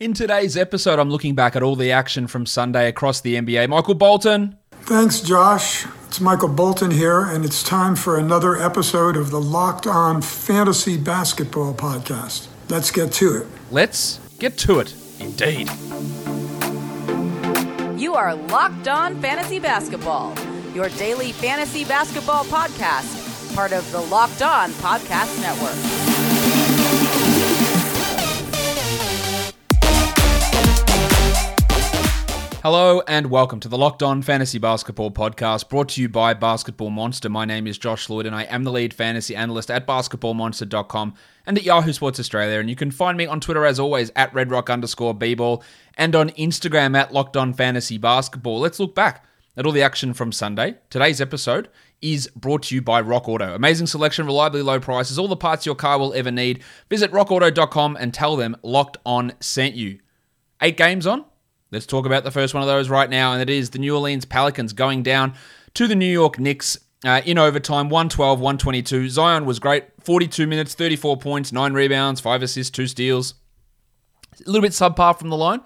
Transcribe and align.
In 0.00 0.14
today's 0.14 0.56
episode, 0.56 0.98
I'm 0.98 1.10
looking 1.10 1.34
back 1.34 1.54
at 1.54 1.62
all 1.62 1.76
the 1.76 1.92
action 1.92 2.26
from 2.26 2.46
Sunday 2.46 2.88
across 2.88 3.20
the 3.20 3.34
NBA. 3.36 3.68
Michael 3.68 3.92
Bolton. 3.92 4.56
Thanks, 4.84 5.20
Josh. 5.20 5.84
It's 6.06 6.22
Michael 6.22 6.48
Bolton 6.48 6.90
here, 6.90 7.20
and 7.20 7.44
it's 7.44 7.62
time 7.62 7.94
for 7.94 8.18
another 8.18 8.56
episode 8.56 9.14
of 9.14 9.30
the 9.30 9.38
Locked 9.38 9.86
On 9.86 10.22
Fantasy 10.22 10.96
Basketball 10.96 11.74
Podcast. 11.74 12.46
Let's 12.70 12.90
get 12.90 13.12
to 13.12 13.42
it. 13.42 13.46
Let's 13.70 14.20
get 14.38 14.56
to 14.60 14.78
it, 14.78 14.94
indeed. 15.18 15.68
You 18.00 18.14
are 18.14 18.34
Locked 18.34 18.88
On 18.88 19.20
Fantasy 19.20 19.58
Basketball, 19.58 20.34
your 20.72 20.88
daily 20.88 21.32
fantasy 21.32 21.84
basketball 21.84 22.44
podcast, 22.44 23.54
part 23.54 23.74
of 23.74 23.92
the 23.92 24.00
Locked 24.00 24.40
On 24.40 24.70
Podcast 24.70 25.42
Network. 25.42 26.09
Hello 32.62 33.00
and 33.08 33.30
welcome 33.30 33.58
to 33.60 33.68
the 33.68 33.78
Locked 33.78 34.02
On 34.02 34.20
Fantasy 34.20 34.58
Basketball 34.58 35.10
Podcast 35.10 35.70
brought 35.70 35.88
to 35.90 36.02
you 36.02 36.10
by 36.10 36.34
Basketball 36.34 36.90
Monster. 36.90 37.30
My 37.30 37.46
name 37.46 37.66
is 37.66 37.78
Josh 37.78 38.10
Lloyd 38.10 38.26
and 38.26 38.36
I 38.36 38.42
am 38.42 38.64
the 38.64 38.70
lead 38.70 38.92
fantasy 38.92 39.34
analyst 39.34 39.70
at 39.70 39.86
basketballmonster.com 39.86 41.14
and 41.46 41.56
at 41.56 41.64
Yahoo 41.64 41.94
Sports 41.94 42.20
Australia. 42.20 42.58
And 42.60 42.68
you 42.68 42.76
can 42.76 42.90
find 42.90 43.16
me 43.16 43.24
on 43.24 43.40
Twitter 43.40 43.64
as 43.64 43.80
always 43.80 44.12
at 44.14 44.30
redrock 44.34 44.70
underscore 44.70 45.14
bball 45.14 45.62
and 45.94 46.14
on 46.14 46.28
Instagram 46.32 46.94
at 46.94 47.14
Locked 47.14 47.34
On 47.34 47.54
Fantasy 47.54 47.96
Basketball. 47.96 48.60
Let's 48.60 48.78
look 48.78 48.94
back 48.94 49.24
at 49.56 49.64
all 49.64 49.72
the 49.72 49.82
action 49.82 50.12
from 50.12 50.30
Sunday. 50.30 50.74
Today's 50.90 51.22
episode 51.22 51.70
is 52.02 52.28
brought 52.36 52.64
to 52.64 52.74
you 52.74 52.82
by 52.82 53.00
Rock 53.00 53.26
Auto. 53.26 53.54
Amazing 53.54 53.86
selection, 53.86 54.26
reliably 54.26 54.60
low 54.60 54.78
prices, 54.78 55.18
all 55.18 55.28
the 55.28 55.34
parts 55.34 55.64
your 55.64 55.76
car 55.76 55.98
will 55.98 56.12
ever 56.12 56.30
need. 56.30 56.62
Visit 56.90 57.10
rockauto.com 57.10 57.96
and 57.98 58.12
tell 58.12 58.36
them 58.36 58.54
Locked 58.62 58.98
On 59.06 59.32
sent 59.40 59.76
you. 59.76 60.00
Eight 60.60 60.76
games 60.76 61.06
on? 61.06 61.24
Let's 61.72 61.86
talk 61.86 62.04
about 62.04 62.24
the 62.24 62.32
first 62.32 62.52
one 62.52 62.64
of 62.64 62.66
those 62.66 62.88
right 62.88 63.08
now, 63.08 63.32
and 63.32 63.40
it 63.40 63.48
is 63.48 63.70
the 63.70 63.78
New 63.78 63.94
Orleans 63.94 64.24
Pelicans 64.24 64.72
going 64.72 65.04
down 65.04 65.34
to 65.74 65.86
the 65.86 65.94
New 65.94 66.10
York 66.10 66.38
Knicks 66.40 66.76
uh, 67.04 67.20
in 67.24 67.38
overtime 67.38 67.88
112 67.88 68.40
122. 68.40 69.08
Zion 69.08 69.44
was 69.44 69.60
great 69.60 69.84
42 70.00 70.48
minutes, 70.48 70.74
34 70.74 71.18
points, 71.18 71.52
9 71.52 71.72
rebounds, 71.72 72.20
5 72.20 72.42
assists, 72.42 72.72
2 72.72 72.88
steals. 72.88 73.34
A 74.44 74.50
little 74.50 74.62
bit 74.62 74.72
subpar 74.72 75.16
from 75.16 75.28
the 75.28 75.36
line 75.36 75.60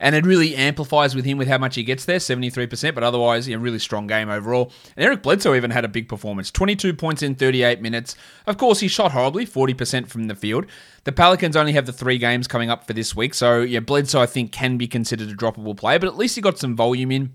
and 0.00 0.14
it 0.14 0.24
really 0.24 0.56
amplifies 0.56 1.14
with 1.14 1.24
him 1.24 1.38
with 1.38 1.46
how 1.46 1.58
much 1.58 1.76
he 1.76 1.84
gets 1.84 2.04
there, 2.06 2.18
73%, 2.18 2.94
but 2.94 3.04
otherwise, 3.04 3.46
a 3.48 3.58
really 3.58 3.78
strong 3.78 4.06
game 4.06 4.30
overall. 4.30 4.72
And 4.96 5.04
Eric 5.04 5.22
Bledsoe 5.22 5.54
even 5.54 5.70
had 5.70 5.84
a 5.84 5.88
big 5.88 6.08
performance, 6.08 6.50
22 6.50 6.94
points 6.94 7.22
in 7.22 7.34
38 7.34 7.80
minutes. 7.82 8.16
Of 8.46 8.56
course, 8.56 8.80
he 8.80 8.88
shot 8.88 9.12
horribly, 9.12 9.46
40% 9.46 10.08
from 10.08 10.26
the 10.26 10.34
field. 10.34 10.66
The 11.04 11.12
Pelicans 11.12 11.54
only 11.54 11.72
have 11.72 11.86
the 11.86 11.92
three 11.92 12.18
games 12.18 12.48
coming 12.48 12.70
up 12.70 12.86
for 12.86 12.94
this 12.94 13.14
week, 13.14 13.34
so 13.34 13.60
yeah, 13.60 13.80
Bledsoe 13.80 14.20
I 14.20 14.26
think 14.26 14.52
can 14.52 14.78
be 14.78 14.88
considered 14.88 15.28
a 15.28 15.34
droppable 15.34 15.76
player, 15.76 15.98
but 15.98 16.08
at 16.08 16.16
least 16.16 16.34
he 16.34 16.40
got 16.40 16.58
some 16.58 16.74
volume 16.74 17.12
in. 17.12 17.34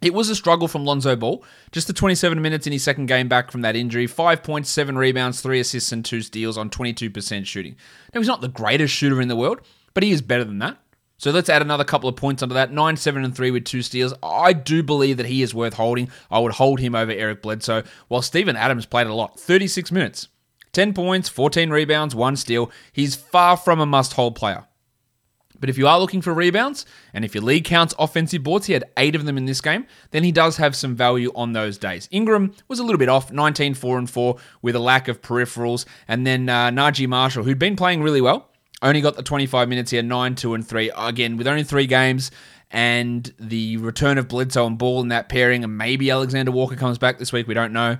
It 0.00 0.14
was 0.14 0.28
a 0.28 0.36
struggle 0.36 0.68
from 0.68 0.84
Lonzo 0.84 1.16
Ball. 1.16 1.42
Just 1.72 1.88
the 1.88 1.92
27 1.92 2.40
minutes 2.40 2.68
in 2.68 2.72
his 2.72 2.84
second 2.84 3.06
game 3.06 3.26
back 3.26 3.50
from 3.50 3.62
that 3.62 3.74
injury. 3.74 4.06
Five 4.06 4.44
points, 4.44 4.70
seven 4.70 4.96
rebounds, 4.96 5.40
three 5.40 5.58
assists, 5.58 5.90
and 5.90 6.04
two 6.04 6.20
steals 6.20 6.56
on 6.56 6.70
22% 6.70 7.46
shooting. 7.46 7.74
Now, 8.14 8.20
he's 8.20 8.28
not 8.28 8.40
the 8.40 8.46
greatest 8.46 8.94
shooter 8.94 9.20
in 9.20 9.26
the 9.26 9.34
world, 9.34 9.60
but 9.94 10.04
he 10.04 10.12
is 10.12 10.22
better 10.22 10.44
than 10.44 10.60
that. 10.60 10.78
So 11.18 11.32
let's 11.32 11.48
add 11.48 11.62
another 11.62 11.84
couple 11.84 12.08
of 12.08 12.14
points 12.14 12.44
onto 12.44 12.54
that. 12.54 12.72
9, 12.72 12.96
7, 12.96 13.24
and 13.24 13.34
3 13.34 13.50
with 13.50 13.64
two 13.64 13.82
steals. 13.82 14.14
I 14.22 14.52
do 14.52 14.84
believe 14.84 15.16
that 15.16 15.26
he 15.26 15.42
is 15.42 15.52
worth 15.52 15.74
holding. 15.74 16.10
I 16.30 16.38
would 16.38 16.52
hold 16.52 16.78
him 16.78 16.94
over 16.94 17.10
Eric 17.10 17.42
Bledsoe, 17.42 17.82
while 18.06 18.22
Steven 18.22 18.56
Adams 18.56 18.86
played 18.86 19.08
a 19.08 19.14
lot 19.14 19.38
36 19.38 19.90
minutes, 19.90 20.28
10 20.72 20.94
points, 20.94 21.28
14 21.28 21.70
rebounds, 21.70 22.14
1 22.14 22.36
steal. 22.36 22.70
He's 22.92 23.16
far 23.16 23.56
from 23.56 23.80
a 23.80 23.86
must 23.86 24.12
hold 24.12 24.36
player. 24.36 24.68
But 25.60 25.68
if 25.68 25.76
you 25.76 25.88
are 25.88 25.98
looking 25.98 26.22
for 26.22 26.32
rebounds, 26.32 26.86
and 27.12 27.24
if 27.24 27.34
your 27.34 27.42
league 27.42 27.64
counts 27.64 27.94
offensive 27.98 28.44
boards, 28.44 28.66
he 28.66 28.74
had 28.74 28.84
eight 28.96 29.16
of 29.16 29.24
them 29.24 29.36
in 29.36 29.44
this 29.44 29.60
game, 29.60 29.86
then 30.12 30.22
he 30.22 30.30
does 30.30 30.56
have 30.58 30.76
some 30.76 30.94
value 30.94 31.32
on 31.34 31.52
those 31.52 31.78
days. 31.78 32.08
Ingram 32.12 32.54
was 32.68 32.78
a 32.78 32.84
little 32.84 32.98
bit 32.98 33.08
off, 33.08 33.32
19, 33.32 33.74
4, 33.74 33.98
and 33.98 34.08
4, 34.08 34.36
with 34.62 34.76
a 34.76 34.78
lack 34.78 35.08
of 35.08 35.20
peripherals. 35.20 35.84
And 36.06 36.24
then 36.24 36.48
uh, 36.48 36.70
Naji 36.70 37.08
Marshall, 37.08 37.42
who'd 37.42 37.58
been 37.58 37.74
playing 37.74 38.04
really 38.04 38.20
well, 38.20 38.52
only 38.82 39.00
got 39.00 39.16
the 39.16 39.22
25 39.22 39.68
minutes 39.68 39.90
here, 39.90 40.02
9, 40.02 40.34
2, 40.34 40.54
and 40.54 40.66
3. 40.66 40.90
Again, 40.96 41.36
with 41.36 41.46
only 41.46 41.64
three 41.64 41.86
games 41.86 42.30
and 42.70 43.32
the 43.38 43.76
return 43.78 44.18
of 44.18 44.28
Bledsoe 44.28 44.66
and 44.66 44.78
Ball 44.78 45.00
in 45.00 45.08
that 45.08 45.28
pairing, 45.28 45.64
and 45.64 45.76
maybe 45.76 46.10
Alexander 46.10 46.52
Walker 46.52 46.76
comes 46.76 46.98
back 46.98 47.18
this 47.18 47.32
week, 47.32 47.48
we 47.48 47.54
don't 47.54 47.72
know. 47.72 47.98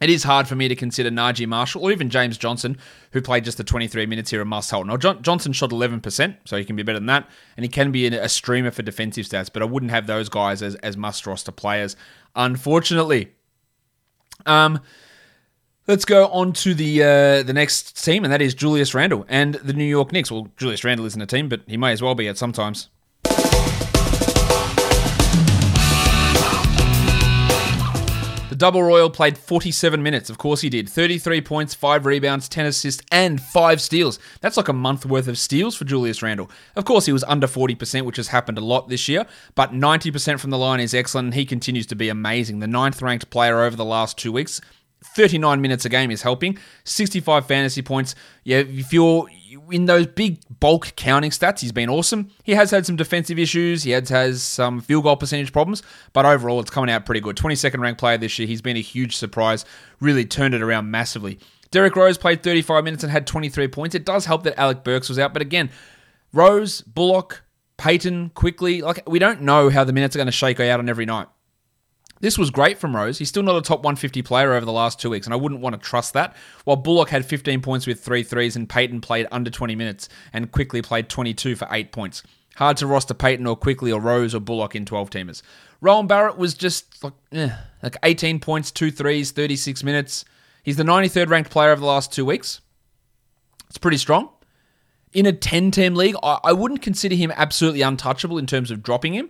It 0.00 0.10
is 0.10 0.24
hard 0.24 0.48
for 0.48 0.56
me 0.56 0.66
to 0.68 0.74
consider 0.74 1.10
Naji 1.10 1.46
Marshall 1.46 1.82
or 1.82 1.92
even 1.92 2.10
James 2.10 2.36
Johnson, 2.36 2.78
who 3.12 3.22
played 3.22 3.44
just 3.44 3.58
the 3.58 3.64
23 3.64 4.06
minutes 4.06 4.30
here, 4.30 4.40
a 4.40 4.44
must 4.44 4.70
hold. 4.70 4.88
Now, 4.88 4.96
John- 4.96 5.22
Johnson 5.22 5.52
shot 5.52 5.70
11%, 5.70 6.36
so 6.44 6.56
he 6.56 6.64
can 6.64 6.74
be 6.76 6.82
better 6.82 6.98
than 6.98 7.06
that, 7.06 7.28
and 7.56 7.64
he 7.64 7.68
can 7.68 7.92
be 7.92 8.06
a 8.06 8.28
streamer 8.28 8.72
for 8.72 8.82
defensive 8.82 9.26
stats, 9.26 9.50
but 9.52 9.62
I 9.62 9.66
wouldn't 9.66 9.92
have 9.92 10.06
those 10.06 10.28
guys 10.28 10.62
as, 10.62 10.74
as 10.76 10.96
must 10.96 11.26
roster 11.26 11.52
players, 11.52 11.94
unfortunately. 12.34 13.32
Um, 14.46 14.80
Let's 15.86 16.06
go 16.06 16.28
on 16.28 16.54
to 16.54 16.72
the 16.72 17.02
uh, 17.02 17.42
the 17.42 17.52
next 17.52 18.02
team, 18.02 18.24
and 18.24 18.32
that 18.32 18.40
is 18.40 18.54
Julius 18.54 18.94
Randle 18.94 19.26
and 19.28 19.56
the 19.56 19.74
New 19.74 19.84
York 19.84 20.12
Knicks. 20.12 20.30
Well, 20.30 20.48
Julius 20.56 20.82
Randle 20.82 21.04
isn't 21.04 21.20
a 21.20 21.26
team, 21.26 21.50
but 21.50 21.60
he 21.66 21.76
may 21.76 21.92
as 21.92 22.00
well 22.00 22.14
be 22.14 22.26
at 22.26 22.38
sometimes. 22.38 22.88
The 28.48 28.56
double 28.56 28.82
royal 28.82 29.10
played 29.10 29.36
47 29.36 30.02
minutes. 30.02 30.30
Of 30.30 30.38
course 30.38 30.62
he 30.62 30.70
did. 30.70 30.88
33 30.88 31.42
points, 31.42 31.74
5 31.74 32.06
rebounds, 32.06 32.48
10 32.48 32.64
assists, 32.66 33.02
and 33.12 33.42
5 33.42 33.80
steals. 33.80 34.18
That's 34.40 34.56
like 34.56 34.68
a 34.68 34.72
month 34.72 35.04
worth 35.04 35.28
of 35.28 35.36
steals 35.36 35.74
for 35.74 35.84
Julius 35.84 36.22
Randle. 36.22 36.50
Of 36.76 36.86
course, 36.86 37.04
he 37.04 37.12
was 37.12 37.24
under 37.24 37.48
40%, 37.48 38.06
which 38.06 38.16
has 38.16 38.28
happened 38.28 38.56
a 38.56 38.64
lot 38.64 38.88
this 38.88 39.08
year, 39.08 39.26
but 39.54 39.72
90% 39.72 40.38
from 40.38 40.50
the 40.50 40.56
line 40.56 40.80
is 40.80 40.94
excellent, 40.94 41.26
and 41.26 41.34
he 41.34 41.44
continues 41.44 41.86
to 41.88 41.96
be 41.96 42.08
amazing. 42.08 42.60
The 42.60 42.68
ninth 42.68 43.02
ranked 43.02 43.28
player 43.28 43.60
over 43.60 43.76
the 43.76 43.84
last 43.84 44.16
two 44.16 44.30
weeks. 44.32 44.60
39 45.14 45.60
minutes 45.60 45.84
a 45.84 45.88
game 45.88 46.10
is 46.10 46.22
helping. 46.22 46.58
65 46.84 47.46
fantasy 47.46 47.82
points. 47.82 48.14
Yeah, 48.42 48.58
if 48.58 48.92
you're 48.92 49.26
in 49.70 49.84
those 49.84 50.06
big 50.06 50.40
bulk 50.60 50.92
counting 50.96 51.30
stats, 51.30 51.60
he's 51.60 51.72
been 51.72 51.88
awesome. 51.88 52.30
He 52.42 52.52
has 52.52 52.70
had 52.70 52.84
some 52.86 52.96
defensive 52.96 53.38
issues. 53.38 53.84
He 53.84 53.92
has, 53.92 54.08
has 54.08 54.42
some 54.42 54.80
field 54.80 55.04
goal 55.04 55.16
percentage 55.16 55.52
problems, 55.52 55.82
but 56.12 56.26
overall, 56.26 56.60
it's 56.60 56.70
coming 56.70 56.90
out 56.90 57.06
pretty 57.06 57.20
good. 57.20 57.36
22nd 57.36 57.78
ranked 57.78 58.00
player 58.00 58.18
this 58.18 58.38
year. 58.38 58.48
He's 58.48 58.62
been 58.62 58.76
a 58.76 58.80
huge 58.80 59.16
surprise. 59.16 59.64
Really 60.00 60.24
turned 60.24 60.54
it 60.54 60.62
around 60.62 60.90
massively. 60.90 61.38
Derrick 61.70 61.96
Rose 61.96 62.18
played 62.18 62.42
35 62.42 62.84
minutes 62.84 63.02
and 63.02 63.10
had 63.10 63.26
23 63.26 63.68
points. 63.68 63.94
It 63.94 64.04
does 64.04 64.26
help 64.26 64.44
that 64.44 64.58
Alec 64.58 64.84
Burks 64.84 65.08
was 65.08 65.18
out, 65.18 65.32
but 65.32 65.42
again, 65.42 65.70
Rose, 66.32 66.82
Bullock, 66.82 67.42
Payton, 67.76 68.30
Quickley. 68.30 68.80
like 68.82 69.08
we 69.08 69.18
don't 69.18 69.42
know 69.42 69.70
how 69.70 69.84
the 69.84 69.92
minutes 69.92 70.14
are 70.14 70.18
going 70.18 70.26
to 70.26 70.32
shake 70.32 70.60
out 70.60 70.78
on 70.78 70.88
every 70.88 71.06
night. 71.06 71.26
This 72.24 72.38
was 72.38 72.50
great 72.50 72.78
from 72.78 72.96
Rose. 72.96 73.18
He's 73.18 73.28
still 73.28 73.42
not 73.42 73.58
a 73.58 73.60
top 73.60 73.80
150 73.80 74.22
player 74.22 74.54
over 74.54 74.64
the 74.64 74.72
last 74.72 74.98
two 74.98 75.10
weeks, 75.10 75.26
and 75.26 75.34
I 75.34 75.36
wouldn't 75.36 75.60
want 75.60 75.74
to 75.74 75.78
trust 75.78 76.14
that. 76.14 76.34
While 76.64 76.76
Bullock 76.76 77.10
had 77.10 77.26
15 77.26 77.60
points 77.60 77.86
with 77.86 78.02
three 78.02 78.22
threes, 78.22 78.56
and 78.56 78.66
Payton 78.66 79.02
played 79.02 79.26
under 79.30 79.50
20 79.50 79.76
minutes, 79.76 80.08
and 80.32 80.50
Quickley 80.50 80.80
played 80.80 81.10
22 81.10 81.54
for 81.54 81.68
eight 81.70 81.92
points. 81.92 82.22
Hard 82.56 82.78
to 82.78 82.86
roster 82.86 83.12
Payton 83.12 83.46
or 83.46 83.56
Quickley 83.56 83.92
or 83.92 84.00
Rose 84.00 84.34
or 84.34 84.40
Bullock 84.40 84.74
in 84.74 84.86
12 84.86 85.10
teamers. 85.10 85.42
Rowan 85.82 86.06
Barrett 86.06 86.38
was 86.38 86.54
just 86.54 87.04
like, 87.04 87.12
eh, 87.32 87.50
like 87.82 87.98
18 88.02 88.40
points, 88.40 88.70
two 88.70 88.90
threes, 88.90 89.30
36 89.30 89.84
minutes. 89.84 90.24
He's 90.62 90.78
the 90.78 90.82
93rd 90.82 91.28
ranked 91.28 91.50
player 91.50 91.72
over 91.72 91.80
the 91.80 91.86
last 91.86 92.10
two 92.10 92.24
weeks. 92.24 92.62
It's 93.68 93.76
pretty 93.76 93.98
strong. 93.98 94.30
In 95.12 95.26
a 95.26 95.32
10 95.34 95.72
team 95.72 95.94
league, 95.94 96.16
I 96.22 96.54
wouldn't 96.54 96.80
consider 96.80 97.16
him 97.16 97.34
absolutely 97.36 97.82
untouchable 97.82 98.38
in 98.38 98.46
terms 98.46 98.70
of 98.70 98.82
dropping 98.82 99.12
him. 99.12 99.28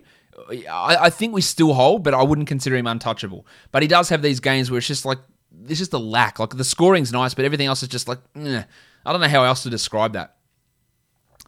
I, 0.49 0.97
I 1.01 1.09
think 1.09 1.33
we 1.33 1.41
still 1.41 1.73
hold, 1.73 2.03
but 2.03 2.13
I 2.13 2.23
wouldn't 2.23 2.47
consider 2.47 2.75
him 2.75 2.87
untouchable. 2.87 3.45
But 3.71 3.81
he 3.81 3.87
does 3.87 4.09
have 4.09 4.21
these 4.21 4.39
games 4.39 4.69
where 4.69 4.77
it's 4.77 4.87
just 4.87 5.05
like 5.05 5.19
this 5.51 5.81
is 5.81 5.89
the 5.89 5.99
lack. 5.99 6.39
Like 6.39 6.51
the 6.51 6.63
scoring's 6.63 7.11
nice, 7.11 7.33
but 7.33 7.45
everything 7.45 7.67
else 7.67 7.83
is 7.83 7.89
just 7.89 8.07
like. 8.07 8.19
I 8.35 9.11
don't 9.11 9.21
know 9.21 9.27
how 9.27 9.43
else 9.43 9.63
to 9.63 9.69
describe 9.69 10.13
that. 10.13 10.35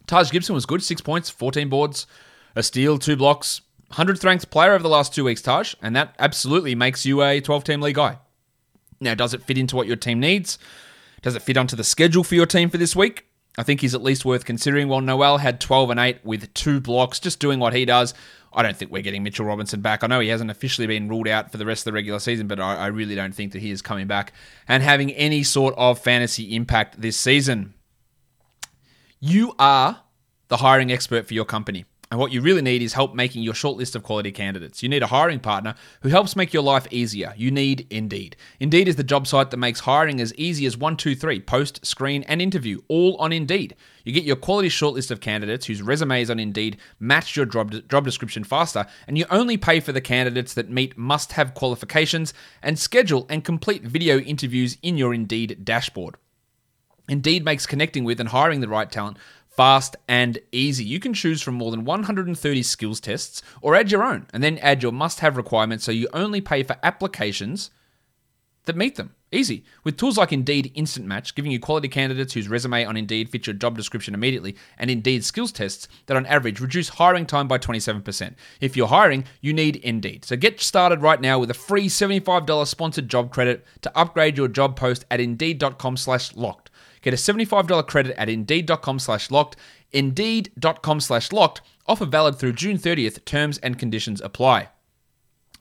Taj 0.06 0.30
Gibson 0.30 0.54
was 0.54 0.64
good, 0.64 0.82
six 0.82 1.00
points, 1.00 1.28
14 1.28 1.68
boards, 1.68 2.06
a 2.56 2.62
steal, 2.62 2.98
two 2.98 3.16
blocks, 3.16 3.60
100th 3.92 4.24
ranked 4.24 4.50
player 4.50 4.72
over 4.72 4.82
the 4.82 4.88
last 4.88 5.14
two 5.14 5.24
weeks, 5.24 5.42
Taj, 5.42 5.74
and 5.82 5.94
that 5.96 6.14
absolutely 6.18 6.74
makes 6.74 7.04
you 7.04 7.22
a 7.22 7.40
12 7.40 7.64
team 7.64 7.80
league 7.80 7.96
guy. 7.96 8.18
Now, 9.00 9.14
does 9.14 9.34
it 9.34 9.42
fit 9.42 9.58
into 9.58 9.76
what 9.76 9.86
your 9.86 9.96
team 9.96 10.20
needs? 10.20 10.58
Does 11.22 11.34
it 11.34 11.42
fit 11.42 11.56
onto 11.56 11.76
the 11.76 11.84
schedule 11.84 12.24
for 12.24 12.34
your 12.34 12.46
team 12.46 12.70
for 12.70 12.78
this 12.78 12.96
week? 12.96 13.26
I 13.56 13.62
think 13.64 13.80
he's 13.80 13.94
at 13.94 14.02
least 14.02 14.24
worth 14.24 14.44
considering. 14.44 14.88
While 14.88 15.00
Noel 15.00 15.38
had 15.38 15.60
12 15.60 15.90
and 15.90 16.00
8 16.00 16.24
with 16.24 16.52
two 16.54 16.80
blocks, 16.80 17.18
just 17.18 17.40
doing 17.40 17.58
what 17.58 17.74
he 17.74 17.84
does. 17.84 18.14
I 18.58 18.62
don't 18.64 18.76
think 18.76 18.90
we're 18.90 19.02
getting 19.02 19.22
Mitchell 19.22 19.46
Robinson 19.46 19.82
back. 19.82 20.02
I 20.02 20.08
know 20.08 20.18
he 20.18 20.26
hasn't 20.28 20.50
officially 20.50 20.88
been 20.88 21.08
ruled 21.08 21.28
out 21.28 21.52
for 21.52 21.58
the 21.58 21.64
rest 21.64 21.82
of 21.82 21.84
the 21.84 21.92
regular 21.92 22.18
season, 22.18 22.48
but 22.48 22.58
I, 22.58 22.74
I 22.74 22.86
really 22.88 23.14
don't 23.14 23.32
think 23.32 23.52
that 23.52 23.60
he 23.60 23.70
is 23.70 23.80
coming 23.80 24.08
back 24.08 24.32
and 24.66 24.82
having 24.82 25.12
any 25.12 25.44
sort 25.44 25.74
of 25.78 26.00
fantasy 26.00 26.56
impact 26.56 27.00
this 27.00 27.16
season. 27.16 27.74
You 29.20 29.54
are 29.60 30.00
the 30.48 30.56
hiring 30.56 30.90
expert 30.90 31.28
for 31.28 31.34
your 31.34 31.44
company. 31.44 31.84
And 32.10 32.18
what 32.18 32.32
you 32.32 32.40
really 32.40 32.62
need 32.62 32.80
is 32.80 32.94
help 32.94 33.14
making 33.14 33.42
your 33.42 33.52
shortlist 33.52 33.94
of 33.94 34.02
quality 34.02 34.32
candidates. 34.32 34.82
You 34.82 34.88
need 34.88 35.02
a 35.02 35.08
hiring 35.08 35.40
partner 35.40 35.74
who 36.00 36.08
helps 36.08 36.36
make 36.36 36.54
your 36.54 36.62
life 36.62 36.86
easier. 36.90 37.34
You 37.36 37.50
need 37.50 37.86
Indeed. 37.90 38.34
Indeed 38.58 38.88
is 38.88 38.96
the 38.96 39.04
job 39.04 39.26
site 39.26 39.50
that 39.50 39.58
makes 39.58 39.80
hiring 39.80 40.18
as 40.18 40.34
easy 40.36 40.64
as 40.64 40.78
123 40.78 41.40
post, 41.40 41.84
screen, 41.84 42.22
and 42.22 42.40
interview, 42.40 42.80
all 42.88 43.16
on 43.16 43.30
Indeed. 43.30 43.76
You 44.04 44.12
get 44.12 44.24
your 44.24 44.36
quality 44.36 44.70
shortlist 44.70 45.10
of 45.10 45.20
candidates 45.20 45.66
whose 45.66 45.82
resumes 45.82 46.30
on 46.30 46.40
Indeed 46.40 46.78
match 46.98 47.36
your 47.36 47.44
job, 47.44 47.74
job 47.90 48.06
description 48.06 48.42
faster, 48.42 48.86
and 49.06 49.18
you 49.18 49.26
only 49.30 49.58
pay 49.58 49.80
for 49.80 49.92
the 49.92 50.00
candidates 50.00 50.54
that 50.54 50.70
meet 50.70 50.96
must 50.96 51.32
have 51.32 51.52
qualifications 51.52 52.32
and 52.62 52.78
schedule 52.78 53.26
and 53.28 53.44
complete 53.44 53.82
video 53.82 54.18
interviews 54.18 54.78
in 54.82 54.96
your 54.96 55.12
Indeed 55.12 55.62
dashboard. 55.62 56.16
Indeed 57.08 57.44
makes 57.44 57.66
connecting 57.66 58.04
with 58.04 58.20
and 58.20 58.28
hiring 58.28 58.60
the 58.60 58.68
right 58.68 58.90
talent 58.90 59.16
fast 59.58 59.96
and 60.06 60.38
easy. 60.52 60.84
You 60.84 61.00
can 61.00 61.12
choose 61.12 61.42
from 61.42 61.56
more 61.56 61.72
than 61.72 61.84
130 61.84 62.62
skills 62.62 63.00
tests 63.00 63.42
or 63.60 63.74
add 63.74 63.90
your 63.90 64.04
own 64.04 64.28
and 64.32 64.40
then 64.40 64.56
add 64.58 64.84
your 64.84 64.92
must 64.92 65.18
have 65.18 65.36
requirements 65.36 65.82
so 65.82 65.90
you 65.90 66.06
only 66.12 66.40
pay 66.40 66.62
for 66.62 66.76
applications 66.84 67.72
that 68.66 68.76
meet 68.76 68.94
them. 68.94 69.16
Easy. 69.32 69.64
With 69.82 69.96
tools 69.96 70.16
like 70.16 70.32
Indeed 70.32 70.70
Instant 70.76 71.06
Match, 71.06 71.34
giving 71.34 71.50
you 71.50 71.58
quality 71.58 71.88
candidates 71.88 72.34
whose 72.34 72.48
resume 72.48 72.84
on 72.84 72.96
Indeed 72.96 73.30
fits 73.30 73.48
your 73.48 73.54
job 73.54 73.76
description 73.76 74.14
immediately, 74.14 74.54
and 74.78 74.90
Indeed 74.90 75.24
skills 75.24 75.50
tests 75.50 75.88
that 76.06 76.16
on 76.16 76.24
average 76.26 76.60
reduce 76.60 76.90
hiring 76.90 77.26
time 77.26 77.48
by 77.48 77.58
27%. 77.58 78.36
If 78.60 78.76
you're 78.76 78.86
hiring, 78.86 79.24
you 79.40 79.52
need 79.52 79.76
Indeed. 79.76 80.24
So 80.24 80.36
get 80.36 80.60
started 80.60 81.02
right 81.02 81.20
now 81.20 81.40
with 81.40 81.50
a 81.50 81.54
free 81.54 81.88
$75 81.88 82.66
sponsored 82.68 83.08
job 83.08 83.32
credit 83.32 83.66
to 83.82 83.98
upgrade 83.98 84.38
your 84.38 84.48
job 84.48 84.76
post 84.76 85.04
at 85.10 85.18
indeed.com 85.18 85.96
slash 85.96 86.36
locked. 86.36 86.67
Get 87.02 87.14
a 87.14 87.16
$75 87.16 87.86
credit 87.86 88.18
at 88.18 88.28
indeed.com 88.28 88.98
slash 88.98 89.30
locked. 89.30 89.56
Indeed.com 89.92 91.00
slash 91.00 91.32
locked. 91.32 91.60
Offer 91.86 92.06
valid 92.06 92.38
through 92.38 92.52
June 92.52 92.78
30th. 92.78 93.24
Terms 93.24 93.58
and 93.58 93.78
conditions 93.78 94.20
apply. 94.20 94.68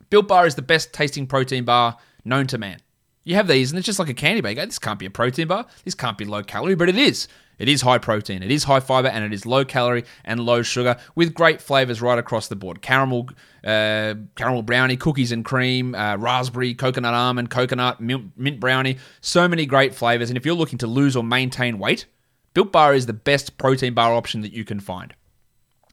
Built 0.10 0.28
Bar 0.28 0.48
is 0.48 0.56
the 0.56 0.62
best 0.62 0.94
tasting 0.94 1.28
protein 1.28 1.66
bar 1.66 1.98
known 2.24 2.48
to 2.48 2.58
man. 2.58 2.80
You 3.24 3.36
have 3.36 3.48
these, 3.48 3.72
and 3.72 3.78
it's 3.78 3.86
just 3.86 4.00
like 4.00 4.08
a 4.08 4.14
candy 4.14 4.40
bar. 4.40 4.54
This 4.54 4.80
can't 4.80 5.00
be 5.00 5.06
a 5.06 5.10
protein 5.10 5.48
bar. 5.48 5.66
This 5.84 5.96
can't 5.96 6.18
be 6.18 6.24
low 6.24 6.44
calorie, 6.44 6.76
but 6.76 6.88
it 6.88 6.98
is. 6.98 7.28
It 7.58 7.68
is 7.68 7.82
high 7.82 7.98
protein, 7.98 8.44
it 8.44 8.52
is 8.52 8.66
high 8.66 8.80
fiber, 8.80 9.08
and 9.08 9.24
it 9.24 9.34
is 9.34 9.46
low 9.46 9.66
calorie 9.66 10.04
and 10.24 10.40
low 10.40 10.62
sugar 10.62 10.98
with 11.16 11.34
great 11.34 11.62
flavors 11.62 12.02
right 12.02 12.20
across 12.20 12.48
the 12.48 12.56
board. 12.56 12.82
Caramel, 12.82 13.30
uh, 13.64 14.16
caramel 14.36 14.62
brownie, 14.62 14.98
cookies 14.98 15.32
and 15.32 15.44
cream, 15.44 15.96
uh, 15.96 16.18
raspberry, 16.18 16.74
coconut 16.74 17.14
almond, 17.14 17.50
coconut, 17.50 18.00
mint, 18.00 18.32
mint 18.38 18.60
brownie. 18.60 18.98
So 19.22 19.48
many 19.48 19.66
great 19.66 19.96
flavors. 19.96 20.30
And 20.30 20.38
if 20.38 20.46
you're 20.46 20.56
looking 20.56 20.78
to 20.80 20.88
lose 20.88 21.16
or 21.16 21.24
maintain 21.24 21.80
weight, 21.80 22.06
Built 22.54 22.72
Bar 22.72 22.94
is 22.96 23.06
the 23.06 23.14
best 23.14 23.58
protein 23.58 23.94
bar 23.94 24.14
option 24.14 24.42
that 24.42 24.52
you 24.52 24.66
can 24.66 24.80
find. 24.80 25.14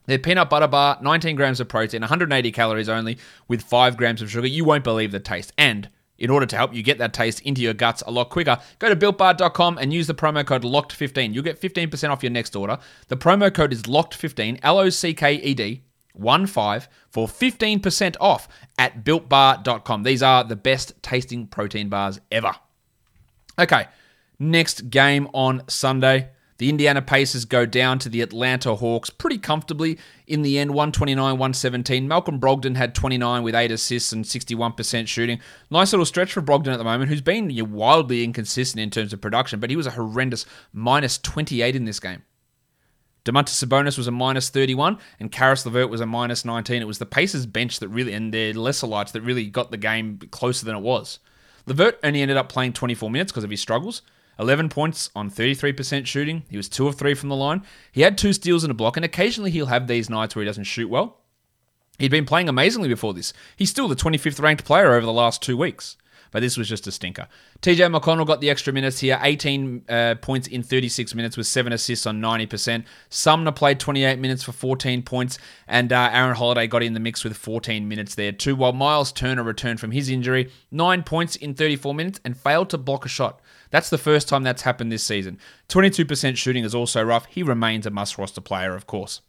Their 0.07 0.19
peanut 0.19 0.51
butter 0.51 0.67
bar, 0.67 0.99
19 1.01 1.37
grams 1.37 1.61
of 1.61 1.69
protein, 1.69 2.03
180 2.03 2.53
calories 2.53 2.89
only, 2.89 3.19
with 3.49 3.63
5 3.63 3.97
grams 3.97 4.21
of 4.21 4.31
sugar. 4.31 4.47
You 4.47 4.65
won't 4.65 4.85
believe 4.85 5.13
the 5.13 5.21
taste. 5.21 5.53
And 5.57 5.89
in 6.19 6.31
order 6.31 6.47
to 6.47 6.57
help 6.57 6.75
you 6.75 6.83
get 6.83 6.99
that 6.99 7.13
taste 7.13 7.41
into 7.41 7.61
your 7.61 7.75
guts 7.75 8.03
a 8.07 8.11
lot 8.11 8.31
quicker, 8.31 8.59
go 8.79 8.89
to 8.89 8.97
builtbar.com 8.97 9.79
and 9.79 9.93
use 9.93 10.07
the 10.07 10.15
promo 10.15 10.47
code 10.47 10.63
LOCKED15. 10.63 11.35
You'll 11.35 11.45
get 11.45 11.61
15% 11.61 12.11
off 12.11 12.23
your 12.23 12.31
next 12.31 12.55
order. 12.55 12.79
The 13.09 13.17
promo 13.17 13.53
code 13.53 13.73
is 13.73 13.83
LOCKED15, 13.83 14.61
L 14.63 14.79
O 14.79 14.91
C 14.91 15.15
K 15.15 15.35
E 15.35 15.55
D 15.55 15.83
1 16.15 16.47
5 16.47 16.89
for 17.11 17.27
15% 17.27 18.17
off 18.21 18.49
at 18.79 19.05
builtbar.com. 19.05 20.03
These 20.03 20.23
are 20.23 20.45
the 20.45 20.57
best 20.57 21.03
tasting 21.03 21.47
protein 21.47 21.89
bars 21.89 22.21
ever. 22.31 22.55
Okay, 23.59 23.87
next 24.39 24.91
game 24.91 25.29
on 25.33 25.63
Sunday. 25.69 26.31
The 26.59 26.69
Indiana 26.69 27.03
Pacers 27.03 27.45
go 27.45 27.67
down 27.67 27.99
to 27.99 28.09
the 28.09 28.21
Atlanta 28.21 28.77
Hawks 28.77 29.11
pretty 29.11 29.39
comfortably 29.39 29.99
in 30.27 30.43
the 30.43 30.59
end, 30.59 30.71
129 30.71 31.19
117. 31.19 32.07
Malcolm 32.07 32.39
Brogdon 32.39 32.77
had 32.77 32.95
29 32.95 33.43
with 33.43 33.57
8 33.57 33.73
assists 33.73 34.13
and 34.13 34.25
61% 34.25 35.09
shooting. 35.09 35.41
Nice 35.69 35.93
little 35.93 36.07
stretch 36.07 36.33
for 36.33 36.43
Brogdon 36.43 36.73
at 36.73 36.79
the 36.79 36.85
moment, 36.85 37.11
who's 37.11 37.21
been 37.21 37.51
wildly 37.73 38.23
inconsistent 38.23 38.81
in 38.81 38.91
terms 38.91 39.13
of 39.13 39.21
production, 39.21 39.59
but 39.59 39.71
he 39.71 39.77
was 39.77 39.87
a 39.87 39.93
horrendous 39.93 40.47
minus 40.73 41.19
28 41.19 41.75
in 41.75 41.87
this 41.87 41.99
game. 41.99 42.23
Domantas 43.25 43.65
Sabonis 43.65 43.97
was 43.97 44.07
a 44.07 44.13
minus 44.13 44.51
31, 44.51 44.99
and 45.19 45.33
Caris 45.33 45.65
LeVert 45.65 45.89
was 45.89 46.03
a 46.03 46.07
minus 46.07 46.45
19. 46.45 46.83
It 46.83 46.87
was 46.87 46.99
the 46.99 47.07
Pacers 47.07 47.47
bench 47.47 47.81
that 47.81 47.89
really, 47.89 48.13
and 48.13 48.35
their 48.35 48.53
lesser 48.53 48.87
lights 48.87 49.13
that 49.13 49.23
really 49.23 49.47
got 49.47 49.71
the 49.71 49.79
game 49.79 50.19
closer 50.31 50.67
than 50.67 50.77
it 50.77 50.83
was. 50.83 51.19
LeVert 51.67 51.99
only 52.05 52.21
ended 52.21 52.37
up 52.37 52.51
playing 52.51 52.75
24 52.75 53.11
minutes 53.11 53.33
because 53.33 53.45
of 53.45 53.51
his 53.51 53.63
struggles. 53.63 54.03
11 54.39 54.69
points 54.69 55.11
on 55.15 55.31
33% 55.31 56.07
shooting. 56.07 56.45
He 56.51 56.57
was 56.57 56.69
2 56.69 56.89
of 56.89 56.97
3 56.97 57.15
from 57.15 57.29
the 57.29 57.37
line. 57.37 57.63
He 57.93 58.03
had 58.03 58.19
two 58.19 58.33
steals 58.33 58.65
and 58.65 58.71
a 58.71 58.75
block, 58.75 58.97
and 58.97 59.05
occasionally 59.05 59.51
he'll 59.51 59.67
have 59.67 59.87
these 59.87 60.11
nights 60.11 60.35
where 60.35 60.43
he 60.43 60.47
doesn't 60.49 60.65
shoot 60.65 60.89
well. 60.89 61.21
He'd 61.99 62.11
been 62.11 62.27
playing 62.27 62.49
amazingly 62.49 62.89
before 62.89 63.15
this. 63.15 63.33
He's 63.57 63.71
still 63.71 63.89
the 63.89 63.95
25th 63.95 64.41
ranked 64.41 64.65
player 64.65 64.95
over 64.95 65.07
the 65.07 65.13
last 65.13 65.43
two 65.43 65.57
weeks 65.57 65.97
but 66.35 66.41
this 66.41 66.57
was 66.57 66.69
just 66.69 66.85
a 66.89 66.91
stinker. 66.91 67.29
TJ 67.63 67.97
McConnell 67.97 68.27
got 68.27 68.41
the 68.41 68.51
extra 68.51 68.73
minutes 68.73 68.99
here 68.99 69.17
18 69.23 69.85
uh, 69.89 70.17
points 70.17 70.49
in 70.49 70.65
36 70.65 71.15
minutes 71.15 71.37
with 71.37 71.47
7 71.47 71.73
assists 71.73 72.07
on 72.07 72.21
90%. 72.21 72.85
Sumner 73.09 73.53
played 73.53 73.79
28 73.79 74.19
minutes 74.19 74.43
for 74.43 74.51
14 74.51 75.03
points, 75.03 75.39
and 75.69 75.93
uh, 75.93 76.11
Aaron 76.13 76.35
Holiday 76.35 76.67
got 76.67 76.83
in 76.83 76.93
the 76.93 76.99
mix 76.99 77.23
with 77.23 77.37
14 77.37 77.87
minutes 77.87 78.17
there 78.17 78.33
too, 78.33 78.57
while 78.57 78.73
Miles 78.73 79.13
Turner 79.13 79.45
returned 79.45 79.79
from 79.79 79.93
his 79.93 80.11
injury, 80.11 80.51
9 80.73 81.05
points 81.05 81.37
in 81.37 81.55
34 81.55 81.95
minutes, 81.95 82.21
and 82.25 82.37
failed 82.37 82.69
to 82.71 82.79
block 82.79 83.07
a 83.07 83.09
shot. 83.09 83.41
That's 83.71 83.89
the 83.89 83.97
first 83.97 84.29
time 84.29 84.43
that's 84.43 84.63
happened 84.63 84.91
this 84.91 85.05
season. 85.05 85.39
22% 85.69 86.37
shooting 86.37 86.65
is 86.65 86.75
also 86.75 87.01
rough. 87.05 87.27
He 87.27 87.45
remains 87.45 87.87
a 87.87 87.91
must 87.91 88.19
roster 88.19 88.41
player, 88.41 88.75
of 88.75 88.89
course. 88.89 89.21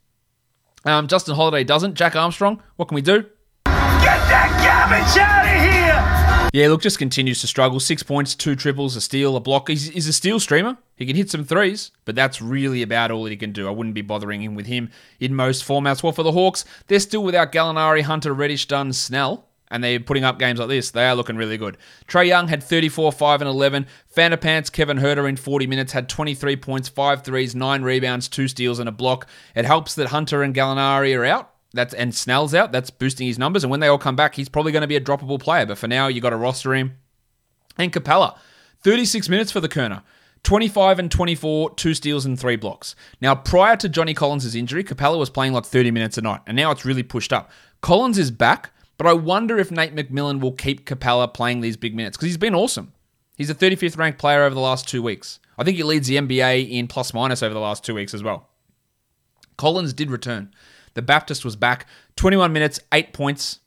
Um, 0.86 1.08
Justin 1.08 1.36
Holiday 1.36 1.64
doesn't. 1.64 1.94
Jack 1.94 2.16
Armstrong, 2.16 2.64
what 2.78 2.88
can 2.88 2.96
we 2.96 3.04
do? 3.04 3.26
Get 3.66 4.22
that 4.28 4.50
garbage 4.58 5.22
out 5.22 5.46
of 5.46 5.62
here! 5.62 5.95
Yeah, 6.56 6.70
look, 6.70 6.82
just 6.82 7.00
continues 7.00 7.42
to 7.42 7.48
struggle. 7.48 7.82
Six 7.82 8.02
points, 8.02 8.34
two 8.34 8.56
triples, 8.56 8.96
a 8.96 9.02
steal, 9.02 9.36
a 9.36 9.42
block. 9.42 9.68
He's, 9.68 9.90
he's 9.90 10.08
a 10.08 10.14
steal 10.14 10.40
streamer. 10.40 10.78
He 10.96 11.06
can 11.06 11.18
hit 11.18 11.30
some 11.30 11.44
threes, 11.44 11.92
but 12.06 12.16
that's 12.16 12.42
really 12.42 12.82
about 12.82 13.12
all 13.12 13.26
he 13.26 13.36
can 13.36 13.52
do. 13.52 13.68
I 13.68 13.72
wouldn't 13.72 13.94
be 13.94 14.02
bothering 14.02 14.42
him 14.42 14.56
with 14.56 14.66
him 14.66 14.90
in 15.20 15.36
most 15.36 15.68
formats. 15.68 16.02
Well, 16.02 16.14
for 16.14 16.24
the 16.24 16.32
Hawks, 16.32 16.64
they're 16.88 17.02
still 17.02 17.26
without 17.26 17.52
Gallinari, 17.52 18.04
Hunter, 18.04 18.34
Reddish, 18.34 18.68
Dunn, 18.68 18.94
Snell 18.94 19.50
and 19.70 19.84
they're 19.84 20.00
putting 20.00 20.24
up 20.24 20.40
games 20.40 20.60
like 20.60 20.70
this. 20.70 20.92
They 20.92 21.06
are 21.06 21.16
looking 21.16 21.36
really 21.36 21.58
good. 21.58 21.76
Trae 22.08 22.28
Young 22.28 22.48
had 22.48 22.64
34, 22.64 23.12
5, 23.12 23.42
and 23.42 23.50
11. 23.50 23.88
Fanta 24.16 24.40
Pants, 24.40 24.70
Kevin 24.70 25.00
Huerter 25.00 25.28
in 25.28 25.36
40 25.36 25.68
minutes 25.68 25.92
had 25.92 26.08
23 26.08 26.56
points, 26.56 26.88
5 26.88 27.24
threes, 27.26 27.54
9 27.54 27.82
rebounds, 27.82 28.30
2 28.30 28.48
steals, 28.48 28.80
and 28.80 28.88
a 28.88 28.94
block. 28.94 29.28
It 29.56 29.66
helps 29.66 29.96
that 29.96 30.08
Hunter 30.08 30.42
and 30.42 30.56
Gallinari 30.56 31.18
are 31.18 31.26
out. 31.26 31.55
That's 31.76 31.94
and 31.94 32.16
Snell's 32.16 32.56
out. 32.56 32.72
That's 32.72 32.90
boosting 32.90 33.28
his 33.28 33.38
numbers. 33.38 33.64
And 33.64 33.72
when 33.72 33.80
they 33.80 33.88
all 33.88 33.98
come 33.98 34.16
back, 34.16 34.36
he's 34.36 34.50
probably 34.50 34.72
going 34.72 34.82
to 34.82 34.88
be 34.88 34.96
a 34.96 35.02
droppable 35.02 35.40
player. 35.40 35.66
But 35.66 35.78
for 35.78 35.88
now, 35.88 36.08
you 36.08 36.22
got 36.22 36.32
to 36.32 36.38
roster 36.38 36.74
him. 36.74 36.98
And 37.78 37.92
Capela, 37.92 38.38
36 38.82 39.30
minutes 39.30 39.52
for 39.52 39.60
the 39.60 39.70
Kerner. 39.70 40.04
25 40.44 41.00
and 41.00 41.12
24, 41.12 41.74
two 41.74 41.96
steals 41.96 42.24
and 42.24 42.40
three 42.40 42.56
blocks. 42.56 42.96
Now, 43.20 43.34
prior 43.34 43.76
to 43.78 43.90
Johnny 43.90 44.14
Collins' 44.14 44.54
injury, 44.54 44.84
Capela 44.84 45.18
was 45.18 45.32
playing 45.32 45.54
like 45.54 45.66
30 45.66 45.90
minutes 45.90 46.20
a 46.20 46.22
night, 46.22 46.42
and 46.46 46.56
now 46.56 46.70
it's 46.70 46.86
really 46.86 47.02
pushed 47.02 47.34
up. 47.34 47.50
Collins 47.82 48.20
is 48.20 48.30
back, 48.30 48.70
but 48.98 49.08
I 49.08 49.14
wonder 49.14 49.58
if 49.58 49.72
Nate 49.72 49.96
McMillan 49.96 50.40
will 50.40 50.52
keep 50.52 50.88
Capela 50.88 51.34
playing 51.34 51.62
these 51.62 51.78
big 51.78 51.96
minutes 51.96 52.16
because 52.16 52.28
he's 52.28 52.38
been 52.38 52.54
awesome. 52.54 52.94
He's 53.36 53.50
a 53.50 53.56
35th 53.56 53.98
ranked 53.98 54.20
player 54.20 54.44
over 54.44 54.54
the 54.54 54.62
last 54.62 54.88
two 54.88 55.02
weeks. 55.02 55.40
I 55.58 55.64
think 55.64 55.78
he 55.78 55.84
leads 55.84 56.08
the 56.08 56.18
NBA 56.18 56.70
in 56.70 56.88
plus 56.88 57.12
minus 57.12 57.42
over 57.42 57.54
the 57.54 57.60
last 57.60 57.84
two 57.84 57.96
weeks 57.96 58.14
as 58.14 58.22
well. 58.22 58.48
Collins 59.58 59.94
did 59.94 60.12
return. 60.12 60.54
The 60.96 61.02
Baptist 61.02 61.46
was 61.46 61.56
back. 61.56 61.86
21 62.16 62.52
minutes, 62.52 62.80
8 62.92 63.14
points. 63.14 63.60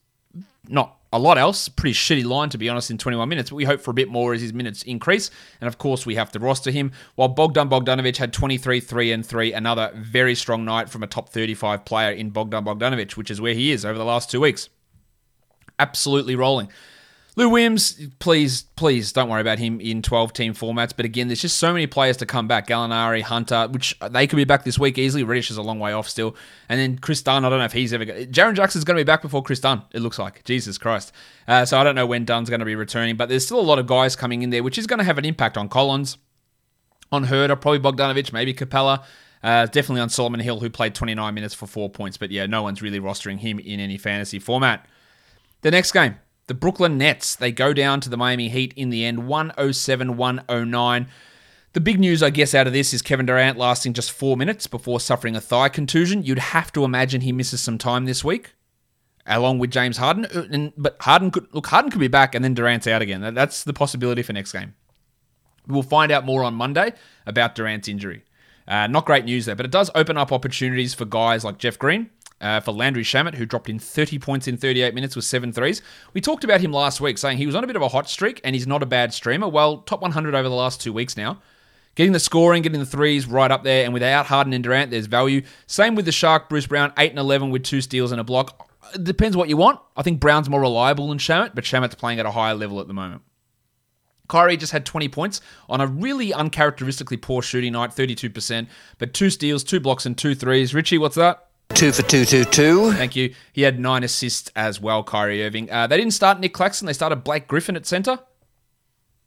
Not 0.68 0.96
a 1.12 1.18
lot 1.18 1.38
else. 1.38 1.68
Pretty 1.68 1.94
shitty 1.94 2.24
line, 2.24 2.50
to 2.50 2.58
be 2.58 2.68
honest, 2.68 2.90
in 2.90 2.98
21 2.98 3.28
minutes, 3.28 3.50
but 3.50 3.56
we 3.56 3.64
hope 3.64 3.80
for 3.80 3.90
a 3.90 3.94
bit 3.94 4.08
more 4.08 4.34
as 4.34 4.42
his 4.42 4.52
minutes 4.52 4.82
increase. 4.82 5.30
And 5.60 5.68
of 5.68 5.78
course, 5.78 6.04
we 6.04 6.16
have 6.16 6.32
to 6.32 6.38
roster 6.38 6.70
him. 6.70 6.92
While 7.14 7.28
Bogdan 7.28 7.68
Bogdanovic 7.68 8.16
had 8.16 8.32
23, 8.32 8.80
3, 8.80 9.12
and 9.12 9.24
3, 9.24 9.52
another 9.52 9.92
very 9.94 10.34
strong 10.34 10.64
night 10.64 10.90
from 10.90 11.02
a 11.02 11.06
top 11.06 11.28
35 11.28 11.84
player 11.84 12.10
in 12.10 12.30
Bogdan 12.30 12.64
Bogdanovic, 12.64 13.16
which 13.16 13.30
is 13.30 13.40
where 13.40 13.54
he 13.54 13.70
is 13.70 13.84
over 13.84 13.98
the 13.98 14.04
last 14.04 14.30
two 14.30 14.40
weeks. 14.40 14.68
Absolutely 15.78 16.34
rolling. 16.34 16.68
Lou 17.38 17.48
Williams, 17.48 18.04
please, 18.18 18.62
please 18.74 19.12
don't 19.12 19.28
worry 19.28 19.40
about 19.40 19.60
him 19.60 19.80
in 19.80 20.02
12 20.02 20.32
team 20.32 20.54
formats. 20.54 20.92
But 20.94 21.04
again, 21.04 21.28
there's 21.28 21.40
just 21.40 21.58
so 21.58 21.72
many 21.72 21.86
players 21.86 22.16
to 22.16 22.26
come 22.26 22.48
back. 22.48 22.66
Gallinari, 22.66 23.22
Hunter, 23.22 23.68
which 23.70 23.96
they 24.10 24.26
could 24.26 24.34
be 24.34 24.42
back 24.42 24.64
this 24.64 24.76
week 24.76 24.98
easily. 24.98 25.22
Reddish 25.22 25.52
is 25.52 25.56
a 25.56 25.62
long 25.62 25.78
way 25.78 25.92
off 25.92 26.08
still. 26.08 26.34
And 26.68 26.80
then 26.80 26.98
Kris 26.98 27.22
Dunn, 27.22 27.44
I 27.44 27.48
don't 27.48 27.60
know 27.60 27.64
if 27.64 27.72
he's 27.72 27.92
ever. 27.92 28.04
Jaren 28.04 28.54
Jackson's 28.54 28.82
going 28.82 28.96
to 28.96 29.04
be 29.04 29.06
back 29.06 29.22
before 29.22 29.44
Kris 29.44 29.60
Dunn, 29.60 29.84
it 29.92 30.00
looks 30.00 30.18
like. 30.18 30.42
Jesus 30.42 30.78
Christ. 30.78 31.12
Uh, 31.46 31.64
so 31.64 31.78
I 31.78 31.84
don't 31.84 31.94
know 31.94 32.06
when 32.06 32.24
Dunn's 32.24 32.50
going 32.50 32.58
to 32.58 32.66
be 32.66 32.74
returning. 32.74 33.14
But 33.14 33.28
there's 33.28 33.46
still 33.46 33.60
a 33.60 33.62
lot 33.62 33.78
of 33.78 33.86
guys 33.86 34.16
coming 34.16 34.42
in 34.42 34.50
there, 34.50 34.64
which 34.64 34.76
is 34.76 34.88
going 34.88 34.98
to 34.98 35.04
have 35.04 35.16
an 35.16 35.24
impact 35.24 35.56
on 35.56 35.68
Collins, 35.68 36.18
on 37.12 37.26
Huerter, 37.26 37.60
probably 37.60 37.78
Bogdanovic, 37.78 38.32
maybe 38.32 38.52
Capela. 38.52 39.04
Uh, 39.44 39.66
definitely 39.66 40.00
on 40.00 40.08
Solomon 40.08 40.40
Hill, 40.40 40.58
who 40.58 40.70
played 40.70 40.92
29 40.96 41.32
minutes 41.34 41.54
for 41.54 41.68
four 41.68 41.88
points. 41.88 42.16
But 42.16 42.32
yeah, 42.32 42.46
no 42.46 42.64
one's 42.64 42.82
really 42.82 42.98
rostering 42.98 43.38
him 43.38 43.60
in 43.60 43.78
any 43.78 43.96
fantasy 43.96 44.40
format. 44.40 44.88
The 45.60 45.70
next 45.70 45.92
game, 45.92 46.16
the 46.48 46.54
Brooklyn 46.54 46.98
Nets, 46.98 47.36
they 47.36 47.52
go 47.52 47.72
down 47.72 48.00
to 48.00 48.08
the 48.08 48.16
Miami 48.16 48.48
Heat 48.48 48.74
in 48.74 48.90
the 48.90 49.04
end, 49.04 49.26
107 49.26 50.16
109. 50.16 51.06
The 51.74 51.80
big 51.80 52.00
news, 52.00 52.22
I 52.22 52.30
guess, 52.30 52.54
out 52.54 52.66
of 52.66 52.72
this 52.72 52.94
is 52.94 53.02
Kevin 53.02 53.26
Durant 53.26 53.58
lasting 53.58 53.92
just 53.92 54.10
four 54.10 54.36
minutes 54.36 54.66
before 54.66 54.98
suffering 54.98 55.36
a 55.36 55.40
thigh 55.40 55.68
contusion. 55.68 56.22
You'd 56.22 56.38
have 56.38 56.72
to 56.72 56.84
imagine 56.84 57.20
he 57.20 57.32
misses 57.32 57.60
some 57.60 57.76
time 57.76 58.06
this 58.06 58.24
week, 58.24 58.54
along 59.26 59.58
with 59.58 59.70
James 59.70 59.98
Harden. 59.98 60.24
Uh, 60.24 60.70
but 60.76 60.96
Harden 61.00 61.30
could 61.30 61.46
look, 61.52 61.66
Harden 61.66 61.90
could 61.90 62.00
be 62.00 62.08
back, 62.08 62.34
and 62.34 62.42
then 62.42 62.54
Durant's 62.54 62.86
out 62.86 63.02
again. 63.02 63.34
That's 63.34 63.62
the 63.62 63.74
possibility 63.74 64.22
for 64.22 64.32
next 64.32 64.52
game. 64.52 64.74
We'll 65.66 65.82
find 65.82 66.10
out 66.10 66.24
more 66.24 66.42
on 66.42 66.54
Monday 66.54 66.94
about 67.26 67.54
Durant's 67.54 67.88
injury. 67.88 68.24
Uh, 68.66 68.86
not 68.86 69.04
great 69.04 69.26
news 69.26 69.44
there, 69.44 69.54
but 69.54 69.66
it 69.66 69.72
does 69.72 69.90
open 69.94 70.16
up 70.16 70.32
opportunities 70.32 70.94
for 70.94 71.04
guys 71.04 71.44
like 71.44 71.58
Jeff 71.58 71.78
Green, 71.78 72.08
uh, 72.40 72.60
for 72.60 72.72
Landry 72.72 73.02
Shamet, 73.02 73.34
who 73.34 73.46
dropped 73.46 73.68
in 73.68 73.78
30 73.78 74.18
points 74.18 74.48
in 74.48 74.56
38 74.56 74.94
minutes 74.94 75.16
with 75.16 75.24
seven 75.24 75.52
threes. 75.52 75.82
We 76.12 76.20
talked 76.20 76.44
about 76.44 76.60
him 76.60 76.72
last 76.72 77.00
week, 77.00 77.18
saying 77.18 77.38
he 77.38 77.46
was 77.46 77.54
on 77.54 77.64
a 77.64 77.66
bit 77.66 77.76
of 77.76 77.82
a 77.82 77.88
hot 77.88 78.08
streak 78.08 78.40
and 78.44 78.54
he's 78.54 78.66
not 78.66 78.82
a 78.82 78.86
bad 78.86 79.12
streamer. 79.12 79.48
Well, 79.48 79.78
top 79.78 80.00
100 80.00 80.34
over 80.34 80.48
the 80.48 80.54
last 80.54 80.80
two 80.80 80.92
weeks 80.92 81.16
now. 81.16 81.40
Getting 81.94 82.12
the 82.12 82.20
scoring, 82.20 82.62
getting 82.62 82.78
the 82.78 82.86
threes 82.86 83.26
right 83.26 83.50
up 83.50 83.64
there, 83.64 83.84
and 83.84 83.92
without 83.92 84.26
Harden 84.26 84.52
and 84.52 84.62
Durant, 84.62 84.92
there's 84.92 85.06
value. 85.06 85.42
Same 85.66 85.96
with 85.96 86.04
the 86.04 86.12
Shark, 86.12 86.48
Bruce 86.48 86.66
Brown, 86.66 86.92
8 86.96 87.10
and 87.10 87.18
11 87.18 87.50
with 87.50 87.64
two 87.64 87.80
steals 87.80 88.12
and 88.12 88.20
a 88.20 88.24
block. 88.24 88.70
It 88.94 89.02
depends 89.02 89.36
what 89.36 89.48
you 89.48 89.56
want. 89.56 89.80
I 89.96 90.02
think 90.02 90.20
Brown's 90.20 90.48
more 90.48 90.60
reliable 90.60 91.08
than 91.08 91.18
Shamet, 91.18 91.56
but 91.56 91.64
Shamet's 91.64 91.96
playing 91.96 92.20
at 92.20 92.26
a 92.26 92.30
higher 92.30 92.54
level 92.54 92.78
at 92.80 92.86
the 92.86 92.94
moment. 92.94 93.22
Kyrie 94.28 94.56
just 94.56 94.72
had 94.72 94.86
20 94.86 95.08
points 95.08 95.40
on 95.68 95.80
a 95.80 95.86
really 95.86 96.32
uncharacteristically 96.32 97.16
poor 97.16 97.42
shooting 97.42 97.72
night, 97.72 97.90
32%, 97.90 98.68
but 98.98 99.12
two 99.12 99.30
steals, 99.30 99.64
two 99.64 99.80
blocks, 99.80 100.06
and 100.06 100.16
two 100.16 100.34
threes. 100.34 100.74
Richie, 100.74 100.98
what's 100.98 101.16
that? 101.16 101.47
Two 101.74 101.92
for 101.92 102.02
two, 102.02 102.24
two, 102.24 102.44
two. 102.44 102.92
Thank 102.94 103.14
you. 103.14 103.34
He 103.52 103.62
had 103.62 103.78
nine 103.78 104.02
assists 104.02 104.50
as 104.56 104.80
well, 104.80 105.04
Kyrie 105.04 105.44
Irving. 105.44 105.70
Uh, 105.70 105.86
they 105.86 105.96
didn't 105.96 106.12
start 106.12 106.40
Nic 106.40 106.52
Claxton. 106.52 106.86
They 106.86 106.92
started 106.92 107.22
Blake 107.22 107.46
Griffin 107.46 107.76
at 107.76 107.86
center. 107.86 108.18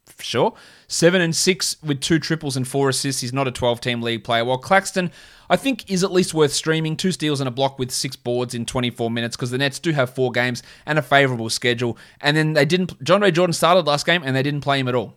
For 0.06 0.22
sure. 0.22 0.54
Seven 0.88 1.22
and 1.22 1.34
six 1.34 1.82
with 1.82 2.00
two 2.00 2.18
triples 2.18 2.56
and 2.56 2.68
four 2.68 2.88
assists. 2.88 3.22
He's 3.22 3.32
not 3.32 3.48
a 3.48 3.52
12 3.52 3.80
team 3.80 4.02
league 4.02 4.24
player. 4.24 4.44
While 4.44 4.58
Claxton, 4.58 5.10
I 5.48 5.56
think, 5.56 5.90
is 5.90 6.04
at 6.04 6.12
least 6.12 6.34
worth 6.34 6.52
streaming. 6.52 6.96
Two 6.96 7.12
steals 7.12 7.40
and 7.40 7.48
a 7.48 7.52
block 7.52 7.78
with 7.78 7.90
six 7.90 8.16
boards 8.16 8.54
in 8.54 8.66
24 8.66 9.10
minutes 9.10 9.36
because 9.36 9.50
the 9.50 9.58
Nets 9.58 9.78
do 9.78 9.92
have 9.92 10.14
four 10.14 10.30
games 10.30 10.62
and 10.84 10.98
a 10.98 11.02
favorable 11.02 11.48
schedule. 11.48 11.96
And 12.20 12.36
then 12.36 12.52
they 12.52 12.66
didn't. 12.66 13.02
John 13.02 13.22
Ray 13.22 13.30
Jordan 13.30 13.54
started 13.54 13.86
last 13.86 14.04
game 14.04 14.22
and 14.24 14.36
they 14.36 14.42
didn't 14.42 14.60
play 14.60 14.80
him 14.80 14.88
at 14.88 14.94
all. 14.94 15.16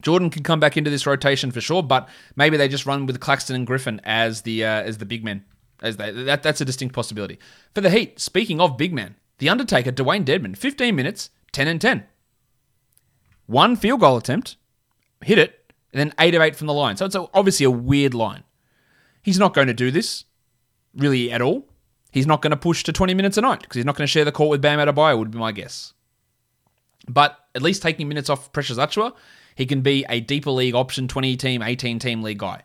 Jordan 0.00 0.30
can 0.30 0.42
come 0.42 0.58
back 0.58 0.76
into 0.76 0.90
this 0.90 1.06
rotation 1.06 1.50
for 1.50 1.60
sure, 1.60 1.82
but 1.82 2.08
maybe 2.34 2.56
they 2.56 2.66
just 2.66 2.86
run 2.86 3.04
with 3.06 3.20
Claxton 3.20 3.54
and 3.54 3.66
Griffin 3.66 4.00
as 4.02 4.42
the 4.42 4.64
uh, 4.64 4.82
as 4.82 4.98
the 4.98 5.04
big 5.04 5.22
men 5.22 5.44
as 5.82 5.96
they 5.96 6.10
that, 6.10 6.42
that's 6.42 6.60
a 6.60 6.64
distinct 6.64 6.94
possibility. 6.94 7.38
For 7.74 7.80
the 7.80 7.90
Heat, 7.90 8.20
speaking 8.20 8.60
of 8.60 8.76
big 8.76 8.92
man, 8.92 9.16
the 9.38 9.48
Undertaker, 9.48 9.92
Dewayne 9.92 10.24
Dedmon, 10.24 10.56
15 10.56 10.94
minutes, 10.94 11.30
10 11.52 11.68
and 11.68 11.80
10. 11.80 12.04
One 13.46 13.74
field 13.76 14.00
goal 14.00 14.16
attempt, 14.16 14.56
hit 15.22 15.38
it, 15.38 15.72
and 15.92 16.00
then 16.00 16.14
8 16.18 16.34
of 16.34 16.42
8 16.42 16.56
from 16.56 16.66
the 16.66 16.74
line. 16.74 16.96
So 16.96 17.06
it's 17.06 17.16
obviously 17.34 17.64
a 17.64 17.70
weird 17.70 18.14
line. 18.14 18.44
He's 19.22 19.38
not 19.38 19.54
going 19.54 19.66
to 19.66 19.74
do 19.74 19.90
this, 19.90 20.24
really, 20.94 21.32
at 21.32 21.42
all. 21.42 21.66
He's 22.12 22.26
not 22.26 22.42
going 22.42 22.50
to 22.52 22.56
push 22.56 22.82
to 22.84 22.92
20 22.92 23.14
minutes 23.14 23.36
a 23.38 23.40
night 23.40 23.60
because 23.60 23.76
he's 23.76 23.84
not 23.84 23.96
going 23.96 24.06
to 24.06 24.10
share 24.10 24.24
the 24.24 24.32
court 24.32 24.50
with 24.50 24.62
Bam 24.62 24.78
Adebayo, 24.78 25.18
would 25.18 25.30
be 25.30 25.38
my 25.38 25.52
guess. 25.52 25.94
But 27.08 27.38
at 27.54 27.62
least 27.62 27.82
taking 27.82 28.08
minutes 28.08 28.30
off 28.30 28.52
Precious 28.52 28.78
Achiuwa, 28.78 29.14
he 29.54 29.66
can 29.66 29.80
be 29.80 30.04
a 30.08 30.20
deeper 30.20 30.50
league 30.50 30.74
option, 30.74 31.08
20 31.08 31.36
team, 31.36 31.62
18 31.62 31.98
team 31.98 32.22
league 32.22 32.38
guy. 32.38 32.62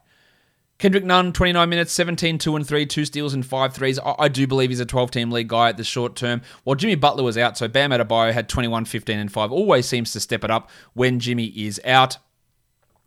Kendrick 0.77 1.05
Nunn, 1.05 1.31
29 1.31 1.69
minutes, 1.69 1.93
17, 1.93 2.37
2 2.37 2.55
and 2.55 2.67
3, 2.67 2.85
2 2.85 3.05
steals 3.05 3.33
and 3.33 3.45
5 3.45 3.73
threes. 3.73 3.97
I, 3.99 4.15
I 4.19 4.27
do 4.27 4.45
believe 4.45 4.69
he's 4.69 4.81
a 4.81 4.85
12 4.85 5.09
team 5.11 5.31
league 5.31 5.47
guy 5.47 5.69
at 5.69 5.77
the 5.77 5.83
short 5.83 6.15
term. 6.15 6.41
While 6.63 6.75
Jimmy 6.75 6.95
Butler 6.95 7.23
was 7.23 7.37
out, 7.37 7.57
so 7.57 7.67
Bam 7.67 7.91
Adebayo 7.91 8.33
had 8.33 8.49
21, 8.49 8.85
15 8.85 9.17
and 9.17 9.31
5. 9.31 9.51
Always 9.51 9.85
seems 9.85 10.11
to 10.13 10.19
step 10.19 10.43
it 10.43 10.51
up 10.51 10.69
when 10.93 11.19
Jimmy 11.19 11.45
is 11.45 11.79
out. 11.85 12.17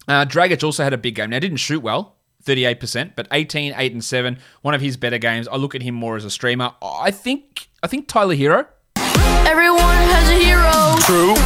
Uh, 0.07 0.25
Dragic 0.25 0.65
also 0.65 0.83
had 0.83 0.95
a 0.95 0.99
big 0.99 1.15
game. 1.15 1.31
Now, 1.31 1.39
didn't 1.39 1.59
shoot 1.59 1.81
well, 1.81 2.17
38%, 2.45 3.13
but 3.15 3.29
18, 3.31 3.75
8 3.77 3.93
and 3.93 4.05
7. 4.05 4.39
One 4.63 4.73
of 4.73 4.81
his 4.81 4.97
better 4.97 5.19
games. 5.19 5.47
I 5.47 5.57
look 5.57 5.75
at 5.75 5.83
him 5.83 5.95
more 5.95 6.17
as 6.17 6.25
a 6.25 6.31
streamer. 6.31 6.73
I 6.81 7.11
think 7.11 7.69
I 7.83 7.87
think 7.87 8.09
Tyler 8.09 8.35
Herro. 8.35 8.67
Everyone 8.97 9.79
has 9.79 10.29
a 10.31 10.35
hero. 10.35 10.97
True. 11.05 11.37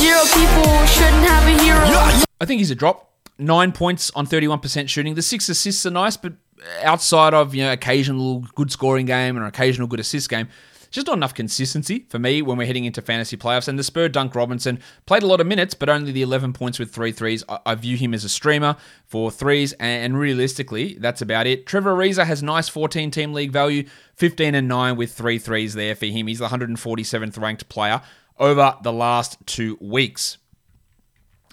Zero 0.00 0.20
people 0.34 0.86
shouldn't 0.86 1.24
have 1.26 1.46
a 1.46 1.62
hero. 1.62 1.84
Yeah. 1.84 2.24
I 2.40 2.44
think 2.46 2.58
he's 2.58 2.72
a 2.72 2.74
drop 2.74 3.09
nine 3.40 3.72
points 3.72 4.10
on 4.14 4.26
31% 4.26 4.88
shooting. 4.88 5.14
The 5.14 5.22
six 5.22 5.48
assists 5.48 5.84
are 5.86 5.90
nice, 5.90 6.16
but 6.16 6.34
outside 6.82 7.34
of, 7.34 7.54
you 7.54 7.64
know, 7.64 7.72
occasional 7.72 8.40
good 8.54 8.70
scoring 8.70 9.06
game 9.06 9.36
and 9.36 9.44
an 9.44 9.48
occasional 9.48 9.88
good 9.88 10.00
assist 10.00 10.28
game, 10.28 10.48
just 10.90 11.06
not 11.06 11.16
enough 11.16 11.34
consistency 11.34 12.06
for 12.08 12.18
me 12.18 12.42
when 12.42 12.58
we're 12.58 12.66
heading 12.66 12.84
into 12.84 13.00
fantasy 13.00 13.36
playoffs. 13.36 13.68
And 13.68 13.78
the 13.78 13.84
Spur 13.84 14.08
Dunk 14.08 14.34
Robinson 14.34 14.80
played 15.06 15.22
a 15.22 15.26
lot 15.26 15.40
of 15.40 15.46
minutes, 15.46 15.72
but 15.72 15.88
only 15.88 16.10
the 16.10 16.22
11 16.22 16.52
points 16.52 16.78
with 16.78 16.92
three 16.92 17.12
threes. 17.12 17.44
I, 17.48 17.60
I 17.64 17.74
view 17.76 17.96
him 17.96 18.12
as 18.12 18.24
a 18.24 18.28
streamer 18.28 18.76
for 19.06 19.30
threes, 19.30 19.72
and, 19.74 20.04
and 20.04 20.18
realistically, 20.18 20.96
that's 20.98 21.22
about 21.22 21.46
it. 21.46 21.66
Trevor 21.66 21.94
Ariza 21.94 22.26
has 22.26 22.42
nice 22.42 22.68
14 22.68 23.10
team 23.10 23.32
league 23.32 23.52
value, 23.52 23.84
15 24.16 24.54
and 24.54 24.68
9 24.68 24.96
with 24.96 25.12
three 25.12 25.38
threes 25.38 25.74
there 25.74 25.94
for 25.94 26.06
him. 26.06 26.26
He's 26.26 26.40
the 26.40 26.48
147th 26.48 27.40
ranked 27.40 27.68
player 27.68 28.02
over 28.38 28.76
the 28.82 28.92
last 28.92 29.38
two 29.46 29.78
weeks. 29.80 30.38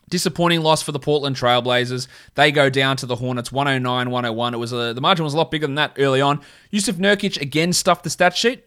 Disappointing 0.10 0.62
loss 0.62 0.82
for 0.82 0.92
the 0.92 1.00
Portland 1.00 1.36
Trailblazers. 1.36 2.08
They 2.36 2.52
go 2.52 2.70
down 2.70 2.96
to 2.98 3.06
the 3.06 3.18
Hornets 3.18 3.52
109 3.52 4.10
101. 4.10 4.54
It 4.54 4.58
was 4.58 4.72
a, 4.72 4.94
the 4.94 5.02
margin 5.02 5.26
was 5.26 5.34
a 5.34 5.38
lot 5.38 5.52
bigger 5.52 5.68
than 5.68 5.76
that 5.76 5.94
early 5.98 6.22
on. 6.22 6.42
Yusuf 6.72 6.96
Nurkic 6.96 7.42
again 7.42 7.74
stuffed 7.74 8.04
the 8.04 8.10
stat 8.10 8.36
sheet. 8.36 8.64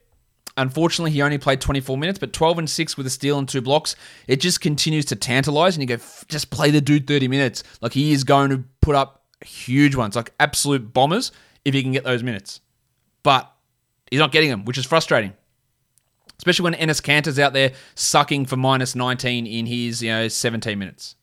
Unfortunately, 0.56 1.12
he 1.12 1.22
only 1.22 1.38
played 1.38 1.60
24 1.60 1.96
minutes, 1.96 2.18
but 2.18 2.32
12 2.32 2.58
and 2.58 2.70
6 2.70 2.96
with 2.96 3.06
a 3.06 3.10
steal 3.10 3.38
and 3.38 3.48
two 3.48 3.62
blocks. 3.62 3.96
It 4.26 4.40
just 4.40 4.60
continues 4.60 5.06
to 5.06 5.16
tantalize, 5.16 5.76
and 5.76 5.82
you 5.82 5.96
go, 5.96 6.02
just 6.28 6.50
play 6.50 6.70
the 6.70 6.80
dude 6.80 7.06
30 7.06 7.28
minutes. 7.28 7.62
Like 7.80 7.92
he 7.92 8.12
is 8.12 8.24
going 8.24 8.50
to 8.50 8.64
put 8.82 8.94
up 8.94 9.24
huge 9.42 9.94
ones, 9.94 10.16
like 10.16 10.34
absolute 10.38 10.92
bombers, 10.92 11.32
if 11.64 11.72
he 11.72 11.82
can 11.82 11.92
get 11.92 12.04
those 12.04 12.22
minutes. 12.22 12.60
But 13.22 13.50
he's 14.10 14.20
not 14.20 14.32
getting 14.32 14.50
them, 14.50 14.64
which 14.64 14.76
is 14.78 14.84
frustrating 14.84 15.32
especially 16.40 16.64
when 16.64 16.72
Enes 16.72 17.02
Kanter's 17.02 17.38
out 17.38 17.52
there 17.52 17.72
sucking 17.94 18.46
for 18.46 18.56
minus 18.56 18.94
19 18.94 19.46
in 19.46 19.66
his 19.66 20.02
you 20.02 20.10
know 20.10 20.26
17 20.26 20.78
minutes. 20.78 21.14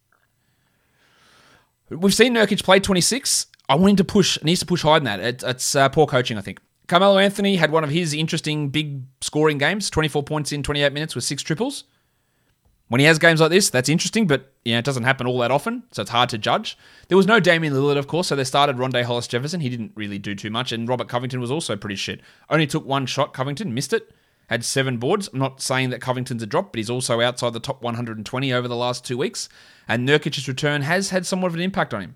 We've 1.90 2.14
seen 2.14 2.34
Nurkic 2.36 2.64
play 2.64 2.80
26. 2.80 3.48
I 3.70 3.76
want 3.76 3.92
him 3.92 3.96
to 3.98 4.04
push, 4.04 4.42
needs 4.44 4.60
to 4.62 4.66
push 4.66 4.82
higher 4.82 5.00
than 5.00 5.06
that. 5.06 5.20
It, 5.20 5.44
it's 5.44 5.76
uh, 5.76 5.90
poor 5.90 6.08
coaching, 6.08 6.38
I 6.38 6.42
think. 6.42 6.60
Carmelo 6.88 7.18
Anthony 7.18 7.58
had 7.58 7.72
one 7.72 7.84
of 7.84 7.90
his 7.90 8.14
interesting 8.14 8.70
big 8.70 9.04
scoring 9.22 9.58
games 9.58 9.90
24 9.90 10.24
points 10.24 10.52
in 10.52 10.64
28 10.64 10.94
minutes 10.94 11.16
with 11.16 11.24
six 11.24 11.44
triples. 11.44 11.84
When 12.90 13.00
he 13.00 13.06
has 13.06 13.20
games 13.20 13.42
like 13.42 13.50
this, 13.50 13.70
that's 13.70 13.90
interesting, 13.90 14.28
but 14.28 14.54
you 14.64 14.72
know, 14.72 14.80
it 14.80 14.86
doesn't 14.86 15.04
happen 15.04 15.28
all 15.28 15.40
that 15.40 15.52
often, 15.52 15.84
so 15.92 16.02
it's 16.02 16.12
hard 16.12 16.30
to 16.30 16.38
judge. 16.38 16.78
There 17.10 17.18
was 17.18 17.28
no 17.28 17.42
Damian 17.42 17.74
Lillard, 17.74 17.98
of 17.98 18.08
course, 18.08 18.28
so 18.28 18.36
they 18.38 18.46
started 18.46 18.78
Rondae 18.78 19.04
Hollis 19.04 19.28
Jefferson. 19.28 19.60
He 19.60 19.68
didn't 19.68 19.92
really 19.96 20.18
do 20.18 20.34
too 20.34 20.50
much, 20.50 20.72
and 20.72 20.88
Robert 20.88 21.10
Covington 21.10 21.42
was 21.42 21.52
also 21.52 21.76
pretty 21.76 21.98
shit. 21.98 22.22
Only 22.50 22.66
took 22.66 22.86
one 22.86 23.06
shot, 23.06 23.34
Covington, 23.34 23.74
missed 23.74 23.92
it, 23.92 24.14
had 24.48 24.66
seven 24.66 24.98
boards. 24.98 25.30
I'm 25.32 25.40
not 25.40 25.62
saying 25.62 25.90
that 25.90 26.02
Covington's 26.02 26.44
a 26.44 26.48
drop, 26.48 26.72
but 26.72 26.78
he's 26.78 26.90
also 26.90 27.22
outside 27.22 27.54
the 27.54 27.60
top 27.60 27.82
120 27.82 28.54
over 28.54 28.68
the 28.68 28.76
last 28.76 29.06
two 29.06 29.18
weeks 29.18 29.50
and 29.88 30.08
Nurkic's 30.08 30.48
return 30.48 30.82
has 30.82 31.10
had 31.10 31.26
somewhat 31.26 31.50
of 31.50 31.56
an 31.56 31.62
impact 31.62 31.94
on 31.94 32.02
him. 32.02 32.16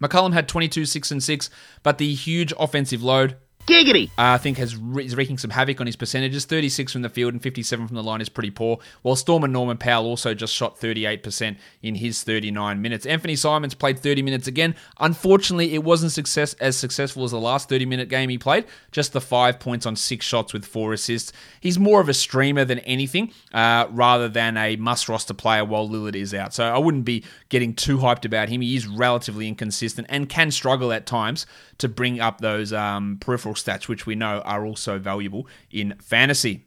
McCollum 0.00 0.32
had 0.32 0.48
22, 0.48 0.84
6 0.84 1.10
and 1.12 1.22
6, 1.22 1.50
but 1.82 1.98
the 1.98 2.12
huge 2.12 2.52
offensive 2.58 3.02
load 3.02 3.36
Giggity. 3.66 4.08
Uh, 4.18 4.34
I 4.34 4.38
think 4.38 4.58
has 4.58 4.72
is 4.72 5.16
wreaking 5.16 5.38
some 5.38 5.50
havoc 5.50 5.80
on 5.80 5.86
his 5.86 5.94
percentages. 5.94 6.44
36 6.46 6.92
from 6.92 7.02
the 7.02 7.08
field 7.08 7.32
and 7.32 7.40
57 7.40 7.86
from 7.86 7.94
the 7.94 8.02
line 8.02 8.20
is 8.20 8.28
pretty 8.28 8.50
poor. 8.50 8.78
While 9.02 9.14
Storm 9.14 9.44
and 9.44 9.52
Norman 9.52 9.76
Powell 9.76 10.06
also 10.06 10.34
just 10.34 10.52
shot 10.52 10.80
38% 10.80 11.56
in 11.80 11.94
his 11.94 12.24
39 12.24 12.82
minutes. 12.82 13.06
Anthony 13.06 13.36
Simons 13.36 13.74
played 13.74 14.00
30 14.00 14.22
minutes 14.22 14.48
again. 14.48 14.74
Unfortunately, 14.98 15.74
it 15.74 15.84
wasn't 15.84 16.10
success 16.10 16.54
as 16.54 16.76
successful 16.76 17.22
as 17.22 17.30
the 17.30 17.38
last 17.38 17.68
30 17.68 17.86
minute 17.86 18.08
game 18.08 18.30
he 18.30 18.38
played. 18.38 18.64
Just 18.90 19.12
the 19.12 19.20
five 19.20 19.60
points 19.60 19.86
on 19.86 19.94
six 19.94 20.26
shots 20.26 20.52
with 20.52 20.66
four 20.66 20.92
assists. 20.92 21.32
He's 21.60 21.78
more 21.78 22.00
of 22.00 22.08
a 22.08 22.14
streamer 22.14 22.64
than 22.64 22.80
anything, 22.80 23.32
uh, 23.54 23.86
rather 23.90 24.28
than 24.28 24.56
a 24.56 24.74
must 24.74 25.08
roster 25.08 25.34
player 25.34 25.64
while 25.64 25.88
Lillard 25.88 26.16
is 26.16 26.34
out. 26.34 26.52
So 26.52 26.64
I 26.64 26.78
wouldn't 26.78 27.04
be 27.04 27.24
getting 27.48 27.74
too 27.74 27.98
hyped 27.98 28.24
about 28.24 28.48
him. 28.48 28.60
He 28.60 28.74
is 28.74 28.88
relatively 28.88 29.46
inconsistent 29.46 30.08
and 30.10 30.28
can 30.28 30.50
struggle 30.50 30.92
at 30.92 31.06
times 31.06 31.46
to 31.82 31.88
bring 31.88 32.20
up 32.20 32.40
those 32.40 32.72
um, 32.72 33.18
peripheral 33.20 33.54
stats, 33.54 33.88
which 33.88 34.06
we 34.06 34.14
know 34.14 34.40
are 34.44 34.64
also 34.64 34.98
valuable 34.98 35.46
in 35.70 35.94
fantasy. 36.00 36.64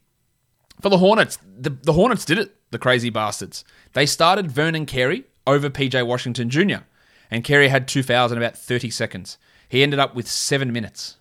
For 0.82 0.90
the 0.90 0.98
Hornets, 0.98 1.40
the, 1.58 1.70
the 1.70 1.94
Hornets 1.94 2.26
did 2.26 2.38
it, 2.38 2.56
the 2.72 2.78
crazy 2.78 3.10
bastards. 3.10 3.64
They 3.94 4.06
started 4.06 4.52
Vernon 4.52 4.86
Carey 4.86 5.24
over 5.48 5.70
PJ 5.70 6.06
Washington 6.06 6.50
Jr., 6.50 6.84
and 7.32 7.44
Carey 7.44 7.70
had 7.70 7.88
two 7.88 8.04
fouls 8.04 8.32
in 8.32 8.38
about 8.38 8.58
30 8.58 8.90
seconds. 8.90 9.38
He 9.68 9.82
ended 9.82 10.00
up 10.00 10.16
with 10.16 10.28
seven 10.28 10.72
minutes. 10.72 11.18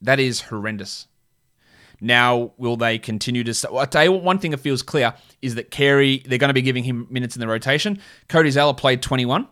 That 0.00 0.20
is 0.20 0.42
horrendous. 0.42 1.08
Now, 2.00 2.52
will 2.58 2.76
they 2.76 2.98
continue 2.98 3.42
to? 3.42 3.68
Well, 3.70 3.80
I'll 3.80 3.86
tell 3.86 4.04
you 4.04 4.12
one 4.12 4.38
thing 4.38 4.50
that 4.50 4.58
feels 4.58 4.82
clear 4.82 5.14
is 5.40 5.54
that 5.54 5.70
Carey, 5.70 6.22
they're 6.26 6.38
going 6.38 6.50
to 6.50 6.54
be 6.54 6.62
giving 6.62 6.84
him 6.84 7.06
minutes 7.10 7.34
in 7.34 7.40
the 7.40 7.48
rotation. 7.48 7.98
Cody 8.28 8.50
Zeller 8.50 8.74
played 8.74 9.00
21. 9.00 9.48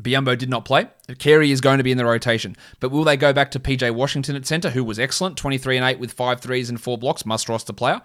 Biyombo 0.00 0.38
did 0.38 0.48
not 0.48 0.64
play. 0.64 0.88
Carey 1.18 1.50
is 1.50 1.60
going 1.60 1.78
to 1.78 1.84
be 1.84 1.92
in 1.92 1.98
the 1.98 2.04
rotation. 2.04 2.56
But 2.80 2.90
will 2.90 3.04
they 3.04 3.16
go 3.16 3.32
back 3.32 3.50
to 3.52 3.60
PJ 3.60 3.94
Washington 3.94 4.36
at 4.36 4.46
centre, 4.46 4.70
who 4.70 4.84
was 4.84 4.98
excellent, 4.98 5.36
23 5.36 5.76
and 5.76 5.86
8 5.86 5.98
with 5.98 6.12
five 6.12 6.40
threes 6.40 6.70
and 6.70 6.80
four 6.80 6.96
blocks, 6.96 7.26
must 7.26 7.48
roster 7.48 7.72
player? 7.72 8.00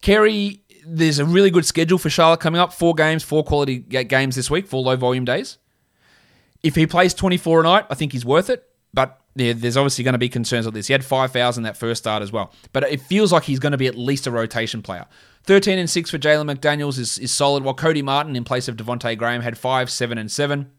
Carey, 0.00 0.62
there's 0.86 1.18
a 1.18 1.24
really 1.24 1.50
good 1.50 1.66
schedule 1.66 1.98
for 1.98 2.10
Charlotte 2.10 2.40
coming 2.40 2.60
up. 2.60 2.72
Four 2.72 2.94
games, 2.94 3.22
four 3.22 3.42
quality 3.42 3.78
games 3.78 4.36
this 4.36 4.50
week, 4.50 4.66
four 4.66 4.82
low 4.82 4.96
volume 4.96 5.24
days. 5.24 5.58
If 6.62 6.74
he 6.74 6.86
plays 6.86 7.14
24 7.14 7.60
a 7.60 7.62
night, 7.64 7.86
I 7.90 7.94
think 7.94 8.12
he's 8.12 8.24
worth 8.24 8.48
it. 8.50 8.68
But 8.92 9.20
there's 9.34 9.76
obviously 9.76 10.04
going 10.04 10.12
to 10.12 10.18
be 10.18 10.28
concerns 10.28 10.64
with 10.64 10.74
this. 10.74 10.86
He 10.86 10.92
had 10.92 11.04
five 11.04 11.32
fouls 11.32 11.56
in 11.56 11.64
that 11.64 11.76
first 11.76 12.02
start 12.02 12.22
as 12.22 12.30
well. 12.30 12.52
But 12.72 12.84
it 12.84 13.00
feels 13.00 13.32
like 13.32 13.42
he's 13.42 13.58
going 13.58 13.72
to 13.72 13.78
be 13.78 13.88
at 13.88 13.96
least 13.96 14.26
a 14.26 14.30
rotation 14.30 14.80
player. 14.80 15.06
13 15.44 15.78
and 15.78 15.90
6 15.90 16.10
for 16.10 16.18
Jalen 16.18 16.54
McDaniels 16.54 16.98
is, 16.98 17.18
is 17.18 17.32
solid, 17.32 17.64
while 17.64 17.74
Cody 17.74 18.02
Martin, 18.02 18.36
in 18.36 18.44
place 18.44 18.68
of 18.68 18.76
Devonte 18.76 19.18
Graham, 19.18 19.42
had 19.42 19.58
5, 19.58 19.90
7, 19.90 20.16
and 20.16 20.30
7. 20.30 20.70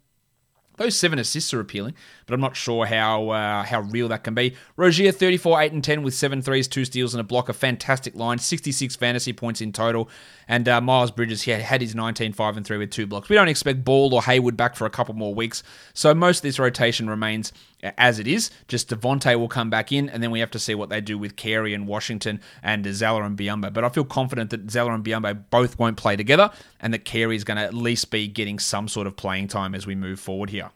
Those 0.78 0.98
seven 0.98 1.20
assists 1.20 1.54
are 1.54 1.60
appealing, 1.60 1.94
but 2.26 2.34
I'm 2.34 2.42
not 2.42 2.56
sure 2.56 2.86
how 2.86 3.30
uh, 3.30 3.64
how 3.64 3.82
real 3.82 4.10
that 4.10 4.24
can 4.24 4.34
be. 4.34 4.56
Rozier, 4.76 5.12
34, 5.12 5.62
8, 5.62 5.72
and 5.72 5.84
10 5.84 6.04
with 6.04 6.14
seven 6.14 6.42
threes, 6.42 6.68
two 6.68 6.84
steals, 6.84 7.14
and 7.14 7.22
a 7.22 7.24
block. 7.24 7.48
A 7.48 7.54
fantastic 7.54 8.16
line, 8.16 8.40
66 8.40 8.96
fantasy 8.96 9.32
points 9.32 9.62
in 9.62 9.72
total. 9.72 10.10
And 10.48 10.68
uh, 10.68 10.82
Miles 10.82 11.12
Bridges, 11.12 11.44
he 11.44 11.52
had 11.52 11.82
his 11.82 11.96
19, 11.96 12.34
5, 12.34 12.58
and 12.58 12.66
3 12.66 12.78
with 12.78 12.92
two 12.92 13.08
blocks. 13.08 13.30
We 13.30 13.36
don't 13.36 13.48
expect 13.48 13.84
Ball 13.84 14.14
or 14.14 14.22
Hayward 14.24 14.58
back 14.58 14.76
for 14.76 14.86
a 14.86 14.90
couple 14.90 15.14
more 15.16 15.34
weeks, 15.34 15.64
so 15.94 16.14
most 16.14 16.38
of 16.38 16.44
this 16.44 16.60
rotation 16.60 17.10
remains 17.10 17.52
as 17.98 18.20
it 18.20 18.28
is. 18.28 18.52
Just 18.68 18.90
Devonte 18.90 19.38
will 19.38 19.48
come 19.48 19.70
back 19.70 19.92
in, 19.92 20.10
and 20.10 20.22
then 20.22 20.32
we 20.32 20.40
have 20.40 20.52
to 20.52 20.60
see 20.60 20.76
what 20.76 20.90
they 20.90 21.02
do 21.02 21.18
with 21.18 21.36
Carey 21.36 21.74
and 21.74 21.88
Washington 21.88 22.42
and 22.64 22.86
Zeller 22.94 23.24
and 23.24 23.38
Biyombo. 23.38 23.74
But 23.74 23.84
I 23.84 23.90
feel 23.90 24.06
confident 24.06 24.50
that 24.52 24.72
Zeller 24.72 24.94
and 24.94 25.04
Biyombo 25.04 25.46
both 25.50 25.78
won't 25.80 25.98
play 25.98 26.16
together, 26.16 26.52
and 26.80 26.94
that 26.94 27.06
Carey 27.06 27.36
is 27.36 27.44
going 27.44 27.58
to 27.58 27.64
at 27.64 27.74
least 27.74 28.12
be 28.12 28.28
getting 28.28 28.60
some 28.60 28.88
sort 28.88 29.08
of 29.08 29.16
playing 29.16 29.48
time 29.48 29.76
as 29.76 29.86
we 29.86 29.96
move 29.96 30.20
forward 30.20 30.50
here. 30.50 30.72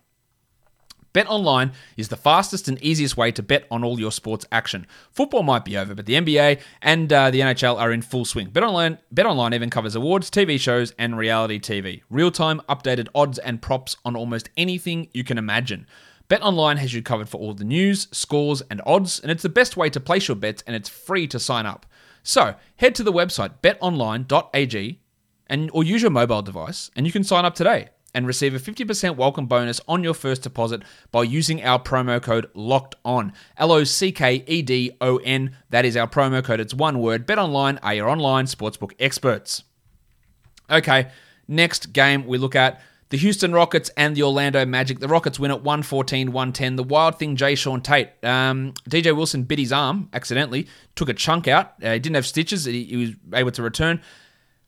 Bet 1.11 1.27
online 1.27 1.71
is 1.97 2.09
the 2.09 2.15
fastest 2.15 2.67
and 2.67 2.81
easiest 2.83 3.17
way 3.17 3.31
to 3.31 3.41
bet 3.41 3.65
on 3.71 3.83
all 3.83 3.99
your 3.99 4.11
sports 4.11 4.45
action. 4.51 4.85
Football 5.11 5.43
might 5.43 5.65
be 5.65 5.77
over, 5.77 5.95
but 5.95 6.05
the 6.05 6.13
NBA 6.13 6.61
and 6.81 7.11
uh, 7.11 7.31
the 7.31 7.39
NHL 7.39 7.79
are 7.79 7.91
in 7.91 8.01
full 8.01 8.25
swing. 8.25 8.49
Bet 8.49 8.63
online, 8.63 8.99
Bet 9.11 9.25
online 9.25 9.53
even 9.53 9.69
covers 9.69 9.95
awards, 9.95 10.29
TV 10.29 10.59
shows, 10.59 10.93
and 10.99 11.17
reality 11.17 11.59
TV. 11.59 12.01
Real 12.09 12.31
time, 12.31 12.61
updated 12.69 13.07
odds 13.15 13.39
and 13.39 13.61
props 13.61 13.97
on 14.05 14.15
almost 14.15 14.49
anything 14.55 15.09
you 15.13 15.23
can 15.23 15.37
imagine. 15.37 15.87
BetOnline 16.29 16.77
has 16.77 16.93
you 16.93 17.01
covered 17.01 17.27
for 17.27 17.39
all 17.39 17.55
the 17.55 17.63
news, 17.63 18.07
scores, 18.11 18.61
and 18.69 18.81
odds, 18.85 19.19
and 19.19 19.31
it's 19.31 19.41
the 19.41 19.49
best 19.49 19.75
way 19.75 19.89
to 19.89 19.99
place 19.99 20.27
your 20.27 20.35
bets, 20.35 20.63
and 20.67 20.75
it's 20.75 20.87
free 20.87 21.27
to 21.27 21.39
sign 21.39 21.65
up. 21.65 21.87
So 22.21 22.53
head 22.75 22.93
to 22.95 23.03
the 23.03 23.11
website 23.11 23.53
betonline.ag 23.63 25.01
and 25.47 25.71
or 25.73 25.83
use 25.83 26.03
your 26.03 26.11
mobile 26.11 26.43
device, 26.43 26.91
and 26.95 27.07
you 27.07 27.11
can 27.11 27.23
sign 27.23 27.45
up 27.45 27.55
today 27.55 27.89
and 28.13 28.25
receive 28.27 28.55
a 28.55 28.59
50% 28.59 29.15
welcome 29.15 29.45
bonus 29.45 29.81
on 29.87 30.03
your 30.03 30.13
first 30.13 30.43
deposit 30.43 30.83
by 31.11 31.23
using 31.23 31.63
our 31.63 31.79
promo 31.79 32.21
code 32.21 32.49
locked 32.53 32.95
on 33.05 33.33
L 33.57 33.71
O 33.71 33.83
C 33.83 34.11
K 34.11 34.43
E 34.47 34.61
D 34.61 34.91
O 35.01 35.17
N 35.17 35.55
that 35.69 35.85
is 35.85 35.95
our 35.95 36.07
promo 36.07 36.43
code 36.43 36.59
it's 36.59 36.73
one 36.73 36.99
word 36.99 37.27
BetOnline 37.27 37.79
are 37.83 37.93
your 37.93 38.09
online 38.09 38.45
sportsbook 38.45 38.93
experts 38.99 39.63
okay 40.69 41.09
next 41.47 41.93
game 41.93 42.25
we 42.25 42.37
look 42.37 42.55
at 42.55 42.81
the 43.09 43.17
Houston 43.17 43.53
Rockets 43.53 43.89
and 43.97 44.15
the 44.15 44.23
Orlando 44.23 44.63
Magic. 44.65 44.99
The 44.99 45.07
Rockets 45.07 45.39
win 45.39 45.49
at 45.49 45.63
114 45.63 46.31
110. 46.31 46.75
The 46.75 46.83
wild 46.83 47.17
thing, 47.17 47.35
Jae'Sean 47.35 47.83
Tate. 47.83 48.09
Um, 48.23 48.73
DJ 48.87 49.15
Wilson 49.15 49.43
bit 49.43 49.57
his 49.57 49.71
arm 49.71 50.09
accidentally, 50.13 50.67
took 50.95 51.09
a 51.09 51.13
chunk 51.13 51.47
out. 51.47 51.73
Uh, 51.83 51.93
he 51.93 51.99
didn't 51.99 52.15
have 52.15 52.27
stitches. 52.27 52.65
He, 52.65 52.83
he 52.83 52.97
was 52.97 53.09
able 53.33 53.51
to 53.51 53.63
return 53.63 54.01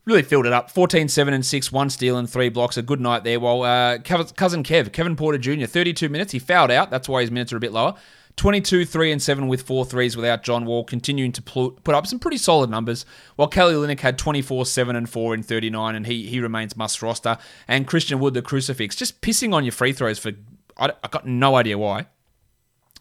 really 0.05 0.23
filled 0.23 0.45
it 0.45 0.53
up. 0.53 0.71
14, 0.71 1.07
7, 1.07 1.33
and 1.33 1.45
6, 1.45 1.71
one 1.71 1.89
steal 1.89 2.17
and 2.17 2.29
three 2.29 2.49
blocks. 2.49 2.77
A 2.77 2.81
good 2.81 2.99
night 3.01 3.23
there. 3.23 3.39
While 3.39 3.63
uh, 3.63 3.99
cousin 3.99 4.63
Kev, 4.63 4.91
Kevin 4.91 5.15
Porter 5.15 5.37
Jr., 5.37 5.65
32 5.65 6.09
minutes. 6.09 6.31
He 6.31 6.39
fouled 6.39 6.71
out. 6.71 6.89
That's 6.89 7.07
why 7.07 7.21
his 7.21 7.31
minutes 7.31 7.53
are 7.53 7.57
a 7.57 7.61
bit 7.61 7.71
lower. 7.71 7.95
22, 8.37 8.85
3, 8.85 9.11
and 9.11 9.21
7 9.21 9.47
with 9.47 9.61
four 9.61 9.85
threes 9.85 10.15
without 10.15 10.43
John 10.43 10.65
Wall, 10.65 10.83
continuing 10.83 11.31
to 11.33 11.41
put 11.41 11.93
up 11.93 12.07
some 12.07 12.19
pretty 12.19 12.37
solid 12.37 12.69
numbers. 12.69 13.05
While 13.35 13.49
Kelly 13.49 13.73
Olynyk 13.73 13.99
had 13.99 14.17
24, 14.17 14.65
7, 14.65 14.95
and 14.95 15.09
4 15.09 15.33
in 15.35 15.43
39, 15.43 15.95
and 15.95 16.07
he, 16.07 16.27
he 16.27 16.39
remains 16.39 16.77
must 16.77 17.01
roster. 17.01 17.37
And 17.67 17.85
Christian 17.85 18.19
Wood, 18.19 18.33
the 18.33 18.41
crucifix, 18.41 18.95
just 18.95 19.21
pissing 19.21 19.53
on 19.53 19.65
your 19.65 19.73
free 19.73 19.93
throws 19.93 20.17
for, 20.17 20.31
I, 20.77 20.93
I 21.03 21.07
got 21.09 21.27
no 21.27 21.55
idea 21.55 21.77
why. 21.77 22.07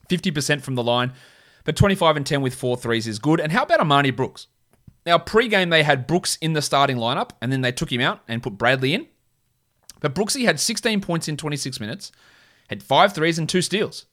50% 0.09 0.61
from 0.63 0.75
the 0.75 0.83
line, 0.83 1.13
but 1.65 1.77
25 1.77 2.17
and 2.17 2.27
10 2.27 2.43
with 2.43 2.55
four 2.55 2.77
threes 2.77 3.07
is 3.07 3.21
good. 3.21 3.39
And 3.39 3.53
how 3.53 3.63
about 3.63 3.81
Armoni 3.81 4.15
Brooks? 4.15 4.49
Now, 5.07 5.19
pre-game 5.19 5.71
they 5.71 5.83
had 5.83 6.07
Brooks 6.07 6.37
in 6.41 6.53
the 6.53 6.63
starting 6.63 6.97
lineup, 6.97 7.31
and 7.41 7.51
then 7.51 7.63
they 7.63 7.73
took 7.73 7.91
him 7.91 8.01
out 8.01 8.21
and 8.29 8.43
put 8.43 8.59
Bradley 8.59 8.95
in. 8.95 9.07
But 10.01 10.15
Brooksy 10.15 10.45
had 10.45 10.61
16 10.61 11.01
points 11.01 11.29
in 11.29 11.37
26 11.37 11.81
minutes, 11.81 12.13
had 12.69 12.83
five 12.83 13.15
threes 13.15 13.39
and 13.39 13.49
two 13.49 13.63
steals. 13.63 14.07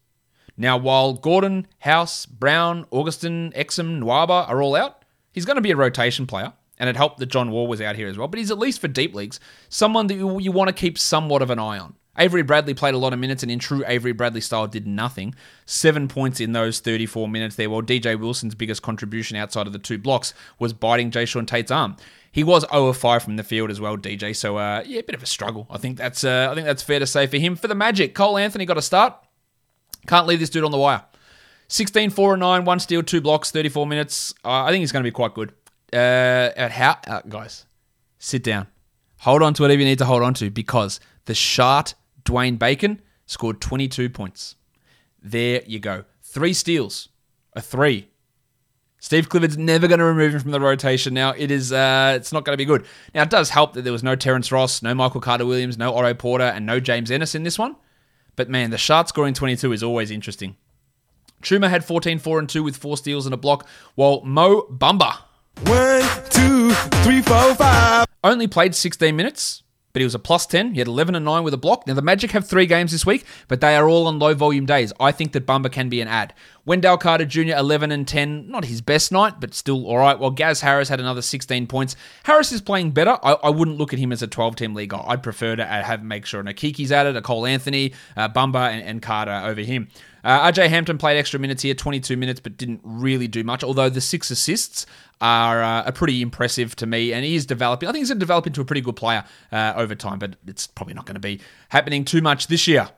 Now, 0.57 0.77
while 0.77 1.13
Gordon, 1.13 1.67
House, 1.79 2.25
Brown, 2.25 2.85
Augustin, 2.91 3.53
Exum, 3.55 4.01
Nwaba 4.01 4.49
are 4.49 4.61
all 4.61 4.75
out, 4.75 5.05
he's 5.31 5.45
going 5.45 5.55
to 5.55 5.61
be 5.61 5.71
a 5.71 5.75
rotation 5.75 6.25
player, 6.25 6.53
and 6.79 6.89
it 6.89 6.97
helped 6.97 7.19
that 7.19 7.27
John 7.27 7.51
Wall 7.51 7.67
was 7.67 7.81
out 7.81 7.95
here 7.95 8.07
as 8.07 8.17
well. 8.17 8.27
But 8.27 8.39
he's 8.39 8.51
at 8.51 8.57
least 8.57 8.81
for 8.81 8.87
deep 8.87 9.13
leagues, 9.13 9.39
someone 9.69 10.07
that 10.07 10.15
you, 10.15 10.39
you 10.39 10.51
want 10.51 10.69
to 10.69 10.73
keep 10.73 10.97
somewhat 10.97 11.41
of 11.41 11.51
an 11.51 11.59
eye 11.59 11.77
on. 11.77 11.95
Avery 12.17 12.41
Bradley 12.41 12.73
played 12.73 12.93
a 12.93 12.97
lot 12.97 13.13
of 13.13 13.19
minutes 13.19 13.43
and 13.43 13.51
in 13.51 13.59
true 13.59 13.83
Avery 13.85 14.11
Bradley 14.11 14.41
style 14.41 14.67
did 14.67 14.87
nothing. 14.87 15.35
Seven 15.65 16.07
points 16.07 16.39
in 16.39 16.53
those 16.53 16.79
34 16.79 17.27
minutes 17.27 17.55
there, 17.55 17.69
while 17.69 17.81
DJ 17.81 18.19
Wilson's 18.19 18.55
biggest 18.55 18.81
contribution 18.81 19.37
outside 19.37 19.67
of 19.67 19.73
the 19.73 19.79
two 19.79 19.97
blocks 19.97 20.33
was 20.59 20.73
biting 20.73 21.11
Jae'Sean 21.11 21.45
Tate's 21.47 21.71
arm. 21.71 21.95
He 22.31 22.43
was 22.43 22.65
0 22.71 22.87
of 22.87 22.97
5 22.97 23.23
from 23.23 23.35
the 23.35 23.43
field 23.43 23.71
as 23.71 23.79
well, 23.79 23.97
DJ. 23.97 24.35
So 24.35 24.57
uh, 24.57 24.83
yeah, 24.85 24.99
a 24.99 25.03
bit 25.03 25.15
of 25.15 25.23
a 25.23 25.27
struggle. 25.27 25.67
I 25.69 25.77
think 25.77 25.97
that's 25.97 26.23
uh, 26.23 26.49
I 26.51 26.55
think 26.55 26.65
that's 26.65 26.83
fair 26.83 26.99
to 26.99 27.07
say 27.07 27.27
for 27.27 27.37
him. 27.37 27.55
For 27.55 27.67
the 27.67 27.75
Magic, 27.75 28.13
Cole 28.13 28.37
Anthony 28.37 28.65
got 28.65 28.77
a 28.77 28.81
start. 28.81 29.15
Can't 30.07 30.27
leave 30.27 30.39
this 30.39 30.49
dude 30.49 30.63
on 30.63 30.71
the 30.71 30.77
wire. 30.77 31.03
16, 31.69 32.11
4 32.11 32.33
and 32.33 32.39
9, 32.39 32.65
one 32.65 32.79
steal, 32.79 33.03
two 33.03 33.19
blocks, 33.19 33.51
34 33.51 33.85
minutes. 33.85 34.33
Uh, 34.43 34.63
I 34.63 34.71
think 34.71 34.81
he's 34.81 34.91
going 34.91 35.03
to 35.03 35.07
be 35.07 35.11
quite 35.11 35.33
good. 35.33 35.53
Uh, 35.91 36.51
at 36.55 36.71
how, 36.71 36.97
uh, 37.07 37.21
guys, 37.27 37.65
sit 38.19 38.43
down. 38.43 38.67
Hold 39.19 39.41
on 39.43 39.53
to 39.55 39.63
whatever 39.63 39.79
you 39.79 39.85
need 39.85 39.97
to 39.97 40.05
hold 40.05 40.23
on 40.23 40.33
to 40.35 40.49
because 40.49 40.99
the 41.25 41.33
Shart 41.33 41.93
Dwayne 42.27 42.59
Bacon 42.59 43.01
scored 43.25 43.61
22 43.61 44.09
points. 44.09 44.55
There 45.21 45.61
you 45.65 45.79
go. 45.79 46.03
Three 46.21 46.53
steals. 46.53 47.09
A 47.53 47.61
three. 47.61 48.09
Steve 48.99 49.29
Clifford's 49.29 49.57
never 49.57 49.87
going 49.87 49.99
to 49.99 50.05
remove 50.05 50.33
him 50.33 50.41
from 50.41 50.51
the 50.51 50.59
rotation 50.59 51.13
now. 51.13 51.31
It 51.31 51.51
is, 51.51 51.71
uh, 51.71 52.13
it's 52.15 52.33
not 52.33 52.43
going 52.43 52.53
to 52.53 52.57
be 52.57 52.65
good. 52.65 52.85
Now, 53.13 53.23
it 53.23 53.29
does 53.29 53.51
help 53.51 53.73
that 53.73 53.83
there 53.83 53.93
was 53.93 54.03
no 54.03 54.15
Terrence 54.15 54.51
Ross, 54.51 54.81
no 54.81 54.93
Michael 54.93 55.21
Carter 55.21 55.45
Williams, 55.45 55.77
no 55.77 55.95
Otto 55.95 56.13
Porter, 56.15 56.43
and 56.43 56.65
no 56.65 56.79
James 56.79 57.11
Ennis 57.11 57.35
in 57.35 57.43
this 57.43 57.59
one. 57.59 57.75
But 58.35 58.49
man, 58.49 58.71
the 58.71 58.77
Shart 58.77 59.07
scoring 59.07 59.33
22 59.33 59.71
is 59.71 59.83
always 59.83 60.11
interesting. 60.11 60.57
Chuma 61.43 61.69
had 61.69 61.85
14, 61.85 62.19
4, 62.19 62.39
and 62.39 62.49
2 62.49 62.63
with 62.63 62.75
four 62.75 62.97
steals 62.97 63.25
and 63.25 63.33
a 63.33 63.37
block, 63.37 63.67
while 63.95 64.21
Mo 64.23 64.63
Bamba. 64.63 65.19
One, 65.63 66.01
two, 66.29 66.71
three, 67.03 67.21
four, 67.21 67.55
five. 67.55 68.07
Only 68.23 68.47
played 68.47 68.75
16 68.75 69.15
minutes, 69.15 69.63
but 69.97 70.01
he 70.01 70.05
was 70.05 70.13
a 70.13 70.19
plus 70.19 70.45
10. 70.45 70.73
He 70.73 70.79
had 70.79 70.87
11 70.87 71.15
and 71.15 71.25
9 71.25 71.43
with 71.43 71.55
a 71.55 71.57
block. 71.57 71.87
Now, 71.87 71.95
the 71.95 72.03
Magic 72.03 72.29
have 72.29 72.47
three 72.47 72.67
games 72.67 72.91
this 72.91 73.03
week, 73.03 73.25
but 73.47 73.61
they 73.61 73.75
are 73.75 73.89
all 73.89 74.05
on 74.05 74.19
low 74.19 74.35
volume 74.35 74.67
days. 74.67 74.93
I 74.99 75.11
think 75.11 75.31
that 75.31 75.47
Bamba 75.47 75.71
can 75.71 75.89
be 75.89 76.01
an 76.01 76.07
ad. 76.07 76.35
Wendell 76.65 76.99
Carter 76.99 77.25
Jr., 77.25 77.55
11 77.57 77.91
and 77.91 78.07
10. 78.07 78.47
Not 78.47 78.65
his 78.65 78.79
best 78.79 79.11
night, 79.11 79.39
but 79.39 79.55
still 79.55 79.87
all 79.87 79.97
right. 79.97 80.19
While 80.19 80.29
Gaz 80.29 80.61
Harris 80.61 80.89
had 80.89 80.99
another 80.99 81.23
16 81.23 81.65
points. 81.65 81.95
Harris 82.25 82.51
is 82.51 82.61
playing 82.61 82.91
better. 82.91 83.17
I, 83.23 83.37
I 83.45 83.49
wouldn't 83.49 83.79
look 83.79 83.91
at 83.91 83.97
him 83.97 84.11
as 84.11 84.21
a 84.21 84.27
12 84.27 84.55
team 84.55 84.75
league. 84.75 84.93
I'd 84.93 85.23
prefer 85.23 85.55
to 85.55 85.65
have 85.65 86.03
make 86.03 86.27
sure 86.27 86.43
Nakiki's 86.43 86.91
at 86.91 87.07
it, 87.07 87.15
a 87.15 87.21
Cole 87.23 87.47
Anthony, 87.47 87.93
uh, 88.15 88.29
Bamba, 88.29 88.69
and, 88.69 88.83
and 88.83 89.01
Carter 89.01 89.41
over 89.45 89.61
him. 89.61 89.87
Uh, 90.27 90.51
RJ 90.51 90.67
Hampton 90.67 90.97
played 90.97 91.15
extra 91.15 91.39
minutes 91.39 91.63
here, 91.63 91.73
22 91.73 92.17
minutes, 92.17 92.41
but 92.41 92.57
didn't 92.57 92.81
really 92.83 93.29
do 93.29 93.45
much. 93.45 93.63
Although 93.63 93.87
the 93.87 94.01
six 94.01 94.29
assists 94.29 94.85
are, 95.21 95.63
uh, 95.63 95.83
are 95.83 95.91
pretty 95.93 96.21
impressive 96.21 96.75
to 96.75 96.85
me, 96.85 97.13
and 97.13 97.23
he 97.23 97.35
is 97.35 97.45
developing. 97.45 97.87
I 97.87 97.93
think 97.93 98.01
he's 98.01 98.09
going 98.09 98.19
to 98.19 98.25
develop 98.25 98.45
into 98.45 98.59
a 98.59 98.65
pretty 98.65 98.81
good 98.81 98.97
player 98.97 99.23
uh, 99.53 99.71
over 99.77 99.95
time, 99.95 100.19
but 100.19 100.35
it's 100.45 100.67
probably 100.67 100.95
not 100.95 101.05
going 101.05 101.15
to 101.15 101.21
be 101.21 101.39
happening 101.69 102.03
too 102.03 102.21
much 102.21 102.47
this 102.47 102.67
year. 102.67 102.89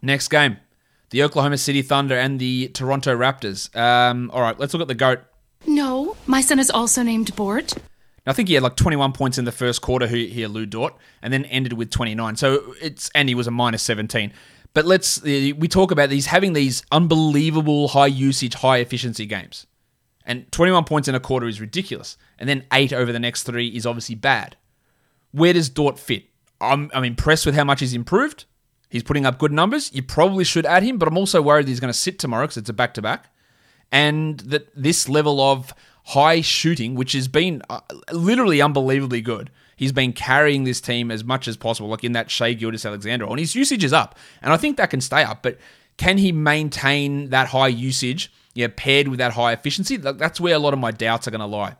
Next 0.00 0.28
game, 0.28 0.56
the 1.10 1.22
Oklahoma 1.22 1.58
City 1.58 1.82
Thunder 1.82 2.16
and 2.16 2.40
the 2.40 2.68
Toronto 2.68 3.14
Raptors. 3.14 3.76
Um, 3.76 4.30
all 4.32 4.40
right, 4.40 4.58
let's 4.58 4.72
look 4.72 4.80
at 4.80 4.88
the 4.88 4.94
goat. 4.94 5.20
No, 5.66 6.16
my 6.26 6.40
son 6.40 6.58
is 6.58 6.70
also 6.70 7.02
named 7.02 7.36
Bort. 7.36 7.74
I 8.26 8.32
think 8.32 8.48
he 8.48 8.54
had 8.54 8.62
like 8.62 8.76
21 8.76 9.12
points 9.12 9.36
in 9.36 9.44
the 9.44 9.52
first 9.52 9.82
quarter 9.82 10.06
here, 10.06 10.48
Lu 10.48 10.64
Dort, 10.64 10.94
and 11.20 11.30
then 11.30 11.44
ended 11.44 11.74
with 11.74 11.90
29. 11.90 12.36
So 12.36 12.74
it's 12.80 13.10
and 13.14 13.28
he 13.28 13.34
was 13.34 13.46
a 13.46 13.50
minus 13.50 13.82
17. 13.82 14.32
But 14.74 14.84
let's 14.84 15.22
we 15.22 15.68
talk 15.68 15.90
about 15.92 16.10
these 16.10 16.26
having 16.26 16.52
these 16.52 16.82
unbelievable 16.90 17.88
high 17.88 18.08
usage, 18.08 18.54
high 18.54 18.78
efficiency 18.78 19.24
games. 19.24 19.66
And 20.26 20.50
21 20.52 20.84
points 20.84 21.06
in 21.06 21.14
a 21.14 21.20
quarter 21.20 21.46
is 21.46 21.60
ridiculous. 21.60 22.16
And 22.38 22.48
then 22.48 22.64
8 22.72 22.92
over 22.92 23.12
the 23.12 23.20
next 23.20 23.44
3 23.44 23.68
is 23.68 23.86
obviously 23.86 24.14
bad. 24.14 24.56
Where 25.32 25.52
does 25.52 25.68
Dort 25.68 25.98
fit? 25.98 26.24
I'm, 26.60 26.90
I'm 26.94 27.04
impressed 27.04 27.44
with 27.44 27.54
how 27.54 27.64
much 27.64 27.80
he's 27.80 27.94
improved. 27.94 28.46
He's 28.88 29.02
putting 29.02 29.26
up 29.26 29.38
good 29.38 29.52
numbers. 29.52 29.90
You 29.92 30.02
probably 30.02 30.44
should 30.44 30.64
add 30.64 30.82
him, 30.82 30.98
but 30.98 31.08
I'm 31.08 31.18
also 31.18 31.42
worried 31.42 31.68
he's 31.68 31.80
going 31.80 31.92
to 31.92 31.98
sit 31.98 32.18
tomorrow 32.18 32.44
because 32.44 32.56
it's 32.56 32.70
a 32.70 32.74
back 32.74 32.94
to 32.94 33.02
back. 33.02 33.28
And 33.92 34.40
that 34.40 34.74
this 34.74 35.08
level 35.08 35.40
of 35.40 35.74
high 36.06 36.40
shooting, 36.40 36.94
which 36.94 37.12
has 37.12 37.28
been 37.28 37.62
uh, 37.68 37.80
literally 38.12 38.62
unbelievably 38.62 39.20
good, 39.20 39.50
he's 39.76 39.92
been 39.92 40.12
carrying 40.12 40.64
this 40.64 40.80
team 40.80 41.10
as 41.10 41.24
much 41.24 41.48
as 41.48 41.56
possible, 41.56 41.88
like 41.88 42.04
in 42.04 42.12
that 42.12 42.30
Shai 42.30 42.52
Gilgeous-Alexander. 42.52 43.26
And 43.26 43.38
his 43.38 43.54
usage 43.54 43.84
is 43.84 43.92
up. 43.92 44.16
And 44.42 44.52
I 44.52 44.56
think 44.56 44.76
that 44.76 44.90
can 44.90 45.00
stay 45.00 45.22
up. 45.22 45.42
But 45.42 45.58
can 45.96 46.18
he 46.18 46.32
maintain 46.32 47.30
that 47.30 47.48
high 47.48 47.68
usage, 47.68 48.32
yeah, 48.54 48.68
paired 48.74 49.08
with 49.08 49.18
that 49.18 49.32
high 49.32 49.52
efficiency? 49.52 49.96
That's 49.96 50.40
where 50.40 50.54
a 50.54 50.58
lot 50.58 50.72
of 50.72 50.78
my 50.78 50.90
doubts 50.90 51.28
are 51.28 51.30
going 51.30 51.40
to 51.40 51.46
lie. 51.46 51.76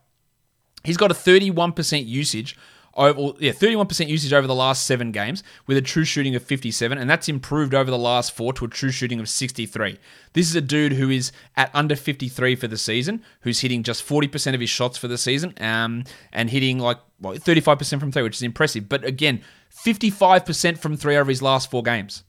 He's 0.85 0.97
got 0.97 1.11
a 1.11 1.15
31% 1.15 2.07
usage 2.07 2.57
over, 2.97 3.33
yeah, 3.39 3.53
31% 3.53 4.09
usage 4.09 4.33
over 4.33 4.47
the 4.47 4.55
last 4.55 4.87
seven 4.87 5.13
games 5.13 5.43
with 5.67 5.77
a 5.77 5.83
true 5.83 6.05
shooting 6.05 6.35
of 6.35 6.43
57, 6.43 6.97
and 6.97 7.09
that's 7.09 7.29
improved 7.29 7.75
over 7.75 7.91
the 7.91 7.99
last 7.99 8.33
four 8.33 8.53
to 8.55 8.65
a 8.65 8.69
true 8.69 8.91
shooting 8.91 9.21
of 9.21 9.29
63. 9.29 9.99
This 10.33 10.49
is 10.49 10.55
a 10.55 10.61
dude 10.61 10.93
who 10.93 11.11
is 11.11 11.33
at 11.57 11.71
under 11.75 11.97
53 11.97 12.57
for 12.57 12.69
the 12.69 12.79
season, 12.79 13.23
who's 13.41 13.61
hitting 13.61 13.83
just 13.83 14.07
40% 14.07 14.55
of 14.55 14.61
his 14.61 14.71
shots 14.71 14.97
for 14.97 15.09
the 15.09 15.19
season, 15.19 15.55
um, 15.61 16.05
and 16.33 16.51
hitting 16.51 16.79
like 16.79 16.99
well, 17.21 17.35
35% 17.35 18.01
from 18.01 18.13
three, 18.13 18.23
which 18.23 18.37
is 18.37 18.43
impressive. 18.43 18.89
But 18.89 19.05
again, 19.05 19.43
55% 19.85 20.79
from 20.79 20.97
three 20.97 21.17
over 21.17 21.31
his 21.31 21.43
last 21.43 21.71
four 21.71 21.83
games. 21.83 22.25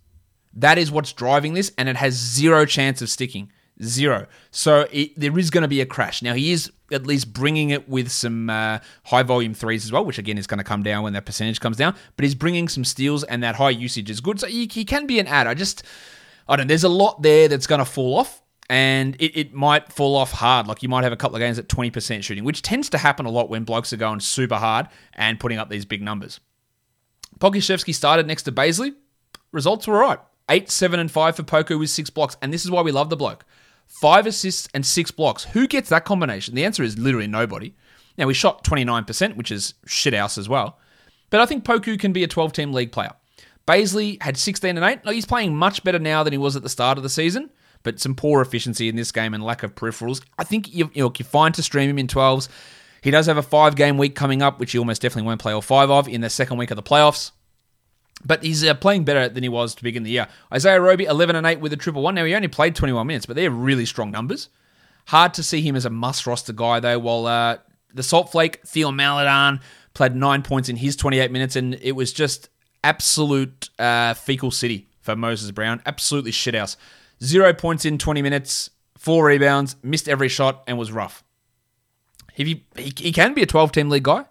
That 0.53 0.77
is 0.77 0.89
what's 0.89 1.13
driving 1.13 1.53
this, 1.53 1.71
and 1.77 1.89
it 1.89 1.97
has 1.97 2.13
zero 2.13 2.65
chance 2.65 3.01
of 3.01 3.09
sticking. 3.09 3.51
Zero. 3.83 4.27
So 4.51 4.87
it, 4.91 5.19
there 5.19 5.37
is 5.37 5.49
going 5.49 5.63
to 5.63 5.67
be 5.67 5.81
a 5.81 5.85
crash. 5.85 6.21
Now, 6.21 6.33
he 6.33 6.53
is 6.53 6.71
at 6.91 7.05
least 7.05 7.33
bringing 7.33 7.71
it 7.71 7.89
with 7.89 8.11
some 8.11 8.49
uh, 8.49 8.79
high 9.05 9.23
volume 9.23 9.53
threes 9.53 9.85
as 9.85 9.91
well, 9.91 10.05
which 10.05 10.17
again 10.17 10.37
is 10.37 10.47
going 10.47 10.57
to 10.59 10.63
come 10.63 10.83
down 10.83 11.03
when 11.03 11.13
that 11.13 11.25
percentage 11.25 11.59
comes 11.59 11.77
down. 11.77 11.95
But 12.15 12.23
he's 12.23 12.35
bringing 12.35 12.67
some 12.67 12.83
steals, 12.83 13.23
and 13.23 13.43
that 13.43 13.55
high 13.55 13.71
usage 13.71 14.09
is 14.09 14.19
good. 14.21 14.39
So 14.39 14.47
he, 14.47 14.67
he 14.71 14.85
can 14.85 15.07
be 15.07 15.19
an 15.19 15.27
ad. 15.27 15.47
I 15.47 15.53
just, 15.53 15.83
I 16.47 16.55
don't 16.55 16.67
know, 16.67 16.69
there's 16.69 16.83
a 16.83 16.89
lot 16.89 17.21
there 17.21 17.47
that's 17.47 17.67
going 17.67 17.79
to 17.79 17.85
fall 17.85 18.17
off. 18.17 18.41
And 18.67 19.15
it, 19.19 19.39
it 19.39 19.53
might 19.53 19.93
fall 19.93 20.15
off 20.15 20.31
hard. 20.31 20.65
Like 20.65 20.81
you 20.81 20.89
might 20.89 21.03
have 21.03 21.13
a 21.13 21.17
couple 21.17 21.35
of 21.35 21.39
games 21.39 21.59
at 21.59 21.67
20% 21.67 22.23
shooting, 22.23 22.43
which 22.43 22.63
tends 22.63 22.89
to 22.89 22.97
happen 22.97 23.27
a 23.27 23.29
lot 23.29 23.47
when 23.47 23.63
blokes 23.63 23.93
are 23.93 23.97
going 23.97 24.19
super 24.19 24.55
hard 24.55 24.87
and 25.13 25.39
putting 25.39 25.59
up 25.59 25.69
these 25.69 25.85
big 25.85 26.01
numbers. 26.01 26.39
Pokusevski 27.39 27.93
started 27.93 28.25
next 28.25 28.43
to 28.43 28.51
Bazley. 28.51 28.95
Results 29.51 29.85
were 29.85 30.01
all 30.01 30.09
right. 30.09 30.19
8, 30.49 30.69
7, 30.69 30.99
and 30.99 31.11
5 31.11 31.35
for 31.35 31.43
Poku 31.43 31.77
with 31.79 31.89
six 31.89 32.09
blocks. 32.09 32.37
And 32.41 32.51
this 32.53 32.65
is 32.65 32.71
why 32.71 32.81
we 32.81 32.91
love 32.91 33.09
the 33.09 33.17
bloke. 33.17 33.45
Five 33.87 34.25
assists 34.27 34.67
and 34.73 34.85
six 34.85 35.11
blocks. 35.11 35.45
Who 35.45 35.67
gets 35.67 35.89
that 35.89 36.05
combination? 36.05 36.55
The 36.55 36.65
answer 36.65 36.83
is 36.83 36.97
literally 36.97 37.27
nobody. 37.27 37.73
Now, 38.17 38.27
we 38.27 38.33
shot 38.33 38.63
29%, 38.63 39.35
which 39.35 39.51
is 39.51 39.73
shit 39.85 40.13
house 40.13 40.37
as 40.37 40.47
well. 40.47 40.79
But 41.29 41.41
I 41.41 41.45
think 41.45 41.63
Poku 41.63 41.99
can 41.99 42.13
be 42.13 42.23
a 42.23 42.27
12 42.27 42.53
team 42.53 42.73
league 42.73 42.91
player. 42.91 43.11
Bazley 43.67 44.21
had 44.21 44.37
16 44.37 44.77
and 44.77 44.85
8. 44.85 45.05
Like, 45.05 45.15
he's 45.15 45.25
playing 45.25 45.55
much 45.55 45.83
better 45.83 45.99
now 45.99 46.23
than 46.23 46.33
he 46.33 46.37
was 46.37 46.55
at 46.55 46.63
the 46.63 46.69
start 46.69 46.97
of 46.97 47.03
the 47.03 47.09
season, 47.09 47.49
but 47.83 47.99
some 47.99 48.15
poor 48.15 48.41
efficiency 48.41 48.87
in 48.89 48.95
this 48.95 49.11
game 49.11 49.33
and 49.33 49.43
lack 49.43 49.63
of 49.63 49.75
peripherals. 49.75 50.21
I 50.37 50.43
think 50.43 50.73
you, 50.73 50.91
you 50.93 51.03
know, 51.03 51.13
you're 51.17 51.25
fine 51.25 51.51
to 51.53 51.63
stream 51.63 51.89
him 51.89 51.99
in 51.99 52.07
12s. 52.07 52.47
He 53.01 53.11
does 53.11 53.25
have 53.27 53.37
a 53.37 53.43
five 53.43 53.75
game 53.75 53.97
week 53.97 54.15
coming 54.15 54.41
up, 54.41 54.59
which 54.59 54.71
he 54.71 54.79
almost 54.79 55.01
definitely 55.01 55.27
won't 55.27 55.41
play 55.41 55.53
all 55.53 55.61
five 55.61 55.89
of 55.89 56.07
in 56.07 56.21
the 56.21 56.29
second 56.29 56.57
week 56.57 56.71
of 56.71 56.75
the 56.75 56.83
playoffs. 56.83 57.31
But 58.23 58.43
he's 58.43 58.63
uh, 58.63 58.73
playing 58.75 59.03
better 59.03 59.27
than 59.27 59.43
he 59.43 59.49
was 59.49 59.75
to 59.75 59.83
begin 59.83 60.03
the 60.03 60.11
year. 60.11 60.27
Isaiah 60.53 60.79
Roby, 60.79 61.05
11 61.05 61.35
and 61.35 61.45
8 61.45 61.59
with 61.59 61.73
a 61.73 61.77
triple 61.77 62.01
one. 62.01 62.15
Now, 62.15 62.25
he 62.25 62.33
only 62.33 62.47
played 62.47 62.75
21 62.75 63.05
minutes, 63.05 63.25
but 63.25 63.35
they're 63.35 63.51
really 63.51 63.85
strong 63.85 64.09
numbers. 64.09 64.49
Hard 65.07 65.33
to 65.35 65.43
see 65.43 65.61
him 65.61 65.75
as 65.75 65.85
a 65.85 65.89
must 65.89 66.25
roster 66.25 66.53
guy, 66.53 66.79
though, 66.79 66.97
while 66.97 67.27
uh, 67.27 67.57
the 67.93 68.03
Salt 68.03 68.31
Flake, 68.31 68.61
Theo 68.65 68.91
Maledon, 68.91 69.59
played 69.93 70.15
nine 70.15 70.41
points 70.43 70.69
in 70.69 70.77
his 70.77 70.95
28 70.95 71.31
minutes, 71.31 71.55
and 71.55 71.75
it 71.81 71.91
was 71.91 72.13
just 72.13 72.49
absolute 72.83 73.69
uh, 73.77 74.13
fecal 74.13 74.51
city 74.51 74.87
for 75.01 75.15
Moses 75.15 75.51
Brown. 75.51 75.81
Absolutely 75.85 76.31
shithouse. 76.31 76.77
Zero 77.23 77.53
points 77.53 77.85
in 77.85 77.97
20 77.97 78.21
minutes, 78.21 78.69
four 78.97 79.25
rebounds, 79.25 79.75
missed 79.83 80.09
every 80.09 80.29
shot, 80.29 80.63
and 80.67 80.77
was 80.77 80.91
rough. 80.91 81.23
He, 82.33 82.65
he, 82.75 82.93
he 82.97 83.11
can 83.11 83.33
be 83.33 83.43
a 83.43 83.45
12 83.45 83.71
team 83.71 83.89
league 83.89 84.03
guy, 84.03 84.25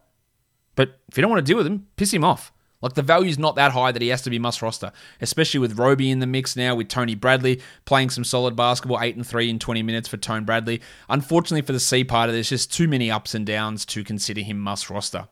but 0.76 1.00
if 1.08 1.16
you 1.16 1.22
don't 1.22 1.30
want 1.30 1.44
to 1.44 1.50
deal 1.50 1.56
with 1.56 1.66
him, 1.66 1.86
piss 1.96 2.12
him 2.12 2.24
off. 2.24 2.52
Like 2.84 2.92
the 2.92 3.02
value's 3.02 3.38
not 3.38 3.56
that 3.56 3.72
high 3.72 3.92
that 3.92 4.02
he 4.02 4.08
has 4.08 4.20
to 4.22 4.30
be 4.30 4.38
must 4.38 4.60
roster, 4.60 4.92
especially 5.22 5.58
with 5.58 5.78
Roby 5.78 6.10
in 6.10 6.18
the 6.18 6.26
mix 6.26 6.54
now, 6.54 6.74
with 6.74 6.88
Tony 6.88 7.14
Bradley 7.14 7.62
playing 7.86 8.10
some 8.10 8.24
solid 8.24 8.56
basketball, 8.56 9.00
8 9.00 9.16
and 9.16 9.26
3 9.26 9.48
in 9.48 9.58
20 9.58 9.82
minutes 9.82 10.06
for 10.06 10.18
Tone 10.18 10.44
Bradley. 10.44 10.82
Unfortunately 11.08 11.62
for 11.62 11.72
the 11.72 11.80
C 11.80 12.04
part, 12.04 12.28
of 12.28 12.34
there's 12.34 12.50
just 12.50 12.70
too 12.70 12.86
many 12.86 13.10
ups 13.10 13.34
and 13.34 13.46
downs 13.46 13.86
to 13.86 14.04
consider 14.04 14.42
him 14.42 14.58
must 14.58 14.90
roster. 14.90 15.28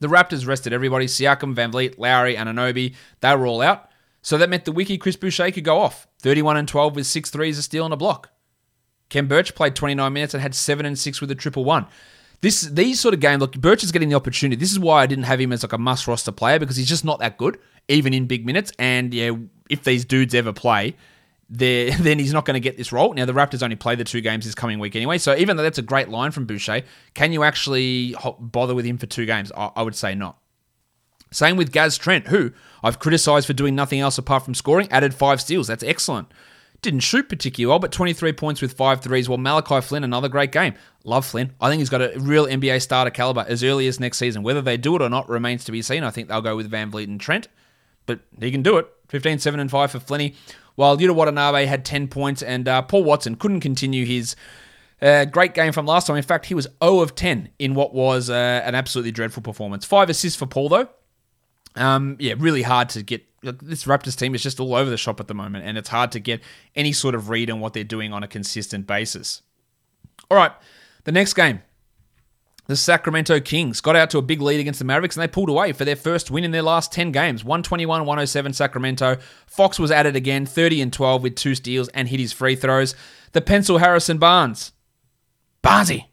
The 0.00 0.06
Raptors 0.06 0.46
rested 0.46 0.72
everybody 0.72 1.04
Siakam, 1.04 1.54
VanVleet, 1.54 1.98
Lowry, 1.98 2.34
and 2.34 2.48
Anobi. 2.48 2.94
They 3.20 3.36
were 3.36 3.46
all 3.46 3.60
out. 3.60 3.90
So 4.22 4.38
that 4.38 4.48
meant 4.48 4.64
the 4.64 4.72
wiki 4.72 4.96
Chris 4.96 5.16
Boucher 5.16 5.50
could 5.50 5.64
go 5.64 5.80
off. 5.80 6.06
31 6.22 6.56
and 6.56 6.66
12 6.66 6.96
with 6.96 7.06
six 7.06 7.28
threes, 7.28 7.58
a 7.58 7.62
steal, 7.62 7.84
and 7.84 7.92
a 7.92 7.98
block. 7.98 8.30
Khem 9.10 9.28
Birch 9.28 9.54
played 9.54 9.76
29 9.76 10.10
minutes 10.10 10.32
and 10.32 10.42
had 10.42 10.54
7 10.54 10.86
and 10.86 10.98
6 10.98 11.20
with 11.20 11.30
a 11.30 11.34
triple 11.34 11.66
one. 11.66 11.88
This 12.44 12.60
these 12.60 13.00
sort 13.00 13.14
of 13.14 13.20
games, 13.20 13.40
look, 13.40 13.52
Birch 13.52 13.82
is 13.82 13.90
getting 13.90 14.10
the 14.10 14.16
opportunity. 14.16 14.60
This 14.60 14.70
is 14.70 14.78
why 14.78 15.00
I 15.00 15.06
didn't 15.06 15.24
have 15.24 15.40
him 15.40 15.50
as 15.50 15.62
like 15.62 15.72
a 15.72 15.78
must 15.78 16.06
roster 16.06 16.30
player 16.30 16.58
because 16.58 16.76
he's 16.76 16.86
just 16.86 17.02
not 17.02 17.18
that 17.20 17.38
good, 17.38 17.58
even 17.88 18.12
in 18.12 18.26
big 18.26 18.44
minutes. 18.44 18.70
And 18.78 19.14
yeah, 19.14 19.30
if 19.70 19.82
these 19.82 20.04
dudes 20.04 20.34
ever 20.34 20.52
play, 20.52 20.94
then 21.48 22.18
he's 22.18 22.34
not 22.34 22.44
going 22.44 22.52
to 22.52 22.60
get 22.60 22.76
this 22.76 22.92
role. 22.92 23.14
Now 23.14 23.24
the 23.24 23.32
Raptors 23.32 23.62
only 23.62 23.76
play 23.76 23.94
the 23.94 24.04
two 24.04 24.20
games 24.20 24.44
this 24.44 24.54
coming 24.54 24.78
week 24.78 24.94
anyway, 24.94 25.16
so 25.16 25.34
even 25.34 25.56
though 25.56 25.62
that's 25.62 25.78
a 25.78 25.82
great 25.82 26.10
line 26.10 26.32
from 26.32 26.44
Boucher, 26.44 26.82
can 27.14 27.32
you 27.32 27.44
actually 27.44 28.14
bother 28.38 28.74
with 28.74 28.84
him 28.84 28.98
for 28.98 29.06
two 29.06 29.24
games? 29.24 29.50
I, 29.56 29.70
I 29.76 29.82
would 29.82 29.94
say 29.94 30.14
not. 30.14 30.36
Same 31.30 31.56
with 31.56 31.72
Gaz 31.72 31.96
Trent, 31.96 32.26
who 32.26 32.52
I've 32.82 32.98
criticised 32.98 33.46
for 33.46 33.54
doing 33.54 33.74
nothing 33.74 34.00
else 34.00 34.18
apart 34.18 34.44
from 34.44 34.54
scoring, 34.54 34.86
added 34.90 35.14
five 35.14 35.40
steals. 35.40 35.66
That's 35.66 35.82
excellent. 35.82 36.28
Didn't 36.84 37.00
shoot 37.00 37.30
particularly 37.30 37.70
well, 37.70 37.78
but 37.78 37.92
23 37.92 38.34
points 38.34 38.60
with 38.60 38.74
five 38.74 39.00
threes. 39.00 39.26
While 39.26 39.38
Malachi 39.38 39.80
Flynn, 39.80 40.04
another 40.04 40.28
great 40.28 40.52
game. 40.52 40.74
Love 41.02 41.24
Flynn. 41.24 41.54
I 41.58 41.70
think 41.70 41.78
he's 41.78 41.88
got 41.88 42.02
a 42.02 42.12
real 42.18 42.44
NBA 42.44 42.82
starter 42.82 43.10
caliber 43.10 43.42
as 43.48 43.64
early 43.64 43.86
as 43.86 43.98
next 43.98 44.18
season. 44.18 44.42
Whether 44.42 44.60
they 44.60 44.76
do 44.76 44.94
it 44.94 45.00
or 45.00 45.08
not 45.08 45.26
remains 45.26 45.64
to 45.64 45.72
be 45.72 45.80
seen. 45.80 46.04
I 46.04 46.10
think 46.10 46.28
they'll 46.28 46.42
go 46.42 46.56
with 46.56 46.70
VanVleet 46.70 47.04
and 47.04 47.18
Trent, 47.18 47.48
but 48.04 48.20
he 48.38 48.50
can 48.50 48.62
do 48.62 48.76
it. 48.76 48.86
15, 49.08 49.38
7, 49.38 49.58
and 49.58 49.70
5 49.70 49.92
for 49.92 49.98
Flinny. 49.98 50.34
While 50.74 50.98
Yuta 50.98 51.14
Watanabe 51.14 51.64
had 51.64 51.86
10 51.86 52.08
points, 52.08 52.42
and 52.42 52.68
uh, 52.68 52.82
Paul 52.82 53.04
Watson 53.04 53.36
couldn't 53.36 53.60
continue 53.60 54.04
his 54.04 54.36
uh, 55.00 55.24
great 55.24 55.54
game 55.54 55.72
from 55.72 55.86
last 55.86 56.06
time. 56.06 56.16
In 56.16 56.22
fact, 56.22 56.44
he 56.44 56.54
was 56.54 56.68
0 56.82 57.00
of 57.00 57.14
10 57.14 57.48
in 57.58 57.74
what 57.74 57.94
was 57.94 58.28
uh, 58.28 58.60
an 58.62 58.74
absolutely 58.74 59.10
dreadful 59.10 59.42
performance. 59.42 59.86
Five 59.86 60.10
assists 60.10 60.38
for 60.38 60.44
Paul, 60.44 60.68
though. 60.68 60.88
Um, 61.76 62.18
yeah, 62.20 62.34
really 62.36 62.62
hard 62.62 62.90
to 62.90 63.02
get 63.02 63.24
this 63.52 63.84
Raptors 63.84 64.16
team 64.16 64.34
is 64.34 64.42
just 64.42 64.60
all 64.60 64.74
over 64.74 64.90
the 64.90 64.96
shop 64.96 65.20
at 65.20 65.28
the 65.28 65.34
moment, 65.34 65.64
and 65.64 65.78
it's 65.78 65.88
hard 65.88 66.12
to 66.12 66.20
get 66.20 66.40
any 66.74 66.92
sort 66.92 67.14
of 67.14 67.28
read 67.28 67.50
on 67.50 67.60
what 67.60 67.72
they're 67.72 67.84
doing 67.84 68.12
on 68.12 68.22
a 68.22 68.28
consistent 68.28 68.86
basis. 68.86 69.42
All 70.30 70.36
right, 70.36 70.52
the 71.04 71.12
next 71.12 71.34
game. 71.34 71.62
The 72.66 72.76
Sacramento 72.76 73.40
Kings 73.40 73.82
got 73.82 73.94
out 73.94 74.08
to 74.10 74.18
a 74.18 74.22
big 74.22 74.40
lead 74.40 74.58
against 74.58 74.78
the 74.78 74.86
Mavericks 74.86 75.16
and 75.16 75.22
they 75.22 75.28
pulled 75.28 75.50
away 75.50 75.72
for 75.72 75.84
their 75.84 75.96
first 75.96 76.30
win 76.30 76.44
in 76.44 76.50
their 76.50 76.62
last 76.62 76.92
10 76.92 77.12
games. 77.12 77.44
121 77.44 78.06
107 78.06 78.54
Sacramento. 78.54 79.18
Fox 79.46 79.78
was 79.78 79.90
at 79.90 80.06
it 80.06 80.16
again, 80.16 80.46
30 80.46 80.80
and 80.80 80.90
12 80.90 81.22
with 81.22 81.34
two 81.34 81.54
steals 81.54 81.88
and 81.88 82.08
hit 82.08 82.20
his 82.20 82.32
free 82.32 82.56
throws. 82.56 82.94
The 83.32 83.42
pencil 83.42 83.78
Harrison 83.78 84.16
Barnes. 84.16 84.72
Barnesy. 85.62 86.06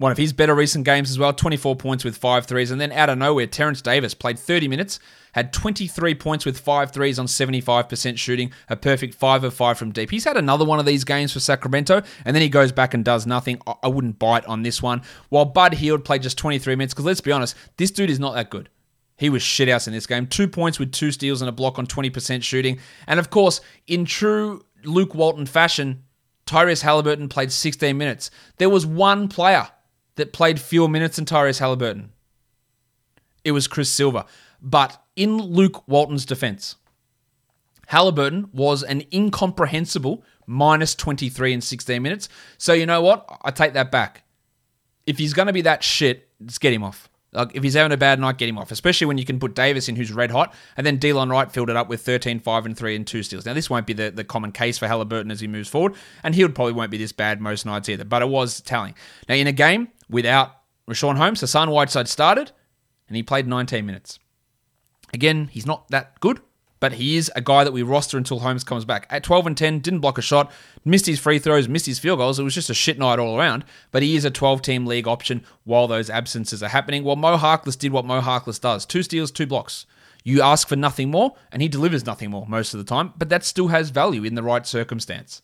One 0.00 0.10
of 0.10 0.16
his 0.16 0.32
better 0.32 0.54
recent 0.54 0.86
games 0.86 1.10
as 1.10 1.18
well 1.18 1.30
24 1.30 1.76
points 1.76 2.04
with 2.04 2.16
five 2.16 2.46
threes. 2.46 2.70
And 2.70 2.80
then 2.80 2.90
out 2.90 3.10
of 3.10 3.18
nowhere, 3.18 3.46
Terrence 3.46 3.82
Davis 3.82 4.14
played 4.14 4.38
30 4.38 4.66
minutes, 4.66 4.98
had 5.34 5.52
23 5.52 6.14
points 6.14 6.46
with 6.46 6.58
five 6.58 6.90
threes 6.90 7.18
on 7.18 7.26
75% 7.26 8.16
shooting, 8.16 8.50
a 8.70 8.76
perfect 8.76 9.14
5 9.14 9.44
of 9.44 9.52
5 9.52 9.78
from 9.78 9.92
deep. 9.92 10.10
He's 10.10 10.24
had 10.24 10.38
another 10.38 10.64
one 10.64 10.78
of 10.78 10.86
these 10.86 11.04
games 11.04 11.34
for 11.34 11.40
Sacramento, 11.40 12.00
and 12.24 12.34
then 12.34 12.40
he 12.40 12.48
goes 12.48 12.72
back 12.72 12.94
and 12.94 13.04
does 13.04 13.26
nothing. 13.26 13.60
I 13.82 13.88
wouldn't 13.88 14.18
bite 14.18 14.46
on 14.46 14.62
this 14.62 14.82
one. 14.82 15.02
While 15.28 15.44
Bud 15.44 15.74
Hield 15.74 16.02
played 16.02 16.22
just 16.22 16.38
23 16.38 16.76
minutes, 16.76 16.94
because 16.94 17.04
let's 17.04 17.20
be 17.20 17.32
honest, 17.32 17.54
this 17.76 17.90
dude 17.90 18.08
is 18.08 18.18
not 18.18 18.34
that 18.36 18.48
good. 18.48 18.70
He 19.18 19.28
was 19.28 19.42
shithouse 19.42 19.86
in 19.86 19.92
this 19.92 20.06
game. 20.06 20.26
Two 20.26 20.48
points 20.48 20.78
with 20.78 20.92
two 20.92 21.12
steals 21.12 21.42
and 21.42 21.48
a 21.50 21.52
block 21.52 21.78
on 21.78 21.86
20% 21.86 22.42
shooting. 22.42 22.78
And 23.06 23.20
of 23.20 23.28
course, 23.28 23.60
in 23.86 24.06
true 24.06 24.64
Luke 24.82 25.14
Walton 25.14 25.44
fashion, 25.44 26.04
Tyrese 26.46 26.80
Halliburton 26.80 27.28
played 27.28 27.52
16 27.52 27.98
minutes. 27.98 28.30
There 28.56 28.70
was 28.70 28.86
one 28.86 29.28
player 29.28 29.68
that 30.16 30.32
played 30.32 30.60
fewer 30.60 30.88
minutes 30.88 31.16
than 31.16 31.24
Tyrese 31.24 31.58
Halliburton. 31.58 32.12
It 33.44 33.52
was 33.52 33.66
Chris 33.66 33.90
Silva. 33.90 34.26
But 34.62 35.02
in 35.16 35.38
Luke 35.38 35.86
Walton's 35.88 36.24
defense, 36.24 36.76
Halliburton 37.88 38.48
was 38.52 38.82
an 38.82 39.02
incomprehensible 39.12 40.22
minus 40.46 40.94
23 40.94 41.54
in 41.54 41.60
16 41.60 42.00
minutes. 42.00 42.28
So 42.56 42.72
you 42.72 42.86
know 42.86 43.02
what? 43.02 43.28
I 43.42 43.50
take 43.50 43.72
that 43.72 43.90
back. 43.90 44.22
If 45.06 45.18
he's 45.18 45.32
going 45.32 45.46
to 45.46 45.52
be 45.52 45.62
that 45.62 45.82
shit, 45.82 46.28
just 46.44 46.60
get 46.60 46.72
him 46.72 46.84
off. 46.84 47.09
Like 47.32 47.54
if 47.54 47.62
he's 47.62 47.74
having 47.74 47.92
a 47.92 47.96
bad 47.96 48.18
night, 48.18 48.38
get 48.38 48.48
him 48.48 48.58
off. 48.58 48.72
Especially 48.72 49.06
when 49.06 49.18
you 49.18 49.24
can 49.24 49.38
put 49.38 49.54
Davis 49.54 49.88
in, 49.88 49.96
who's 49.96 50.12
red 50.12 50.30
hot, 50.30 50.54
and 50.76 50.86
then 50.86 50.98
Delon 50.98 51.30
Wright 51.30 51.50
filled 51.50 51.70
it 51.70 51.76
up 51.76 51.88
with 51.88 52.00
13, 52.02 52.40
5, 52.40 52.66
and 52.66 52.76
3 52.76 52.96
and 52.96 53.06
2 53.06 53.22
steals. 53.22 53.46
Now 53.46 53.54
this 53.54 53.70
won't 53.70 53.86
be 53.86 53.92
the, 53.92 54.10
the 54.10 54.24
common 54.24 54.52
case 54.52 54.78
for 54.78 54.88
Halliburton 54.88 55.30
as 55.30 55.40
he 55.40 55.46
moves 55.46 55.68
forward, 55.68 55.94
and 56.22 56.34
he 56.34 56.46
probably 56.48 56.72
won't 56.72 56.90
be 56.90 56.98
this 56.98 57.12
bad 57.12 57.40
most 57.40 57.64
nights 57.64 57.88
either. 57.88 58.04
But 58.04 58.22
it 58.22 58.28
was 58.28 58.60
telling. 58.60 58.94
Now 59.28 59.36
in 59.36 59.46
a 59.46 59.52
game 59.52 59.88
without 60.08 60.56
Richaun 60.88 61.16
Holmes, 61.16 61.40
Hassan 61.40 61.70
Whiteside 61.70 62.08
started, 62.08 62.52
and 63.08 63.16
he 63.16 63.22
played 63.22 63.46
19 63.46 63.86
minutes. 63.86 64.18
Again, 65.12 65.48
he's 65.48 65.66
not 65.66 65.88
that 65.88 66.18
good, 66.20 66.40
but 66.80 66.94
he 66.94 67.16
is 67.16 67.30
a 67.36 67.40
guy 67.40 67.62
that 67.62 67.72
we 67.72 67.82
roster 67.82 68.16
until 68.16 68.40
Holmes 68.40 68.64
comes 68.64 68.84
back. 68.84 69.06
At 69.10 69.22
12 69.22 69.46
and 69.48 69.56
10, 69.56 69.80
didn't 69.80 70.00
block 70.00 70.18
a 70.18 70.22
shot, 70.22 70.50
missed 70.84 71.06
his 71.06 71.20
free 71.20 71.38
throws, 71.38 71.68
missed 71.68 71.86
his 71.86 71.98
field 71.98 72.18
goals. 72.18 72.38
It 72.38 72.42
was 72.42 72.54
just 72.54 72.70
a 72.70 72.74
shit 72.74 72.98
night 72.98 73.18
all 73.18 73.38
around, 73.38 73.64
but 73.92 74.02
he 74.02 74.16
is 74.16 74.24
a 74.24 74.30
12 74.30 74.62
team 74.62 74.86
league 74.86 75.06
option 75.06 75.44
while 75.64 75.86
those 75.86 76.10
absences 76.10 76.62
are 76.62 76.68
happening. 76.68 77.04
Well, 77.04 77.16
Mo 77.16 77.36
Harkless 77.36 77.78
did 77.78 77.92
what 77.92 78.06
Mo 78.06 78.20
Harkless 78.20 78.60
does 78.60 78.86
two 78.86 79.02
steals, 79.02 79.30
two 79.30 79.46
blocks. 79.46 79.86
You 80.24 80.42
ask 80.42 80.68
for 80.68 80.76
nothing 80.76 81.10
more, 81.10 81.34
and 81.52 81.62
he 81.62 81.68
delivers 81.68 82.04
nothing 82.04 82.30
more 82.30 82.46
most 82.46 82.74
of 82.74 82.78
the 82.78 82.84
time, 82.84 83.12
but 83.16 83.28
that 83.28 83.44
still 83.44 83.68
has 83.68 83.90
value 83.90 84.24
in 84.24 84.34
the 84.34 84.42
right 84.42 84.66
circumstance. 84.66 85.42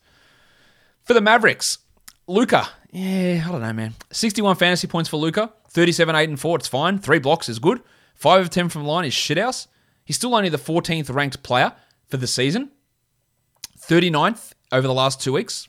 For 1.03 1.13
the 1.13 1.21
Mavericks, 1.21 1.79
Luka. 2.27 2.67
Yeah, 2.91 3.43
I 3.47 3.51
don't 3.51 3.61
know, 3.61 3.73
man. 3.73 3.95
61 4.11 4.57
fantasy 4.57 4.87
points 4.87 5.09
for 5.09 5.17
Luka. 5.17 5.51
37, 5.69 6.15
8, 6.15 6.29
and 6.29 6.39
4. 6.39 6.57
It's 6.57 6.67
fine. 6.67 6.99
Three 6.99 7.19
blocks 7.19 7.47
is 7.47 7.59
good. 7.59 7.81
5 8.15 8.41
of 8.41 8.49
10 8.49 8.69
from 8.69 8.85
line 8.85 9.05
is 9.05 9.13
shithouse. 9.13 9.67
He's 10.07 10.15
still 10.15 10.33
only 10.33 10.47
the 10.47 10.57
14th 10.57 11.13
ranked 11.13 11.43
player 11.43 11.73
for 12.07 12.15
the 12.15 12.27
season. 12.27 12.71
39th 13.77 14.53
over 14.71 14.87
the 14.87 14.93
last 14.93 15.21
two 15.21 15.33
weeks. 15.33 15.67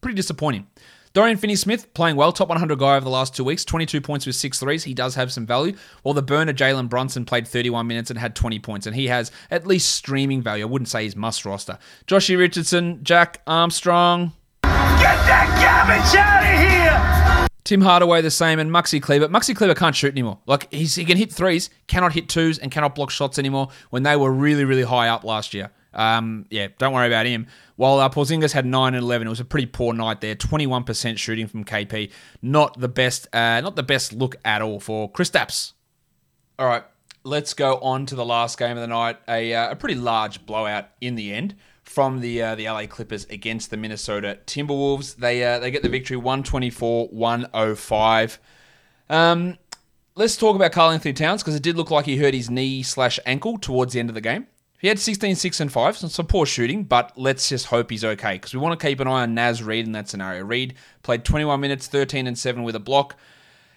Pretty 0.00 0.14
disappointing. 0.14 0.68
Dorian 1.12 1.38
Finney 1.38 1.56
Smith 1.56 1.92
playing 1.92 2.14
well, 2.14 2.32
top 2.32 2.48
100 2.48 2.78
guy 2.78 2.94
over 2.94 3.02
the 3.02 3.10
last 3.10 3.34
two 3.34 3.42
weeks, 3.42 3.64
22 3.64 4.00
points 4.00 4.26
with 4.26 4.36
six 4.36 4.60
threes. 4.60 4.84
He 4.84 4.94
does 4.94 5.16
have 5.16 5.32
some 5.32 5.44
value. 5.44 5.76
While 6.04 6.14
the 6.14 6.22
burner 6.22 6.52
Jalen 6.52 6.88
Brunson 6.88 7.24
played 7.24 7.48
31 7.48 7.88
minutes 7.88 8.10
and 8.10 8.18
had 8.18 8.36
20 8.36 8.60
points, 8.60 8.86
and 8.86 8.94
he 8.94 9.08
has 9.08 9.32
at 9.50 9.66
least 9.66 9.90
streaming 9.90 10.40
value. 10.40 10.64
I 10.64 10.68
wouldn't 10.68 10.88
say 10.88 11.02
he's 11.02 11.16
must 11.16 11.44
roster. 11.44 11.78
Joshy 12.06 12.38
Richardson, 12.38 13.02
Jack 13.02 13.42
Armstrong. 13.48 14.34
Get 14.62 15.18
that 15.26 15.48
garbage 15.58 16.14
out 16.16 16.44
of 16.44 17.40
here! 17.40 17.49
Tim 17.64 17.80
Hardaway 17.82 18.22
the 18.22 18.30
same, 18.30 18.58
and 18.58 18.70
Muxie 18.70 19.00
Kleiber. 19.00 19.28
Muxie 19.28 19.54
Kleiber 19.54 19.76
can't 19.76 19.94
shoot 19.94 20.12
anymore. 20.12 20.38
Like 20.46 20.72
he 20.72 21.04
can 21.04 21.16
hit 21.16 21.32
threes, 21.32 21.70
cannot 21.86 22.12
hit 22.12 22.28
twos, 22.28 22.58
and 22.58 22.70
cannot 22.70 22.94
block 22.94 23.10
shots 23.10 23.38
anymore. 23.38 23.68
When 23.90 24.02
they 24.02 24.16
were 24.16 24.30
really, 24.30 24.64
really 24.64 24.82
high 24.82 25.08
up 25.08 25.24
last 25.24 25.54
year. 25.54 25.70
Um, 25.92 26.46
yeah, 26.50 26.68
don't 26.78 26.92
worry 26.92 27.08
about 27.08 27.26
him. 27.26 27.48
While 27.76 27.98
uh, 27.98 28.08
Porzingis 28.08 28.52
had 28.52 28.64
nine 28.64 28.94
and 28.94 29.02
eleven, 29.02 29.26
it 29.26 29.30
was 29.30 29.40
a 29.40 29.44
pretty 29.44 29.66
poor 29.66 29.92
night 29.92 30.20
there. 30.20 30.34
Twenty-one 30.34 30.84
percent 30.84 31.18
shooting 31.18 31.46
from 31.46 31.64
KP, 31.64 32.10
not 32.42 32.78
the 32.78 32.88
best, 32.88 33.26
uh, 33.34 33.60
not 33.60 33.76
the 33.76 33.82
best 33.82 34.12
look 34.12 34.36
at 34.44 34.62
all 34.62 34.80
for 34.80 35.10
Kristaps. 35.10 35.72
All 36.58 36.66
right, 36.66 36.84
let's 37.24 37.54
go 37.54 37.78
on 37.78 38.06
to 38.06 38.14
the 38.14 38.24
last 38.24 38.58
game 38.58 38.76
of 38.76 38.82
the 38.82 38.86
night. 38.86 39.18
A, 39.28 39.52
uh, 39.54 39.72
a 39.72 39.76
pretty 39.76 39.96
large 39.96 40.46
blowout 40.46 40.88
in 41.00 41.16
the 41.16 41.32
end 41.32 41.56
from 41.90 42.20
the 42.20 42.40
uh, 42.40 42.54
the 42.54 42.66
LA 42.66 42.86
Clippers 42.86 43.26
against 43.30 43.70
the 43.70 43.76
Minnesota 43.76 44.38
Timberwolves. 44.46 45.16
They 45.16 45.42
uh, 45.42 45.58
they 45.58 45.72
get 45.72 45.82
the 45.82 45.88
victory 45.88 46.16
124-105. 46.16 48.38
Um, 49.08 49.58
let's 50.14 50.36
talk 50.36 50.54
about 50.54 50.70
Karl 50.70 50.92
Anthony 50.92 51.14
Towns 51.14 51.42
because 51.42 51.56
it 51.56 51.64
did 51.64 51.76
look 51.76 51.90
like 51.90 52.06
he 52.06 52.16
hurt 52.16 52.32
his 52.32 52.48
knee 52.48 52.84
slash 52.84 53.18
ankle 53.26 53.58
towards 53.58 53.92
the 53.92 53.98
end 53.98 54.08
of 54.08 54.14
the 54.14 54.20
game. 54.20 54.46
He 54.78 54.86
had 54.86 55.00
16, 55.00 55.34
6, 55.34 55.60
and 55.60 55.70
5, 55.70 55.98
so 55.98 56.08
some 56.08 56.26
poor 56.26 56.46
shooting, 56.46 56.84
but 56.84 57.12
let's 57.16 57.50
just 57.50 57.66
hope 57.66 57.90
he's 57.90 58.04
okay 58.04 58.34
because 58.34 58.54
we 58.54 58.60
want 58.60 58.78
to 58.78 58.86
keep 58.86 59.00
an 59.00 59.08
eye 59.08 59.22
on 59.22 59.34
Naz 59.34 59.62
Reid 59.62 59.84
in 59.84 59.92
that 59.92 60.08
scenario. 60.08 60.44
Reid 60.44 60.74
played 61.02 61.24
21 61.24 61.60
minutes, 61.60 61.88
13 61.88 62.26
and 62.26 62.38
7 62.38 62.62
with 62.62 62.76
a 62.76 62.80
block. 62.80 63.16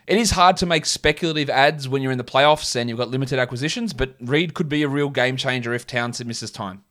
It 0.05 0.17
is 0.17 0.31
hard 0.31 0.57
to 0.57 0.65
make 0.65 0.85
speculative 0.85 1.49
ads 1.49 1.87
when 1.89 2.03
you're 2.03 2.11
in 2.11 2.17
the 2.19 2.23
playoffs 2.23 2.75
and 2.75 2.89
you've 2.89 2.99
got 2.99 3.09
limited 3.09 3.39
acquisitions, 3.39 3.91
but 3.91 4.15
Reid 4.21 4.53
could 4.53 4.69
be 4.69 4.83
a 4.83 4.87
real 4.87 5.09
game 5.09 5.35
changer 5.35 5.73
if 5.73 5.87
Towns 5.87 6.23
misses 6.23 6.51
time. 6.51 6.83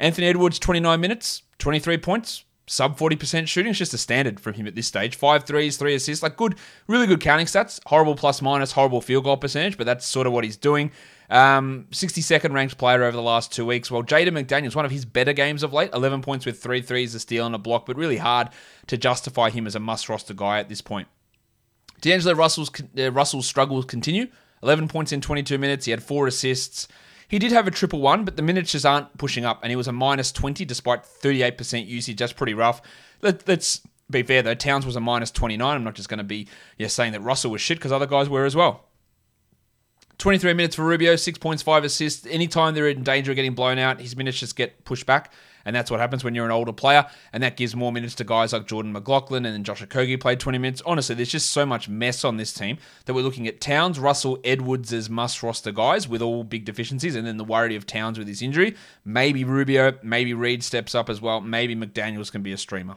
Anthony 0.00 0.28
Edwards, 0.28 0.58
29 0.58 0.98
minutes, 0.98 1.42
23 1.58 1.98
points, 1.98 2.44
sub 2.66 2.98
40% 2.98 3.46
shooting. 3.46 3.68
It's 3.68 3.78
just 3.78 3.92
a 3.92 3.98
standard 3.98 4.40
from 4.40 4.54
him 4.54 4.66
at 4.66 4.74
this 4.74 4.86
stage. 4.86 5.14
Five 5.14 5.44
threes, 5.44 5.76
three 5.76 5.94
assists. 5.94 6.22
Like 6.22 6.38
good, 6.38 6.54
really 6.88 7.06
good 7.06 7.20
counting 7.20 7.44
stats. 7.44 7.80
Horrible 7.84 8.14
plus 8.14 8.40
minus, 8.40 8.72
horrible 8.72 9.02
field 9.02 9.24
goal 9.24 9.36
percentage, 9.36 9.76
but 9.76 9.84
that's 9.84 10.06
sort 10.06 10.26
of 10.26 10.32
what 10.32 10.42
he's 10.42 10.56
doing. 10.56 10.90
Um, 11.28 11.86
62nd 11.90 12.52
ranked 12.52 12.78
player 12.78 13.04
over 13.04 13.16
the 13.16 13.22
last 13.22 13.52
two 13.52 13.66
weeks. 13.66 13.90
Well, 13.90 14.02
Jaden 14.02 14.30
McDaniels, 14.30 14.74
one 14.74 14.86
of 14.86 14.90
his 14.90 15.04
better 15.04 15.34
games 15.34 15.62
of 15.62 15.74
late, 15.74 15.90
11 15.92 16.22
points 16.22 16.46
with 16.46 16.62
three 16.62 16.80
threes, 16.80 17.14
a 17.14 17.20
steal, 17.20 17.44
and 17.44 17.54
a 17.54 17.58
block, 17.58 17.84
but 17.84 17.96
really 17.96 18.16
hard 18.16 18.48
to 18.86 18.96
justify 18.96 19.50
him 19.50 19.66
as 19.66 19.74
a 19.74 19.80
must 19.80 20.08
roster 20.08 20.34
guy 20.34 20.58
at 20.58 20.70
this 20.70 20.80
point. 20.80 21.08
D'Angelo 22.00 22.34
Russell's 22.34 22.70
uh, 22.98 23.12
Russell's 23.12 23.46
struggles 23.46 23.84
continue. 23.84 24.28
11 24.62 24.88
points 24.88 25.12
in 25.12 25.20
22 25.20 25.58
minutes. 25.58 25.84
He 25.84 25.90
had 25.90 26.02
four 26.02 26.26
assists. 26.26 26.88
He 27.30 27.38
did 27.38 27.52
have 27.52 27.68
a 27.68 27.70
triple 27.70 28.00
one, 28.00 28.24
but 28.24 28.34
the 28.34 28.42
miniatures 28.42 28.84
aren't 28.84 29.16
pushing 29.16 29.44
up, 29.44 29.60
and 29.62 29.70
he 29.70 29.76
was 29.76 29.86
a 29.86 29.92
minus 29.92 30.32
20 30.32 30.64
despite 30.64 31.04
38% 31.04 31.86
usage. 31.86 32.18
That's 32.18 32.32
pretty 32.32 32.54
rough. 32.54 32.82
Let, 33.22 33.48
us 33.48 33.80
be 34.10 34.24
fair 34.24 34.42
though. 34.42 34.54
Towns 34.54 34.84
was 34.84 34.96
a 34.96 35.00
minus 35.00 35.30
29. 35.30 35.76
I'm 35.76 35.84
not 35.84 35.94
just 35.94 36.08
going 36.08 36.18
to 36.18 36.24
be 36.24 36.48
yeah, 36.76 36.88
saying 36.88 37.12
that 37.12 37.20
Russell 37.20 37.52
was 37.52 37.60
shit 37.60 37.78
because 37.78 37.92
other 37.92 38.06
guys 38.06 38.28
were 38.28 38.44
as 38.44 38.56
well. 38.56 38.86
23 40.18 40.54
minutes 40.54 40.74
for 40.74 40.84
Rubio, 40.84 41.14
six 41.14 41.38
points, 41.38 41.62
five 41.62 41.84
assists. 41.84 42.26
Anytime 42.26 42.74
they're 42.74 42.88
in 42.88 43.04
danger 43.04 43.30
of 43.30 43.36
getting 43.36 43.54
blown 43.54 43.78
out, 43.78 44.00
his 44.00 44.14
just 44.14 44.56
get 44.56 44.84
pushed 44.84 45.06
back. 45.06 45.32
And 45.64 45.74
that's 45.74 45.90
what 45.90 46.00
happens 46.00 46.24
when 46.24 46.34
you're 46.34 46.44
an 46.44 46.50
older 46.50 46.72
player. 46.72 47.06
And 47.32 47.42
that 47.42 47.56
gives 47.56 47.76
more 47.76 47.92
minutes 47.92 48.14
to 48.16 48.24
guys 48.24 48.52
like 48.52 48.66
Jordan 48.66 48.92
McLaughlin 48.92 49.44
and 49.44 49.54
then 49.54 49.64
Josh 49.64 49.82
Okogie 49.82 50.20
played 50.20 50.40
20 50.40 50.58
minutes. 50.58 50.82
Honestly, 50.86 51.14
there's 51.14 51.30
just 51.30 51.52
so 51.52 51.66
much 51.66 51.88
mess 51.88 52.24
on 52.24 52.36
this 52.36 52.52
team 52.52 52.78
that 53.06 53.14
we're 53.14 53.22
looking 53.22 53.46
at 53.46 53.60
Towns, 53.60 53.98
Russell, 53.98 54.38
Edwards 54.44 54.92
as 54.92 55.10
must 55.10 55.42
roster 55.42 55.72
guys 55.72 56.08
with 56.08 56.22
all 56.22 56.44
big 56.44 56.64
deficiencies. 56.64 57.16
And 57.16 57.26
then 57.26 57.36
the 57.36 57.44
worry 57.44 57.76
of 57.76 57.86
Towns 57.86 58.18
with 58.18 58.28
his 58.28 58.42
injury. 58.42 58.76
Maybe 59.04 59.44
Rubio, 59.44 59.98
maybe 60.02 60.34
Reid 60.34 60.62
steps 60.62 60.94
up 60.94 61.08
as 61.08 61.20
well. 61.20 61.40
Maybe 61.40 61.76
McDaniels 61.76 62.32
can 62.32 62.42
be 62.42 62.52
a 62.52 62.58
streamer. 62.58 62.96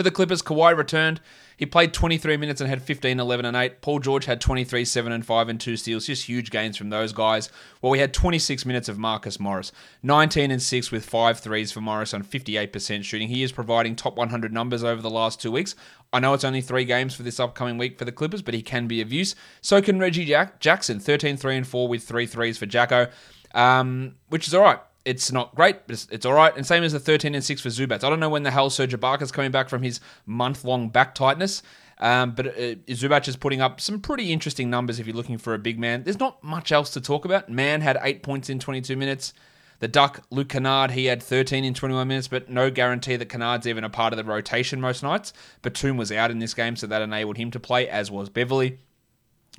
For 0.00 0.04
the 0.04 0.10
Clippers, 0.10 0.40
Kawhi 0.40 0.74
returned. 0.74 1.20
He 1.58 1.66
played 1.66 1.92
23 1.92 2.38
minutes 2.38 2.62
and 2.62 2.70
had 2.70 2.80
15, 2.80 3.20
11, 3.20 3.44
and 3.44 3.54
8. 3.54 3.82
Paul 3.82 3.98
George 3.98 4.24
had 4.24 4.40
23, 4.40 4.82
7, 4.82 5.12
and 5.12 5.26
5, 5.26 5.48
and 5.50 5.60
2 5.60 5.76
steals. 5.76 6.06
Just 6.06 6.24
huge 6.24 6.50
gains 6.50 6.78
from 6.78 6.88
those 6.88 7.12
guys. 7.12 7.50
Well, 7.82 7.92
we 7.92 7.98
had 7.98 8.14
26 8.14 8.64
minutes 8.64 8.88
of 8.88 8.98
Marcus 8.98 9.38
Morris. 9.38 9.72
19 10.02 10.52
and 10.52 10.62
6 10.62 10.90
with 10.90 11.04
5 11.04 11.40
threes 11.40 11.70
for 11.70 11.82
Morris 11.82 12.14
on 12.14 12.22
58% 12.24 13.04
shooting. 13.04 13.28
He 13.28 13.42
is 13.42 13.52
providing 13.52 13.94
top 13.94 14.16
100 14.16 14.54
numbers 14.54 14.82
over 14.82 15.02
the 15.02 15.10
last 15.10 15.38
two 15.38 15.52
weeks. 15.52 15.74
I 16.14 16.18
know 16.18 16.32
it's 16.32 16.44
only 16.44 16.62
three 16.62 16.86
games 16.86 17.14
for 17.14 17.22
this 17.22 17.38
upcoming 17.38 17.76
week 17.76 17.98
for 17.98 18.06
the 18.06 18.10
Clippers, 18.10 18.40
but 18.40 18.54
he 18.54 18.62
can 18.62 18.86
be 18.86 19.02
of 19.02 19.12
use. 19.12 19.34
So 19.60 19.82
can 19.82 19.98
Reggie 19.98 20.24
Jack- 20.24 20.60
Jackson. 20.60 20.98
13, 20.98 21.36
3, 21.36 21.58
and 21.58 21.66
4 21.66 21.88
with 21.88 22.04
3 22.04 22.24
threes 22.24 22.56
for 22.56 22.64
Jacko, 22.64 23.08
um, 23.52 24.14
which 24.30 24.48
is 24.48 24.54
all 24.54 24.62
right 24.62 24.80
it's 25.04 25.32
not 25.32 25.54
great, 25.54 25.86
but 25.86 25.94
it's, 25.94 26.08
it's, 26.10 26.26
all 26.26 26.32
right. 26.34 26.54
And 26.56 26.66
same 26.66 26.82
as 26.82 26.92
the 26.92 27.00
13 27.00 27.34
and 27.34 27.44
6 27.44 27.60
for 27.60 27.68
Zubac. 27.68 28.04
I 28.04 28.10
don't 28.10 28.20
know 28.20 28.28
when 28.28 28.42
the 28.42 28.50
hell 28.50 28.70
Serge 28.70 28.94
Ibaka's 28.94 29.32
coming 29.32 29.50
back 29.50 29.68
from 29.68 29.82
his 29.82 30.00
month 30.26 30.64
long 30.64 30.88
back 30.88 31.14
tightness. 31.14 31.62
Um, 31.98 32.32
but 32.32 32.46
uh, 32.48 32.76
Zubac 32.88 33.28
is 33.28 33.36
putting 33.36 33.60
up 33.60 33.80
some 33.80 34.00
pretty 34.00 34.32
interesting 34.32 34.70
numbers 34.70 34.98
if 34.98 35.06
you're 35.06 35.16
looking 35.16 35.38
for 35.38 35.54
a 35.54 35.58
big 35.58 35.78
man. 35.78 36.02
There's 36.02 36.18
not 36.18 36.42
much 36.42 36.72
else 36.72 36.90
to 36.90 37.00
talk 37.00 37.24
about. 37.24 37.50
Mann 37.50 37.82
had 37.82 37.98
eight 38.02 38.22
points 38.22 38.48
in 38.48 38.58
22 38.58 38.96
minutes. 38.96 39.34
The 39.80 39.88
Duck, 39.88 40.26
Luke 40.30 40.50
Kennard, 40.50 40.90
he 40.90 41.06
had 41.06 41.22
13 41.22 41.64
in 41.64 41.72
21 41.72 42.06
minutes, 42.06 42.28
but 42.28 42.50
no 42.50 42.70
guarantee 42.70 43.16
that 43.16 43.30
Kennard's 43.30 43.66
even 43.66 43.84
a 43.84 43.88
part 43.88 44.12
of 44.12 44.18
the 44.18 44.24
rotation 44.24 44.80
most 44.80 45.02
nights. 45.02 45.32
Batum 45.62 45.96
was 45.96 46.12
out 46.12 46.30
in 46.30 46.38
this 46.38 46.52
game, 46.52 46.76
so 46.76 46.86
that 46.86 47.00
enabled 47.00 47.38
him 47.38 47.50
to 47.50 47.60
play, 47.60 47.88
as 47.88 48.10
was 48.10 48.28
Beverley. 48.28 48.78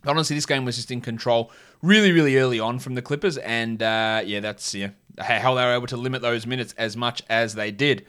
Honestly, 0.06 0.36
this 0.36 0.46
game 0.46 0.66
was 0.66 0.76
just 0.76 0.92
in 0.92 1.02
control 1.02 1.52
really, 1.82 2.12
really 2.12 2.38
early 2.38 2.60
on 2.60 2.80
from 2.80 2.96
the 2.96 3.02
Clippers, 3.02 3.38
and 3.38 3.82
uh, 3.84 4.22
yeah, 4.26 4.40
that's 4.40 4.74
yeah 4.74 4.90
how 5.20 5.54
they 5.56 5.64
were 5.64 5.74
able 5.74 5.88
to 5.88 5.98
limit 5.98 6.22
those 6.22 6.46
minutes 6.46 6.74
as 6.78 6.96
much 6.98 7.22
as 7.30 7.56
they 7.56 7.72
did. 7.72 8.06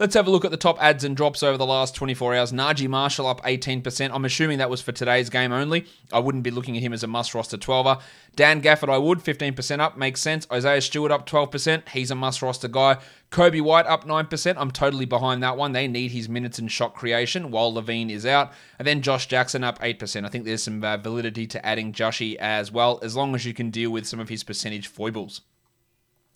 Let's 0.00 0.14
have 0.14 0.28
a 0.28 0.30
look 0.30 0.44
at 0.44 0.52
the 0.52 0.56
top 0.56 0.80
ads 0.80 1.02
and 1.02 1.16
drops 1.16 1.42
over 1.42 1.58
the 1.58 1.66
last 1.66 1.96
24 1.96 2.36
hours. 2.36 2.52
Naji 2.52 2.86
Marshall 2.86 3.26
up 3.26 3.42
18%. 3.42 4.10
I'm 4.12 4.24
assuming 4.24 4.58
that 4.58 4.70
was 4.70 4.80
for 4.80 4.92
today's 4.92 5.28
game 5.28 5.50
only. 5.50 5.86
I 6.12 6.20
wouldn't 6.20 6.44
be 6.44 6.52
looking 6.52 6.76
at 6.76 6.84
him 6.84 6.92
as 6.92 7.02
a 7.02 7.08
must 7.08 7.34
roster 7.34 7.56
12er. 7.58 8.00
Dan 8.36 8.62
Gafford, 8.62 8.92
I 8.92 8.98
would. 8.98 9.18
15% 9.18 9.80
up. 9.80 9.96
Makes 9.96 10.20
sense. 10.20 10.46
Isaiah 10.52 10.80
Stewart 10.80 11.10
up 11.10 11.28
12%. 11.28 11.88
He's 11.88 12.12
a 12.12 12.14
must 12.14 12.42
roster 12.42 12.68
guy. 12.68 12.98
Coby 13.32 13.60
White 13.60 13.86
up 13.86 14.04
9%. 14.04 14.54
I'm 14.56 14.70
totally 14.70 15.04
behind 15.04 15.42
that 15.42 15.56
one. 15.56 15.72
They 15.72 15.88
need 15.88 16.12
his 16.12 16.28
minutes 16.28 16.60
and 16.60 16.70
shot 16.70 16.94
creation 16.94 17.50
while 17.50 17.72
LaVine 17.72 18.10
is 18.10 18.24
out. 18.24 18.52
And 18.78 18.86
then 18.86 19.02
Josh 19.02 19.26
Jackson 19.26 19.64
up 19.64 19.80
8%. 19.80 20.24
I 20.24 20.28
think 20.28 20.44
there's 20.44 20.62
some 20.62 20.84
uh, 20.84 20.96
validity 20.98 21.48
to 21.48 21.66
adding 21.66 21.92
Joshy 21.92 22.36
as 22.36 22.70
well, 22.70 23.00
as 23.02 23.16
long 23.16 23.34
as 23.34 23.44
you 23.44 23.52
can 23.52 23.70
deal 23.70 23.90
with 23.90 24.06
some 24.06 24.20
of 24.20 24.28
his 24.28 24.44
percentage 24.44 24.86
foibles. 24.86 25.40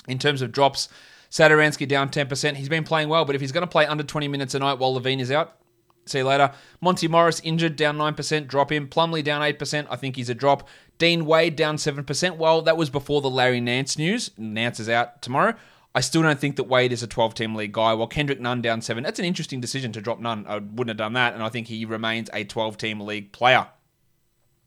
In 0.08 0.18
terms 0.18 0.42
of 0.42 0.50
drops, 0.50 0.88
Satoransky 1.32 1.88
down 1.88 2.10
10%. 2.10 2.56
He's 2.56 2.68
been 2.68 2.84
playing 2.84 3.08
well, 3.08 3.24
but 3.24 3.34
if 3.34 3.40
he's 3.40 3.52
going 3.52 3.62
to 3.62 3.70
play 3.70 3.86
under 3.86 4.04
20 4.04 4.28
minutes 4.28 4.54
a 4.54 4.58
night 4.58 4.78
while 4.78 4.94
LaVine 4.94 5.18
is 5.18 5.30
out, 5.32 5.56
see 6.04 6.18
you 6.18 6.24
later. 6.24 6.52
Monty 6.82 7.08
Morris 7.08 7.40
injured, 7.40 7.74
down 7.74 7.96
9%, 7.96 8.46
drop 8.46 8.70
him. 8.70 8.86
Plumlee 8.86 9.24
down 9.24 9.40
8%, 9.40 9.86
I 9.88 9.96
think 9.96 10.16
he's 10.16 10.28
a 10.28 10.34
drop. 10.34 10.68
Dean 10.98 11.24
Wade 11.24 11.56
down 11.56 11.76
7%. 11.76 12.36
Well, 12.36 12.60
that 12.60 12.76
was 12.76 12.90
before 12.90 13.22
the 13.22 13.30
Larry 13.30 13.62
Nance 13.62 13.96
news. 13.96 14.30
Nance 14.36 14.78
is 14.78 14.90
out 14.90 15.22
tomorrow. 15.22 15.54
I 15.94 16.02
still 16.02 16.20
don't 16.20 16.38
think 16.38 16.56
that 16.56 16.64
Wade 16.64 16.92
is 16.92 17.02
a 17.02 17.06
12 17.06 17.34
team 17.34 17.54
league 17.54 17.72
guy. 17.72 17.94
While 17.94 18.08
Kendrick 18.08 18.40
Nunn 18.40 18.60
down 18.60 18.82
7, 18.82 19.02
that's 19.02 19.18
an 19.18 19.24
interesting 19.24 19.60
decision 19.60 19.90
to 19.92 20.02
drop 20.02 20.20
Nunn. 20.20 20.44
I 20.46 20.56
wouldn't 20.56 20.88
have 20.88 20.96
done 20.98 21.14
that, 21.14 21.32
and 21.32 21.42
I 21.42 21.48
think 21.48 21.68
he 21.68 21.86
remains 21.86 22.28
a 22.34 22.44
12 22.44 22.76
team 22.76 23.00
league 23.00 23.32
player. 23.32 23.68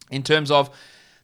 In 0.10 0.24
terms 0.24 0.50
of 0.50 0.76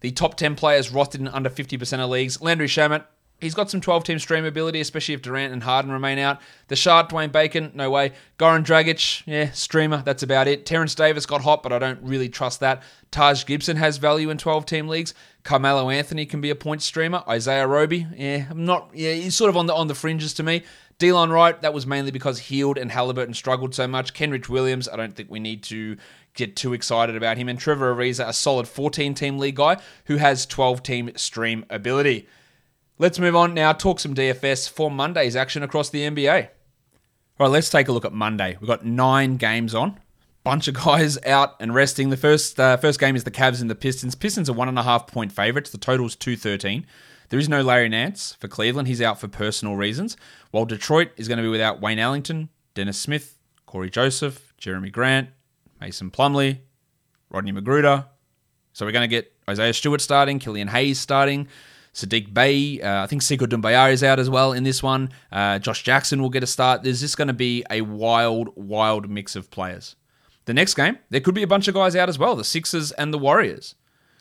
the 0.01 0.11
top 0.11 0.35
10 0.35 0.53
players 0.53 0.91
rostered 0.91 1.19
in 1.19 1.27
under 1.27 1.49
50% 1.49 1.99
of 1.99 2.09
leagues, 2.11 2.41
Landry 2.41 2.67
Shamet, 2.67 3.05
He's 3.41 3.55
got 3.55 3.69
some 3.69 3.81
12 3.81 4.03
team 4.03 4.19
stream 4.19 4.45
ability, 4.45 4.79
especially 4.79 5.15
if 5.15 5.21
Durant 5.21 5.51
and 5.51 5.63
Harden 5.63 5.91
remain 5.91 6.19
out. 6.19 6.39
The 6.67 6.75
Shard, 6.75 7.09
Dwayne 7.09 7.31
Bacon, 7.31 7.71
no 7.73 7.89
way. 7.89 8.13
Goran 8.37 8.63
Dragic, 8.63 9.23
yeah, 9.25 9.51
streamer, 9.51 10.03
that's 10.03 10.23
about 10.23 10.47
it. 10.47 10.65
Terrence 10.65 10.95
Davis 10.95 11.25
got 11.25 11.41
hot, 11.41 11.63
but 11.63 11.73
I 11.73 11.79
don't 11.79 12.01
really 12.01 12.29
trust 12.29 12.59
that. 12.59 12.83
Taj 13.09 13.45
Gibson 13.45 13.77
has 13.77 13.97
value 13.97 14.29
in 14.29 14.37
12 14.37 14.65
team 14.65 14.87
leagues. 14.87 15.13
Carmelo 15.43 15.89
Anthony 15.89 16.25
can 16.25 16.39
be 16.39 16.51
a 16.51 16.55
point 16.55 16.81
streamer. 16.81 17.23
Isaiah 17.27 17.67
Roby, 17.67 18.07
yeah, 18.15 18.45
I'm 18.49 18.63
not, 18.65 18.91
yeah, 18.93 19.13
he's 19.13 19.35
sort 19.35 19.49
of 19.49 19.57
on 19.57 19.65
the 19.65 19.73
on 19.73 19.87
the 19.87 19.95
fringes 19.95 20.33
to 20.35 20.43
me. 20.43 20.63
Delon 20.99 21.31
Wright, 21.31 21.59
that 21.63 21.73
was 21.73 21.87
mainly 21.87 22.11
because 22.11 22.37
Hield 22.37 22.77
and 22.77 22.91
Halliburton 22.91 23.33
struggled 23.33 23.73
so 23.73 23.87
much. 23.87 24.13
Kenrich 24.13 24.49
Williams, 24.49 24.87
I 24.87 24.95
don't 24.97 25.15
think 25.15 25.31
we 25.31 25.39
need 25.39 25.63
to 25.63 25.97
get 26.35 26.55
too 26.55 26.73
excited 26.73 27.15
about 27.15 27.37
him. 27.37 27.49
And 27.49 27.59
Trevor 27.59 27.95
Ariza, 27.95 28.27
a 28.27 28.33
solid 28.33 28.67
14 28.67 29.15
team 29.15 29.39
league 29.39 29.55
guy 29.55 29.77
who 30.05 30.17
has 30.17 30.45
12 30.45 30.83
team 30.83 31.11
stream 31.15 31.65
ability. 31.71 32.27
Let's 33.01 33.17
move 33.17 33.35
on 33.35 33.55
now, 33.55 33.73
talk 33.73 33.99
some 33.99 34.13
DFS 34.13 34.69
for 34.69 34.91
Monday's 34.91 35.35
action 35.35 35.63
across 35.63 35.89
the 35.89 36.01
NBA. 36.01 36.43
All 37.39 37.47
right, 37.47 37.47
let's 37.47 37.71
take 37.71 37.87
a 37.87 37.91
look 37.91 38.05
at 38.05 38.13
Monday. 38.13 38.55
We've 38.61 38.67
got 38.67 38.85
nine 38.85 39.37
games 39.37 39.73
on. 39.73 39.99
bunch 40.43 40.67
of 40.67 40.75
guys 40.85 41.17
out 41.25 41.55
and 41.59 41.73
resting. 41.73 42.11
The 42.11 42.15
first 42.17 42.59
uh, 42.59 42.77
first 42.77 42.99
game 42.99 43.15
is 43.15 43.23
the 43.23 43.31
Cavs 43.31 43.59
and 43.59 43.71
the 43.71 43.75
Pistons. 43.75 44.13
Pistons 44.13 44.51
are 44.51 44.53
one 44.53 44.69
and 44.69 44.77
a 44.77 44.83
half 44.83 45.07
point 45.07 45.31
favorites. 45.31 45.71
The 45.71 45.79
total 45.79 46.05
is 46.05 46.15
two 46.15 46.37
thirteen. 46.37 46.85
There 47.29 47.39
is 47.39 47.49
no 47.49 47.63
Larry 47.63 47.89
Nance 47.89 48.37
for 48.39 48.47
Cleveland. 48.47 48.87
He's 48.87 49.01
out 49.01 49.19
for 49.19 49.27
personal 49.27 49.75
reasons. 49.75 50.15
While 50.51 50.65
Detroit 50.65 51.09
is 51.17 51.27
going 51.27 51.37
to 51.37 51.43
be 51.43 51.49
without 51.49 51.81
Wayne 51.81 51.97
Ellington, 51.97 52.49
Dennis 52.75 52.99
Smith, 52.99 53.39
Cory 53.65 53.89
Joseph, 53.89 54.53
Jerami 54.61 54.91
Grant, 54.91 55.29
Mason 55.79 56.11
Plumlee, 56.11 56.59
Rodney 57.31 57.51
McGruder. 57.51 58.05
So 58.73 58.85
we're 58.85 58.91
going 58.91 59.09
to 59.09 59.15
get 59.15 59.33
Isaiah 59.49 59.73
Stewart 59.73 60.01
starting, 60.01 60.37
Killian 60.37 60.67
Hayes 60.67 60.99
starting. 60.99 61.47
Saddiq 61.93 62.33
Bey, 62.33 62.81
uh, 62.81 63.03
I 63.03 63.07
think 63.07 63.21
Sekou 63.21 63.47
Doumbouya 63.47 63.91
is 63.91 64.03
out 64.03 64.19
as 64.19 64.29
well 64.29 64.53
in 64.53 64.63
this 64.63 64.81
one. 64.81 65.09
Uh, 65.31 65.59
Josh 65.59 65.83
Jackson 65.83 66.21
will 66.21 66.29
get 66.29 66.43
a 66.43 66.47
start. 66.47 66.83
There's 66.83 67.01
just 67.01 67.17
going 67.17 67.27
to 67.27 67.33
be 67.33 67.65
a 67.69 67.81
wild, 67.81 68.55
wild 68.55 69.09
mix 69.09 69.35
of 69.35 69.51
players. 69.51 69.95
The 70.45 70.53
next 70.53 70.73
game, 70.73 70.97
there 71.09 71.19
could 71.19 71.35
be 71.35 71.43
a 71.43 71.47
bunch 71.47 71.67
of 71.67 71.75
guys 71.75 71.95
out 71.95 72.09
as 72.09 72.17
well 72.17 72.35
the 72.35 72.43
Sixers 72.43 72.91
and 72.93 73.13
the 73.13 73.17
Warriors. 73.17 73.75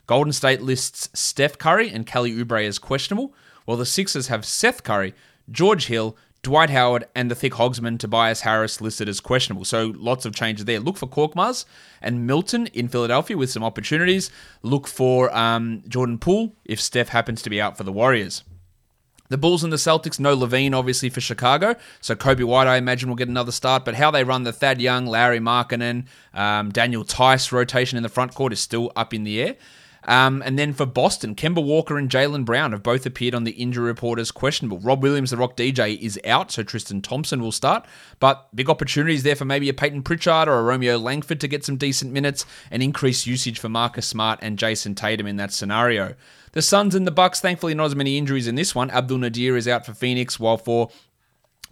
Golden 0.06 0.32
State 0.32 0.60
lists 0.60 1.08
Steph 1.14 1.56
Curry 1.58 1.88
and 1.88 2.06
Kelly 2.06 2.32
Oubre 2.32 2.66
as 2.66 2.78
questionable, 2.80 3.32
while 3.64 3.76
the 3.76 3.86
Sixers 3.86 4.26
have 4.26 4.44
Seth 4.44 4.82
Curry, 4.82 5.14
George 5.50 5.86
Hill, 5.86 6.16
Dwight 6.42 6.70
Howard, 6.70 7.06
and 7.14 7.30
the 7.30 7.34
thick 7.34 7.52
hogsman 7.54 7.98
Tobias 7.98 8.40
Harris 8.40 8.80
listed 8.80 9.08
as 9.08 9.20
questionable. 9.20 9.64
So 9.64 9.92
lots 9.96 10.24
of 10.24 10.34
changes 10.34 10.64
there. 10.64 10.80
Look 10.80 10.96
for 10.96 11.06
Korkmaz 11.06 11.66
and 12.00 12.26
Milton 12.26 12.66
in 12.68 12.88
Philadelphia 12.88 13.36
with 13.36 13.50
some 13.50 13.62
opportunities. 13.62 14.30
Look 14.62 14.86
for 14.86 15.34
um, 15.36 15.82
Jordan 15.86 16.18
Poole 16.18 16.54
if 16.64 16.80
Steph 16.80 17.08
happens 17.08 17.42
to 17.42 17.50
be 17.50 17.60
out 17.60 17.76
for 17.76 17.84
the 17.84 17.92
Warriors. 17.92 18.42
The 19.28 19.38
Bulls 19.38 19.62
and 19.62 19.72
the 19.72 19.76
Celtics, 19.76 20.18
no 20.18 20.36
LaVine, 20.36 20.74
obviously, 20.74 21.08
for 21.08 21.20
Chicago. 21.20 21.76
So 22.00 22.16
Coby 22.16 22.42
White, 22.42 22.66
I 22.66 22.78
imagine, 22.78 23.08
will 23.08 23.16
get 23.16 23.28
another 23.28 23.52
start. 23.52 23.84
But 23.84 23.94
how 23.94 24.10
they 24.10 24.24
run 24.24 24.42
the 24.42 24.52
Thad 24.52 24.80
Young, 24.80 25.06
Lauri 25.06 25.38
Markkanen, 25.38 26.06
um, 26.34 26.70
Daniel 26.70 27.04
Theis 27.04 27.52
rotation 27.52 27.96
in 27.96 28.02
the 28.02 28.08
front 28.08 28.34
court 28.34 28.52
is 28.52 28.58
still 28.58 28.90
up 28.96 29.14
in 29.14 29.22
the 29.22 29.40
air. 29.40 29.56
Um, 30.10 30.42
and 30.44 30.58
then 30.58 30.72
for 30.72 30.86
Boston, 30.86 31.36
Kemba 31.36 31.62
Walker 31.62 31.96
and 31.96 32.10
Jaylen 32.10 32.44
Brown 32.44 32.72
have 32.72 32.82
both 32.82 33.06
appeared 33.06 33.32
on 33.32 33.44
the 33.44 33.52
injury 33.52 33.86
report 33.86 34.18
as 34.18 34.32
questionable. 34.32 34.80
Rob 34.80 35.04
Williams, 35.04 35.30
the 35.30 35.36
Rock 35.36 35.56
DJ, 35.56 35.96
is 36.00 36.18
out, 36.24 36.50
so 36.50 36.64
Tristan 36.64 37.00
Thompson 37.00 37.40
will 37.40 37.52
start. 37.52 37.86
But 38.18 38.48
big 38.52 38.68
opportunities 38.68 39.22
there 39.22 39.36
for 39.36 39.44
maybe 39.44 39.68
a 39.68 39.72
Payton 39.72 40.02
Pritchard 40.02 40.48
or 40.48 40.58
a 40.58 40.62
Romeo 40.64 40.98
Langford 40.98 41.38
to 41.38 41.46
get 41.46 41.64
some 41.64 41.76
decent 41.76 42.12
minutes 42.12 42.44
and 42.72 42.82
increased 42.82 43.28
usage 43.28 43.60
for 43.60 43.68
Marcus 43.68 44.04
Smart 44.04 44.40
and 44.42 44.58
Jayson 44.58 44.96
Tatum 44.96 45.28
in 45.28 45.36
that 45.36 45.52
scenario. 45.52 46.16
The 46.54 46.62
Suns 46.62 46.96
and 46.96 47.06
the 47.06 47.12
Bucks, 47.12 47.40
thankfully, 47.40 47.74
not 47.74 47.84
as 47.84 47.94
many 47.94 48.18
injuries 48.18 48.48
in 48.48 48.56
this 48.56 48.74
one. 48.74 48.90
Abdel 48.90 49.18
Nader 49.18 49.56
is 49.56 49.68
out 49.68 49.86
for 49.86 49.94
Phoenix, 49.94 50.40
while 50.40 50.58
for 50.58 50.90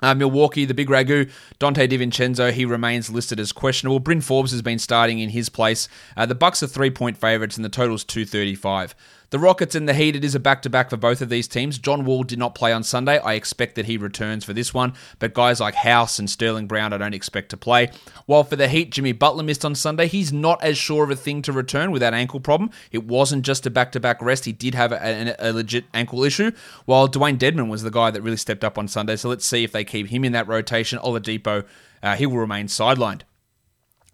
uh, 0.01 0.15
Milwaukee, 0.15 0.65
the 0.65 0.75
big 0.75 0.89
ragu, 0.89 1.31
Donte 1.59 1.89
DiVincenzo, 1.89 2.53
he 2.53 2.65
remains 2.65 3.11
listed 3.11 3.41
as 3.41 3.53
questionable. 3.53 4.01
Bryn 4.01 4.21
Forbes 4.21 4.53
has 4.53 4.63
been 4.63 4.79
starting 4.79 5.19
in 5.19 5.31
his 5.31 5.49
place. 5.49 5.89
Uh, 6.17 6.27
the 6.27 6.35
Bucks 6.35 6.63
are 6.63 6.67
three-point 6.67 7.17
favorites, 7.17 7.57
and 7.57 7.65
the 7.65 7.69
total's 7.71 8.05
235. 8.05 8.95
The 9.31 9.38
Rockets 9.38 9.75
and 9.75 9.87
the 9.87 9.93
Heat, 9.93 10.17
it 10.17 10.25
is 10.25 10.35
a 10.35 10.41
back 10.41 10.62
to 10.62 10.71
back 10.71 10.88
for 10.88 10.97
both 10.97 11.21
of 11.21 11.29
these 11.29 11.47
teams. 11.47 11.77
John 11.77 12.07
Wall 12.07 12.23
did 12.23 12.38
not 12.38 12.55
play 12.55 12.73
on 12.73 12.83
Sunday. 12.83 13.19
I 13.19 13.35
expect 13.35 13.75
that 13.75 13.85
he 13.85 13.99
returns 13.99 14.43
for 14.43 14.55
this 14.55 14.73
one, 14.73 14.95
but 15.19 15.35
guys 15.35 15.61
like 15.61 15.75
House 15.75 16.19
and 16.19 16.31
Sterling 16.31 16.67
Brown, 16.67 16.95
I 16.95 16.99
don't 16.99 17.12
expect 17.12 17.51
to 17.51 17.59
play. 17.59 17.91
While 18.25 18.43
for 18.45 18.57
the 18.57 18.69
Heat, 18.69 18.91
Jimmy 18.91 19.12
Butler 19.12 19.43
missed 19.43 19.67
on 19.67 19.75
Sunday. 19.75 20.09
He's 20.09 20.33
not 20.33 20.64
as 20.64 20.79
sure 20.79 21.05
of 21.05 21.11
a 21.11 21.17
thing 21.17 21.43
to 21.43 21.53
return 21.53 21.91
with 21.91 22.01
that 22.01 22.14
ankle 22.14 22.41
problem. 22.41 22.71
It 22.91 23.05
wasn't 23.05 23.45
just 23.45 23.67
a 23.67 23.71
back 23.71 23.93
to 23.93 24.01
back 24.01 24.23
rest, 24.23 24.47
he 24.47 24.53
did 24.53 24.75
have 24.75 24.93
a, 24.93 25.35
a, 25.38 25.51
a 25.51 25.53
legit 25.53 25.85
ankle 25.93 26.25
issue. 26.25 26.51
While 26.87 27.07
Dewayne 27.07 27.37
Dedmon 27.37 27.69
was 27.69 27.83
the 27.83 27.91
guy 27.91 28.11
that 28.11 28.23
really 28.23 28.38
stepped 28.38 28.64
up 28.64 28.79
on 28.79 28.88
Sunday, 28.88 29.17
so 29.17 29.29
let's 29.29 29.45
see 29.45 29.62
if 29.62 29.73
they 29.73 29.85
keep 29.85 30.09
him 30.09 30.25
in 30.25 30.33
that 30.33 30.49
rotation. 30.49 30.99
Oladipo, 31.01 31.67
uh, 32.03 32.17
he 32.17 32.25
will 32.25 32.38
remain 32.38 32.67
sidelined. 32.67 33.23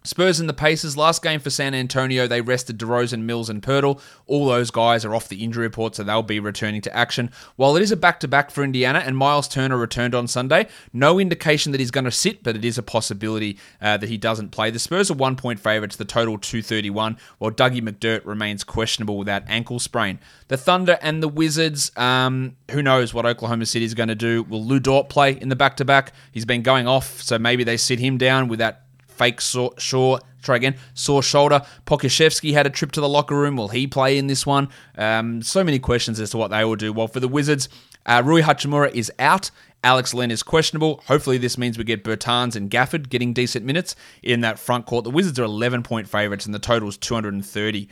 Spurs 0.05 0.39
and 0.39 0.47
the 0.47 0.53
Pacers, 0.53 0.95
last 0.95 1.23
game 1.23 1.39
for 1.39 1.49
San 1.49 1.73
Antonio, 1.73 2.27
they 2.27 2.41
rested 2.41 2.77
DeRozan, 2.77 3.23
Mills, 3.23 3.49
and 3.49 3.61
Poeltl. 3.61 3.99
All 4.27 4.45
those 4.45 4.71
guys 4.71 5.03
are 5.03 5.15
off 5.15 5.27
the 5.27 5.43
injury 5.43 5.63
report, 5.63 5.95
so 5.95 6.03
they'll 6.03 6.21
be 6.21 6.39
returning 6.39 6.81
to 6.81 6.95
action. 6.95 7.31
While 7.55 7.75
it 7.75 7.81
is 7.81 7.91
a 7.91 7.97
back 7.97 8.19
to 8.21 8.27
back 8.27 8.51
for 8.51 8.63
Indiana, 8.63 8.99
and 8.99 9.17
Miles 9.17 9.47
Turner 9.47 9.77
returned 9.77 10.13
on 10.13 10.27
Sunday, 10.27 10.67
no 10.93 11.19
indication 11.19 11.71
that 11.71 11.79
he's 11.79 11.91
going 11.91 12.05
to 12.05 12.11
sit, 12.11 12.43
but 12.43 12.55
it 12.55 12.63
is 12.63 12.77
a 12.77 12.83
possibility 12.83 13.57
uh, 13.81 13.97
that 13.97 14.09
he 14.09 14.17
doesn't 14.17 14.49
play. 14.49 14.69
The 14.69 14.79
Spurs 14.79 15.09
are 15.09 15.15
one 15.15 15.35
point 15.35 15.59
favourites, 15.59 15.95
the 15.95 16.05
total 16.05 16.37
231, 16.37 17.17
while 17.39 17.51
Dougie 17.51 17.81
McDermott 17.81 18.25
remains 18.25 18.63
questionable 18.63 19.17
with 19.17 19.25
that 19.25 19.43
ankle 19.47 19.79
sprain. 19.79 20.19
The 20.47 20.57
Thunder 20.57 20.99
and 21.01 21.23
the 21.23 21.27
Wizards, 21.27 21.91
um, 21.97 22.55
who 22.71 22.83
knows 22.83 23.13
what 23.13 23.25
Oklahoma 23.25 23.65
City 23.65 23.85
is 23.85 23.93
going 23.93 24.09
to 24.09 24.15
do? 24.15 24.43
Will 24.43 24.63
Lu 24.63 24.79
Dort 24.79 25.09
play 25.09 25.33
in 25.39 25.49
the 25.49 25.55
back 25.55 25.77
to 25.77 25.85
back? 25.85 26.13
He's 26.31 26.45
been 26.45 26.61
going 26.61 26.87
off, 26.87 27.21
so 27.21 27.39
maybe 27.39 27.63
they 27.63 27.77
sit 27.77 27.99
him 27.99 28.17
down 28.17 28.47
with 28.47 28.59
that 28.59 28.84
fake 29.15 29.41
sore, 29.41 29.73
sore 29.77 30.19
try 30.45 30.55
again, 30.55 30.75
sore 30.93 31.23
shoulder. 31.23 31.65
Pokusevski 31.85 32.53
had 32.53 32.65
a 32.65 32.69
trip 32.69 32.91
to 32.93 33.01
the 33.01 33.09
locker 33.09 33.35
room. 33.35 33.57
Will 33.57 33.69
he 33.69 33.87
play 33.87 34.17
in 34.17 34.27
this 34.27 34.45
one? 34.45 34.69
Um, 34.97 35.41
so 35.41 35.63
many 35.63 35.79
questions 35.79 36.19
as 36.19 36.29
to 36.29 36.37
what 36.37 36.51
they 36.51 36.63
will 36.63 36.75
do. 36.75 36.93
Well, 36.93 37.07
for 37.07 37.19
the 37.19 37.27
Wizards, 37.27 37.67
uh, 38.05 38.21
Rui 38.23 38.41
Hachimura 38.41 38.91
is 38.93 39.11
out. 39.19 39.51
Alex 39.83 40.13
Len 40.13 40.31
is 40.31 40.41
questionable. 40.41 41.03
Hopefully, 41.07 41.37
this 41.37 41.57
means 41.57 41.77
we 41.77 41.83
get 41.83 42.03
Bertans 42.03 42.55
and 42.55 42.71
Gafford 42.71 43.09
getting 43.09 43.33
decent 43.33 43.65
minutes 43.65 43.95
in 44.23 44.41
that 44.41 44.57
front 44.57 44.85
court. 44.85 45.03
The 45.03 45.11
Wizards 45.11 45.39
are 45.39 45.43
11 45.43 45.83
point 45.83 46.07
favorites, 46.07 46.45
and 46.45 46.55
the 46.55 46.59
total 46.59 46.89
is 46.89 46.97
230. 46.97 47.89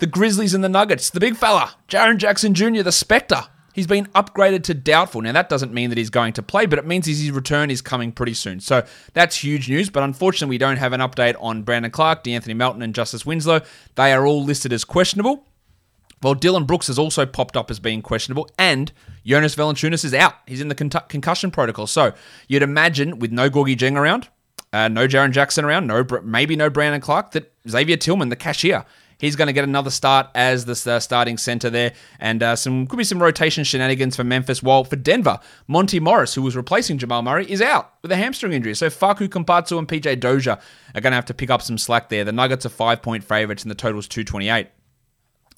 The 0.00 0.06
Grizzlies 0.06 0.54
and 0.54 0.64
the 0.64 0.68
Nuggets, 0.68 1.10
the 1.10 1.20
big 1.20 1.36
fella, 1.36 1.76
Jaren 1.88 2.16
Jackson 2.18 2.54
Jr., 2.54 2.82
the 2.82 2.92
Spectre. 2.92 3.44
He's 3.80 3.86
been 3.86 4.08
upgraded 4.08 4.62
to 4.64 4.74
doubtful. 4.74 5.22
Now, 5.22 5.32
that 5.32 5.48
doesn't 5.48 5.72
mean 5.72 5.88
that 5.88 5.96
he's 5.96 6.10
going 6.10 6.34
to 6.34 6.42
play, 6.42 6.66
but 6.66 6.78
it 6.78 6.84
means 6.84 7.06
his 7.06 7.30
return 7.30 7.70
is 7.70 7.80
coming 7.80 8.12
pretty 8.12 8.34
soon. 8.34 8.60
So 8.60 8.84
that's 9.14 9.42
huge 9.42 9.70
news. 9.70 9.88
But 9.88 10.02
unfortunately, 10.02 10.52
we 10.52 10.58
don't 10.58 10.76
have 10.76 10.92
an 10.92 11.00
update 11.00 11.34
on 11.40 11.62
Brandon 11.62 11.90
Clarke, 11.90 12.22
DeAnthony 12.22 12.54
Melton, 12.54 12.82
and 12.82 12.94
Justice 12.94 13.24
Winslow. 13.24 13.62
They 13.94 14.12
are 14.12 14.26
all 14.26 14.44
listed 14.44 14.70
as 14.74 14.84
questionable. 14.84 15.46
Well, 16.22 16.34
Dillon 16.34 16.64
Brooks 16.64 16.88
has 16.88 16.98
also 16.98 17.24
popped 17.24 17.56
up 17.56 17.70
as 17.70 17.80
being 17.80 18.02
questionable, 18.02 18.50
and 18.58 18.92
Jonas 19.24 19.56
Valanciunas 19.56 20.04
is 20.04 20.12
out. 20.12 20.34
He's 20.46 20.60
in 20.60 20.68
the 20.68 20.74
con- 20.74 20.90
concussion 21.08 21.50
protocol. 21.50 21.86
So 21.86 22.12
you'd 22.48 22.62
imagine 22.62 23.18
with 23.18 23.32
no 23.32 23.48
Gorgui 23.48 23.78
Dieng 23.78 23.96
around, 23.96 24.28
uh, 24.74 24.88
no 24.88 25.08
Jaren 25.08 25.30
Jackson 25.30 25.64
around, 25.64 25.86
no 25.86 26.04
maybe 26.22 26.54
no 26.54 26.68
Brandon 26.68 27.00
Clarke, 27.00 27.30
that 27.30 27.50
Xavier 27.66 27.96
Tillman, 27.96 28.28
the 28.28 28.36
cashier, 28.36 28.84
He's 29.20 29.36
going 29.36 29.46
to 29.46 29.52
get 29.52 29.64
another 29.64 29.90
start 29.90 30.28
as 30.34 30.64
the 30.64 30.92
uh, 30.92 30.98
starting 30.98 31.36
center 31.36 31.70
there, 31.70 31.92
and 32.18 32.42
uh, 32.42 32.56
some 32.56 32.86
could 32.86 32.96
be 32.96 33.04
some 33.04 33.22
rotation 33.22 33.64
shenanigans 33.64 34.16
for 34.16 34.24
Memphis. 34.24 34.62
While 34.62 34.84
for 34.84 34.96
Denver, 34.96 35.38
Monte 35.68 36.00
Morris, 36.00 36.34
who 36.34 36.42
was 36.42 36.56
replacing 36.56 36.98
Jamal 36.98 37.22
Murray, 37.22 37.50
is 37.50 37.60
out 37.60 37.92
with 38.02 38.10
a 38.10 38.16
hamstring 38.16 38.52
injury. 38.52 38.74
So 38.74 38.88
Facu 38.88 39.28
Campazzo 39.28 39.78
and 39.78 39.86
PJ 39.86 40.20
Dozier 40.20 40.58
are 40.94 41.00
going 41.00 41.12
to 41.12 41.16
have 41.16 41.26
to 41.26 41.34
pick 41.34 41.50
up 41.50 41.62
some 41.62 41.78
slack 41.78 42.08
there. 42.08 42.24
The 42.24 42.32
Nuggets 42.32 42.64
are 42.64 42.70
five 42.70 43.02
point 43.02 43.22
favorites, 43.22 43.62
and 43.62 43.70
the 43.70 43.74
total 43.74 43.98
is 43.98 44.08
228. 44.08 44.68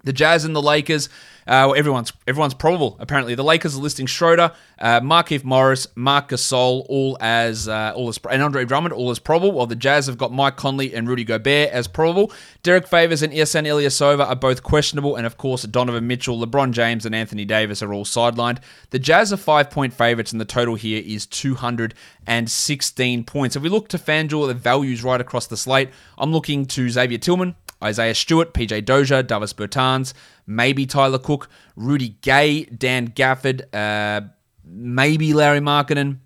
The 0.04 0.12
Jazz 0.12 0.44
and 0.44 0.54
the 0.54 0.62
Lakers, 0.62 1.08
uh, 1.46 1.66
well, 1.66 1.74
everyone's 1.74 2.12
everyone's 2.26 2.54
probable. 2.54 2.96
Apparently, 2.98 3.34
the 3.34 3.44
Lakers 3.44 3.76
are 3.76 3.80
listing 3.80 4.06
Schroeder, 4.06 4.52
uh, 4.80 5.00
Markieff 5.00 5.44
Morris, 5.44 5.86
Marc 5.94 6.30
Gasol, 6.30 6.84
all 6.88 7.16
as 7.20 7.68
uh, 7.68 7.92
all 7.94 8.08
as 8.08 8.18
and 8.30 8.42
Andre 8.42 8.64
Drummond 8.64 8.92
all 8.92 9.10
as 9.10 9.18
probable. 9.18 9.52
While 9.52 9.66
the 9.66 9.76
Jazz 9.76 10.06
have 10.06 10.18
got 10.18 10.32
Mike 10.32 10.56
Conley 10.56 10.94
and 10.94 11.08
Rudy 11.08 11.24
Gobert 11.24 11.70
as 11.70 11.86
probable. 11.86 12.32
Derrick 12.62 12.86
Favors 12.86 13.22
and 13.22 13.32
Ersan 13.32 13.66
Ilyasova 13.66 14.26
are 14.26 14.36
both 14.36 14.62
questionable, 14.62 15.16
and 15.16 15.26
of 15.26 15.36
course 15.36 15.62
Donovan 15.62 16.06
Mitchell, 16.06 16.38
LeBron 16.44 16.72
James, 16.72 17.06
and 17.06 17.14
Anthony 17.14 17.44
Davis 17.44 17.82
are 17.82 17.92
all 17.92 18.04
sidelined. 18.04 18.58
The 18.90 18.98
Jazz 18.98 19.32
are 19.32 19.36
five 19.36 19.70
point 19.70 19.94
favorites, 19.94 20.32
and 20.32 20.40
the 20.40 20.44
total 20.44 20.74
here 20.74 21.02
is 21.04 21.26
two 21.26 21.54
hundred 21.54 21.94
and 22.26 22.50
sixteen 22.50 23.24
points. 23.24 23.56
If 23.56 23.62
we 23.62 23.68
look 23.68 23.88
to 23.88 23.98
FanDuel, 23.98 24.48
the 24.48 24.54
values 24.54 25.02
right 25.04 25.20
across 25.20 25.46
the 25.46 25.56
slate. 25.56 25.90
I'm 26.18 26.32
looking 26.32 26.66
to 26.66 26.88
Xavier 26.88 27.18
Tillman, 27.18 27.56
Isaiah 27.82 28.14
Stewart, 28.14 28.54
PJ 28.54 28.84
Dozier, 28.84 29.22
Davis 29.22 29.52
Bertans, 29.52 30.14
maybe 30.46 30.86
Tyler 30.86 31.18
Cook, 31.18 31.48
Rudy 31.76 32.16
Gay, 32.20 32.64
Dan 32.64 33.08
Gafford, 33.08 33.62
uh, 33.74 34.26
maybe 34.64 35.32
Larry 35.32 35.60
Markkanen, 35.60 36.18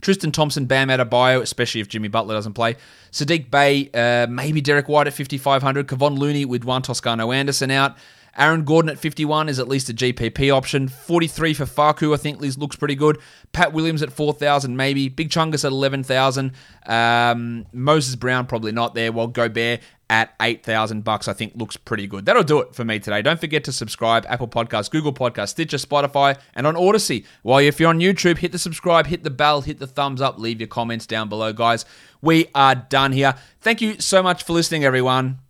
Tristan 0.00 0.30
Thompson, 0.30 0.66
Bam 0.66 0.88
Adebayo, 0.88 1.42
especially 1.42 1.80
if 1.80 1.88
Jimmy 1.88 2.08
Butler 2.08 2.34
doesn't 2.34 2.54
play. 2.54 2.76
Saddiq 3.10 3.50
Bey, 3.50 3.90
uh, 3.92 4.26
maybe 4.28 4.60
Derrick 4.60 4.88
White 4.88 5.08
at 5.08 5.14
5,500. 5.14 5.88
Kevon 5.88 6.18
Looney 6.18 6.44
with 6.44 6.64
Juan 6.64 6.82
Toscano 6.82 7.32
Anderson 7.32 7.70
out. 7.70 7.96
Aaron 8.38 8.64
Gordon 8.64 8.88
at 8.88 8.98
51 8.98 9.48
is 9.48 9.58
at 9.58 9.66
least 9.66 9.90
a 9.90 9.92
GPP 9.92 10.54
option. 10.54 10.86
43 10.88 11.54
for 11.54 11.64
Facu, 11.64 12.14
I 12.14 12.16
think 12.16 12.40
looks 12.40 12.76
pretty 12.76 12.94
good. 12.94 13.18
Pat 13.52 13.72
Williams 13.72 14.00
at 14.02 14.12
4,000, 14.12 14.76
maybe. 14.76 15.08
Big 15.08 15.28
Chungus 15.28 15.64
at 15.64 15.72
11,000. 15.72 16.52
Um, 16.86 17.66
Moses 17.72 18.14
Brown 18.14 18.46
probably 18.46 18.70
not 18.70 18.94
there. 18.94 19.10
While 19.10 19.26
Gobert 19.26 19.80
at 20.08 20.34
8,000 20.40 21.02
bucks, 21.02 21.26
I 21.26 21.32
think 21.32 21.54
looks 21.56 21.76
pretty 21.76 22.06
good. 22.06 22.26
That'll 22.26 22.44
do 22.44 22.60
it 22.60 22.74
for 22.74 22.84
me 22.84 23.00
today. 23.00 23.22
Don't 23.22 23.40
forget 23.40 23.64
to 23.64 23.72
subscribe 23.72 24.24
Apple 24.28 24.48
Podcasts, 24.48 24.90
Google 24.90 25.12
Podcasts, 25.12 25.50
Stitcher, 25.50 25.76
Spotify, 25.76 26.38
and 26.54 26.66
on 26.66 26.76
Odysee. 26.76 27.24
While 27.42 27.58
if 27.58 27.80
you're 27.80 27.90
on 27.90 27.98
YouTube, 27.98 28.38
hit 28.38 28.52
the 28.52 28.58
subscribe, 28.58 29.08
hit 29.08 29.24
the 29.24 29.30
bell, 29.30 29.62
hit 29.62 29.80
the 29.80 29.86
thumbs 29.88 30.20
up, 30.20 30.38
leave 30.38 30.60
your 30.60 30.68
comments 30.68 31.06
down 31.06 31.28
below, 31.28 31.52
guys. 31.52 31.84
We 32.22 32.46
are 32.54 32.76
done 32.76 33.12
here. 33.12 33.34
Thank 33.60 33.80
you 33.80 34.00
so 34.00 34.22
much 34.22 34.44
for 34.44 34.52
listening, 34.52 34.84
everyone. 34.84 35.40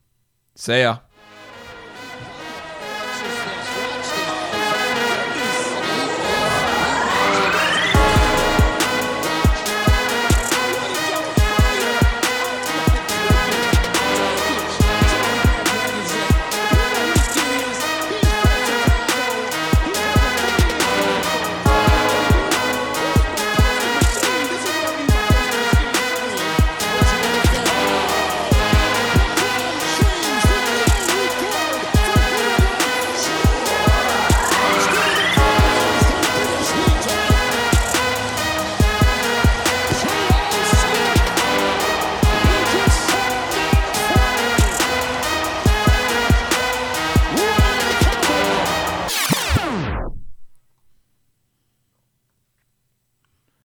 See 0.55 0.81
ya. 0.81 0.99